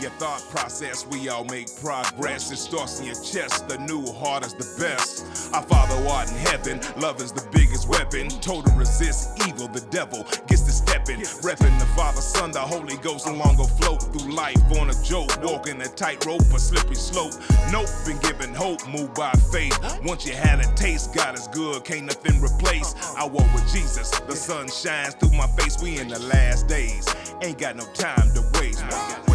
Your 0.01 0.11
thought 0.11 0.41
process, 0.49 1.05
we 1.07 1.29
all 1.29 1.43
make 1.45 1.67
progress. 1.81 2.51
It 2.51 2.57
starts 2.57 2.99
in 2.99 3.07
your 3.07 3.15
chest. 3.15 3.67
The 3.67 3.77
new 3.79 4.05
heart 4.13 4.45
is 4.45 4.53
the 4.53 4.81
best. 4.81 5.53
Our 5.53 5.63
Father 5.63 5.95
art 6.09 6.29
in 6.29 6.37
heaven, 6.37 6.79
love 6.99 7.21
is 7.21 7.31
the 7.31 7.47
biggest 7.51 7.87
weapon. 7.89 8.29
Total 8.29 8.73
resist 8.75 9.29
evil, 9.47 9.64
the 9.75 9.85
devil 9.91 10.23
gets 10.47 10.61
to 10.61 10.71
stepping. 10.71 11.19
Repping 11.43 11.77
the 11.79 11.85
Father, 11.97 12.21
Son, 12.21 12.51
the 12.51 12.59
Holy 12.59 12.95
Ghost, 12.97 13.27
no 13.27 13.33
longer 13.33 13.63
float 13.63 14.01
through 14.03 14.33
life 14.33 14.57
on 14.79 14.89
a 14.89 15.03
joke. 15.03 15.29
Walking 15.43 15.81
a 15.81 15.87
tightrope, 15.87 16.41
a 16.41 16.59
slippery 16.59 16.95
slope. 16.95 17.33
Nope, 17.71 17.89
been 18.05 18.17
given 18.19 18.53
hope, 18.53 18.87
moved 18.87 19.15
by 19.15 19.31
faith. 19.51 19.77
Once 20.03 20.25
you 20.25 20.33
had 20.33 20.59
a 20.59 20.73
taste, 20.75 21.13
God 21.13 21.35
is 21.35 21.47
good, 21.49 21.83
can't 21.83 22.05
nothing 22.05 22.41
replace. 22.41 22.95
I 23.17 23.25
walk 23.25 23.51
with 23.53 23.69
Jesus, 23.71 24.09
the 24.11 24.35
sun 24.35 24.69
shines 24.69 25.15
through 25.15 25.37
my 25.37 25.47
face. 25.57 25.81
We 25.81 25.99
in 25.99 26.07
the 26.07 26.19
last 26.19 26.67
days, 26.67 27.05
ain't 27.41 27.57
got 27.57 27.75
no 27.75 27.85
time 27.93 28.33
to 28.33 28.59
waste. 28.59 29.34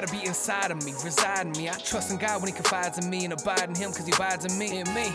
Gotta 0.00 0.16
be 0.16 0.24
inside 0.26 0.70
of 0.70 0.84
me, 0.84 0.92
reside 1.04 1.46
in 1.46 1.52
me. 1.52 1.68
I 1.68 1.72
trust 1.72 2.12
in 2.12 2.18
God 2.18 2.40
when 2.40 2.46
He 2.46 2.54
confides 2.54 2.98
in 2.98 3.10
me 3.10 3.24
and 3.24 3.32
abide 3.32 3.68
in 3.68 3.74
Him 3.74 3.90
because 3.90 4.06
He 4.06 4.12
abides 4.12 4.44
in 4.44 4.56
me 4.56 4.78
and 4.78 4.94
me. 4.94 5.10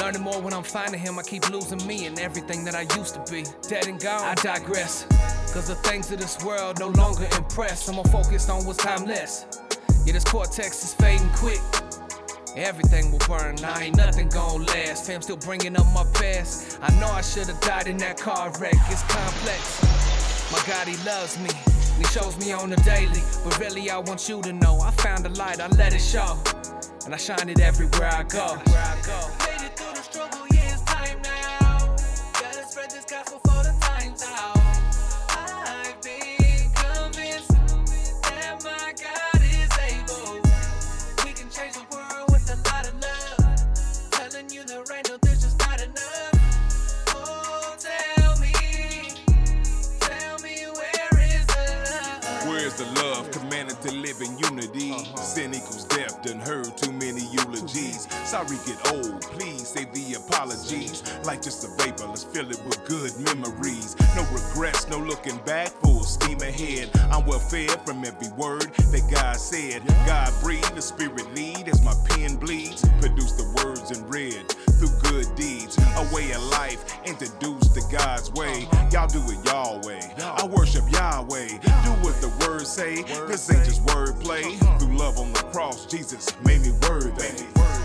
Learning 0.00 0.22
more 0.22 0.40
when 0.40 0.52
I'm 0.52 0.64
finding 0.64 0.98
Him, 0.98 1.20
I 1.20 1.22
keep 1.22 1.48
losing 1.50 1.86
me 1.86 2.06
and 2.06 2.18
everything 2.18 2.64
that 2.64 2.74
I 2.74 2.80
used 2.98 3.14
to 3.14 3.32
be. 3.32 3.44
Dead 3.68 3.86
and 3.86 4.00
gone, 4.00 4.22
I 4.22 4.34
digress. 4.34 5.06
Cause 5.52 5.68
the 5.68 5.76
things 5.88 6.10
of 6.10 6.18
this 6.18 6.42
world 6.44 6.80
no 6.80 6.88
longer 6.88 7.28
impress. 7.36 7.88
I'm 7.88 7.94
more 7.94 8.04
focused 8.06 8.50
on 8.50 8.64
what's 8.66 8.82
timeless. 8.82 9.46
Yeah, 10.04 10.14
this 10.14 10.24
cortex 10.24 10.82
is 10.82 10.94
fading 10.94 11.30
quick. 11.36 11.60
Everything 12.56 13.12
will 13.12 13.22
burn, 13.28 13.54
now 13.62 13.78
ain't 13.78 13.96
nothing 13.96 14.30
gon' 14.30 14.64
last. 14.64 15.06
Fam 15.06 15.22
still 15.22 15.36
bringing 15.36 15.76
up 15.76 15.86
my 15.94 16.04
past. 16.14 16.80
I 16.82 16.90
know 16.98 17.06
I 17.06 17.20
should've 17.20 17.60
died 17.60 17.86
in 17.86 17.98
that 17.98 18.18
car 18.18 18.50
wreck, 18.58 18.74
it's 18.88 19.02
complex. 19.04 19.80
My 20.50 20.60
God, 20.66 20.88
He 20.88 20.96
loves 21.04 21.38
me, 21.38 21.50
He 21.98 22.04
shows 22.04 22.36
me 22.38 22.52
on 22.52 22.70
the 22.70 22.76
daily. 22.76 23.22
But 23.44 23.58
really, 23.58 23.90
I 23.90 23.98
want 23.98 24.28
you 24.28 24.42
to 24.42 24.52
know 24.52 24.80
I 24.80 24.90
found 24.90 25.24
the 25.24 25.30
light, 25.30 25.60
I 25.60 25.68
let 25.68 25.94
it 25.94 26.00
show. 26.00 26.38
And 27.04 27.14
I 27.14 27.16
shine 27.16 27.48
it 27.48 27.60
everywhere 27.60 28.10
I 28.12 28.22
go. 28.24 28.56
Made 28.56 29.66
it 29.66 29.78
through 29.78 30.33
Where's 52.76 52.92
the 52.92 53.02
love 53.02 53.30
commanded 53.30 53.80
to 53.82 53.92
live 53.92 54.20
in 54.20 54.36
unity? 54.36 54.90
Uh-huh. 54.90 55.16
Sin 55.16 55.54
equals 55.54 55.84
death, 55.84 56.20
done 56.22 56.40
heard 56.40 56.76
too 56.76 56.90
many 56.90 57.20
eulogies. 57.30 58.08
Sorry, 58.24 58.56
get 58.66 58.92
old, 58.92 59.22
please 59.22 59.68
save 59.68 59.92
the 59.92 60.14
apologies. 60.14 61.04
Like 61.24 61.42
just 61.42 61.62
a 61.62 61.68
vapor, 61.80 62.06
let's 62.06 62.24
fill 62.24 62.50
it 62.50 62.60
with 62.64 62.84
good 62.84 63.12
memories. 63.20 63.94
No 64.16 64.26
regrets, 64.32 64.88
no 64.88 64.98
looking 64.98 65.36
back, 65.44 65.68
full 65.82 66.02
steam 66.02 66.40
ahead. 66.40 66.90
I'm 67.12 67.24
well 67.26 67.38
fed 67.38 67.80
from 67.86 68.04
every 68.04 68.32
word 68.36 68.72
that 68.90 69.08
God 69.08 69.36
said. 69.36 69.86
God 70.04 70.32
breathed, 70.42 70.74
the 70.74 70.82
spirit 70.82 71.32
lead 71.32 71.68
as 71.68 71.80
my 71.84 71.94
pen 72.08 72.34
bleeds. 72.36 72.84
Produce 73.00 73.32
the 73.32 73.46
words 73.62 73.96
in 73.96 74.04
red 74.08 74.52
through 74.86 75.10
good 75.10 75.34
deeds. 75.36 75.76
A 75.78 76.14
way 76.14 76.32
of 76.32 76.42
life 76.44 76.98
introduced 77.04 77.74
to 77.74 77.82
God's 77.90 78.30
way. 78.32 78.68
Y'all 78.92 79.08
do 79.08 79.22
it 79.26 79.44
y'all 79.46 79.80
way. 79.82 80.00
I 80.18 80.46
worship 80.46 80.84
Yahweh. 80.90 81.48
Do 81.48 81.90
what 82.02 82.20
the 82.20 82.32
words 82.46 82.68
say. 82.68 83.02
This 83.26 83.50
ain't 83.50 83.64
just 83.64 83.84
wordplay. 83.86 84.58
Through 84.78 84.96
love 84.96 85.18
on 85.18 85.32
the 85.32 85.42
cross, 85.52 85.86
Jesus 85.86 86.32
made 86.44 86.62
me 86.62 86.72
worthy. 86.88 87.83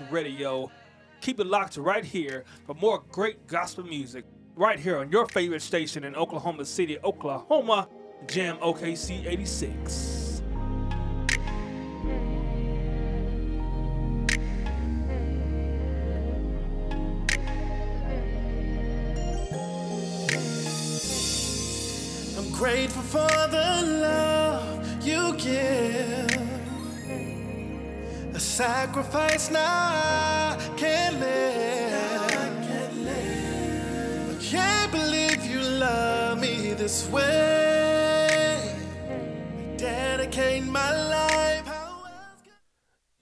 86 0.00 0.12
Radio. 0.12 0.70
Keep 1.20 1.40
it 1.40 1.46
locked 1.46 1.76
right 1.76 2.04
here 2.04 2.44
for 2.66 2.74
more 2.74 3.02
great 3.10 3.46
gospel 3.46 3.84
music 3.84 4.24
right 4.56 4.78
here 4.78 4.98
on 4.98 5.10
your 5.10 5.26
favorite 5.26 5.62
station 5.62 6.04
in 6.04 6.14
Oklahoma 6.14 6.64
City, 6.64 6.98
Oklahoma, 7.04 7.88
Jam 8.26 8.56
OKC 8.58 9.26
86. 9.26 10.42
I'm 22.38 22.50
grateful 22.52 23.02
for 23.02 23.28
the 23.48 24.00
love 24.00 25.06
you 25.06 25.34
give. 25.36 26.29
Sacrifice 28.40 29.50
now 29.50 29.60
I 29.60 30.74
can't 30.76 31.20
live. 31.20 31.50
Believe 34.90 35.44
you 35.46 35.60
love 35.60 36.40
me 36.40 36.72
this 36.72 37.08
way. 37.10 38.76
Dedicate 39.76 40.64
my 40.64 40.90
life. 41.08 41.66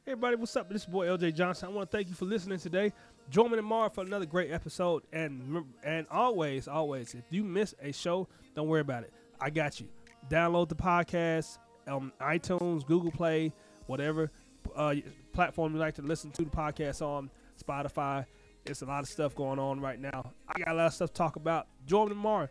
Hey 0.07 0.12
everybody, 0.12 0.37
what's 0.37 0.57
up? 0.57 0.71
This 0.71 0.83
is 0.83 0.87
boy 0.89 1.09
LJ 1.09 1.35
Johnson. 1.35 1.69
I 1.69 1.73
want 1.73 1.91
to 1.91 1.97
thank 1.97 2.09
you 2.09 2.14
for 2.14 2.25
listening 2.25 2.59
today. 2.59 2.93
Join 3.29 3.51
me 3.51 3.57
tomorrow 3.57 3.89
for 3.91 4.03
another 4.03 4.25
great 4.25 4.51
episode. 4.51 5.03
And 5.12 5.64
and 5.85 6.07
always, 6.11 6.69
always, 6.69 7.14
if 7.14 7.25
you 7.31 7.45
miss 7.45 7.75
a 7.83 7.93
show, 7.93 8.29
don't 8.55 8.69
worry 8.69 8.81
about 8.81 9.03
it. 9.03 9.12
I 9.41 9.51
got 9.51 9.81
you. 9.81 9.89
Download 10.31 10.69
the 10.69 10.77
podcast, 10.77 11.59
um, 11.87 12.12
iTunes, 12.21 12.87
Google 12.87 13.11
Play, 13.11 13.53
whatever 13.87 14.31
uh, 14.79 14.95
platform 15.33 15.74
you 15.74 15.79
like 15.79 15.95
to 15.97 16.03
listen 16.03 16.31
to 16.31 16.45
the 16.45 16.51
podcast 16.51 17.03
on, 17.03 17.31
Spotify. 17.62 18.24
It's 18.64 18.83
a 18.83 18.87
lot 18.87 19.01
of 19.01 19.09
stuff 19.09 19.35
going 19.35 19.59
on 19.59 19.81
right 19.81 20.01
now. 20.01 20.33
I 20.49 20.59
got 20.59 20.68
a 20.68 20.74
lot 20.74 20.87
of 20.87 20.95
stuff 20.95 21.11
to 21.11 21.14
talk 21.14 21.37
about. 21.37 21.66
Join 21.87 22.09
me 22.09 22.14
tomorrow. 22.14 22.49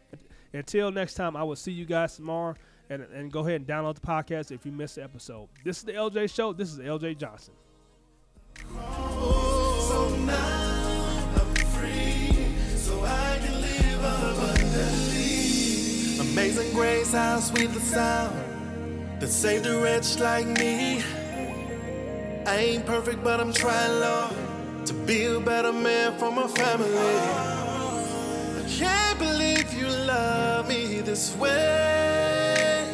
Until 0.53 0.91
next 0.91 1.13
time, 1.13 1.35
I 1.35 1.43
will 1.43 1.55
see 1.55 1.71
you 1.71 1.85
guys 1.85 2.15
tomorrow. 2.15 2.55
And, 2.89 3.03
and 3.13 3.31
go 3.31 3.41
ahead 3.41 3.55
and 3.55 3.67
download 3.67 3.95
the 3.95 4.01
podcast 4.01 4.51
if 4.51 4.65
you 4.65 4.71
missed 4.71 4.95
the 4.95 5.03
episode. 5.03 5.49
This 5.63 5.77
is 5.77 5.83
the 5.83 5.93
LJ 5.93 6.33
Show. 6.33 6.53
This 6.53 6.71
is 6.71 6.79
LJ 6.79 7.17
Johnson. 7.17 7.53
Free, 11.73 12.55
so. 12.75 13.03
Amazing 16.19 16.73
grace, 16.73 17.11
how 17.13 17.39
sweet 17.39 17.73
the 17.73 17.79
sound 17.79 18.35
that 19.19 19.27
saved 19.27 19.65
a 19.65 19.81
wretch 19.81 20.19
like 20.19 20.47
me. 20.47 21.03
I 22.47 22.55
ain't 22.59 22.85
perfect, 22.85 23.25
but 23.25 23.41
I'm 23.41 23.51
trying, 23.51 23.99
Lord, 23.99 24.85
to 24.85 24.93
be 24.93 25.25
a 25.25 25.37
better 25.37 25.73
man 25.73 26.17
for 26.17 26.31
my 26.31 26.47
family. 26.47 26.95
I 26.95 28.63
can't 28.69 29.19
believe 29.19 29.73
you 29.73 29.87
love 29.87 30.69
me 30.69 31.01
this 31.01 31.35
way. 31.35 32.87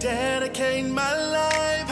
Dedicate 0.00 0.86
my 0.86 1.14
life, 1.16 1.88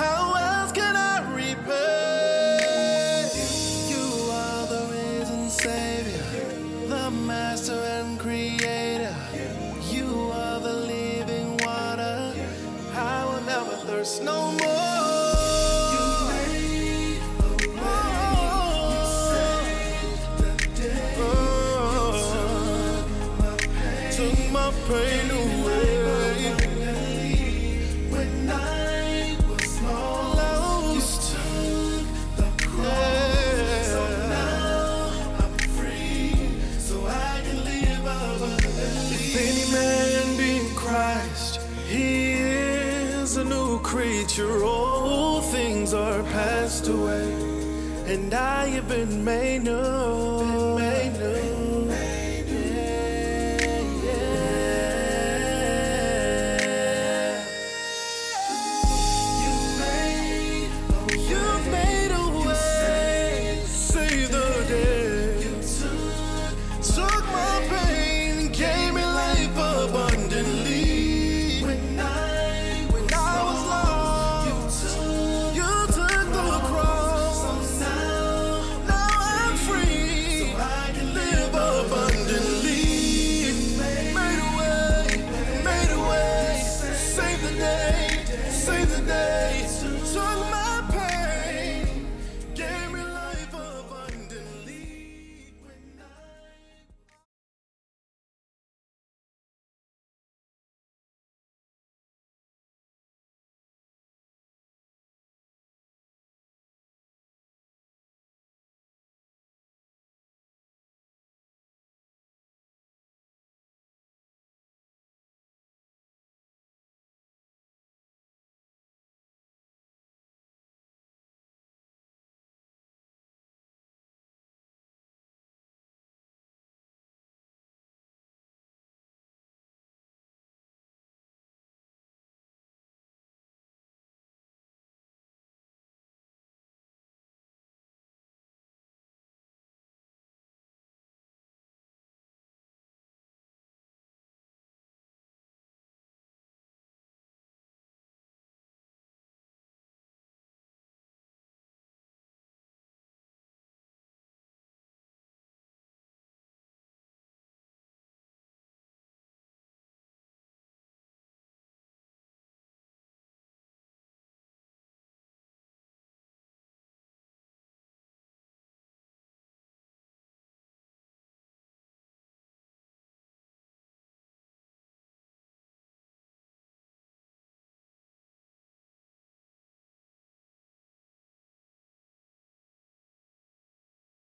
Been 48.91 49.25
made 49.25 49.63
new. 49.63 50.30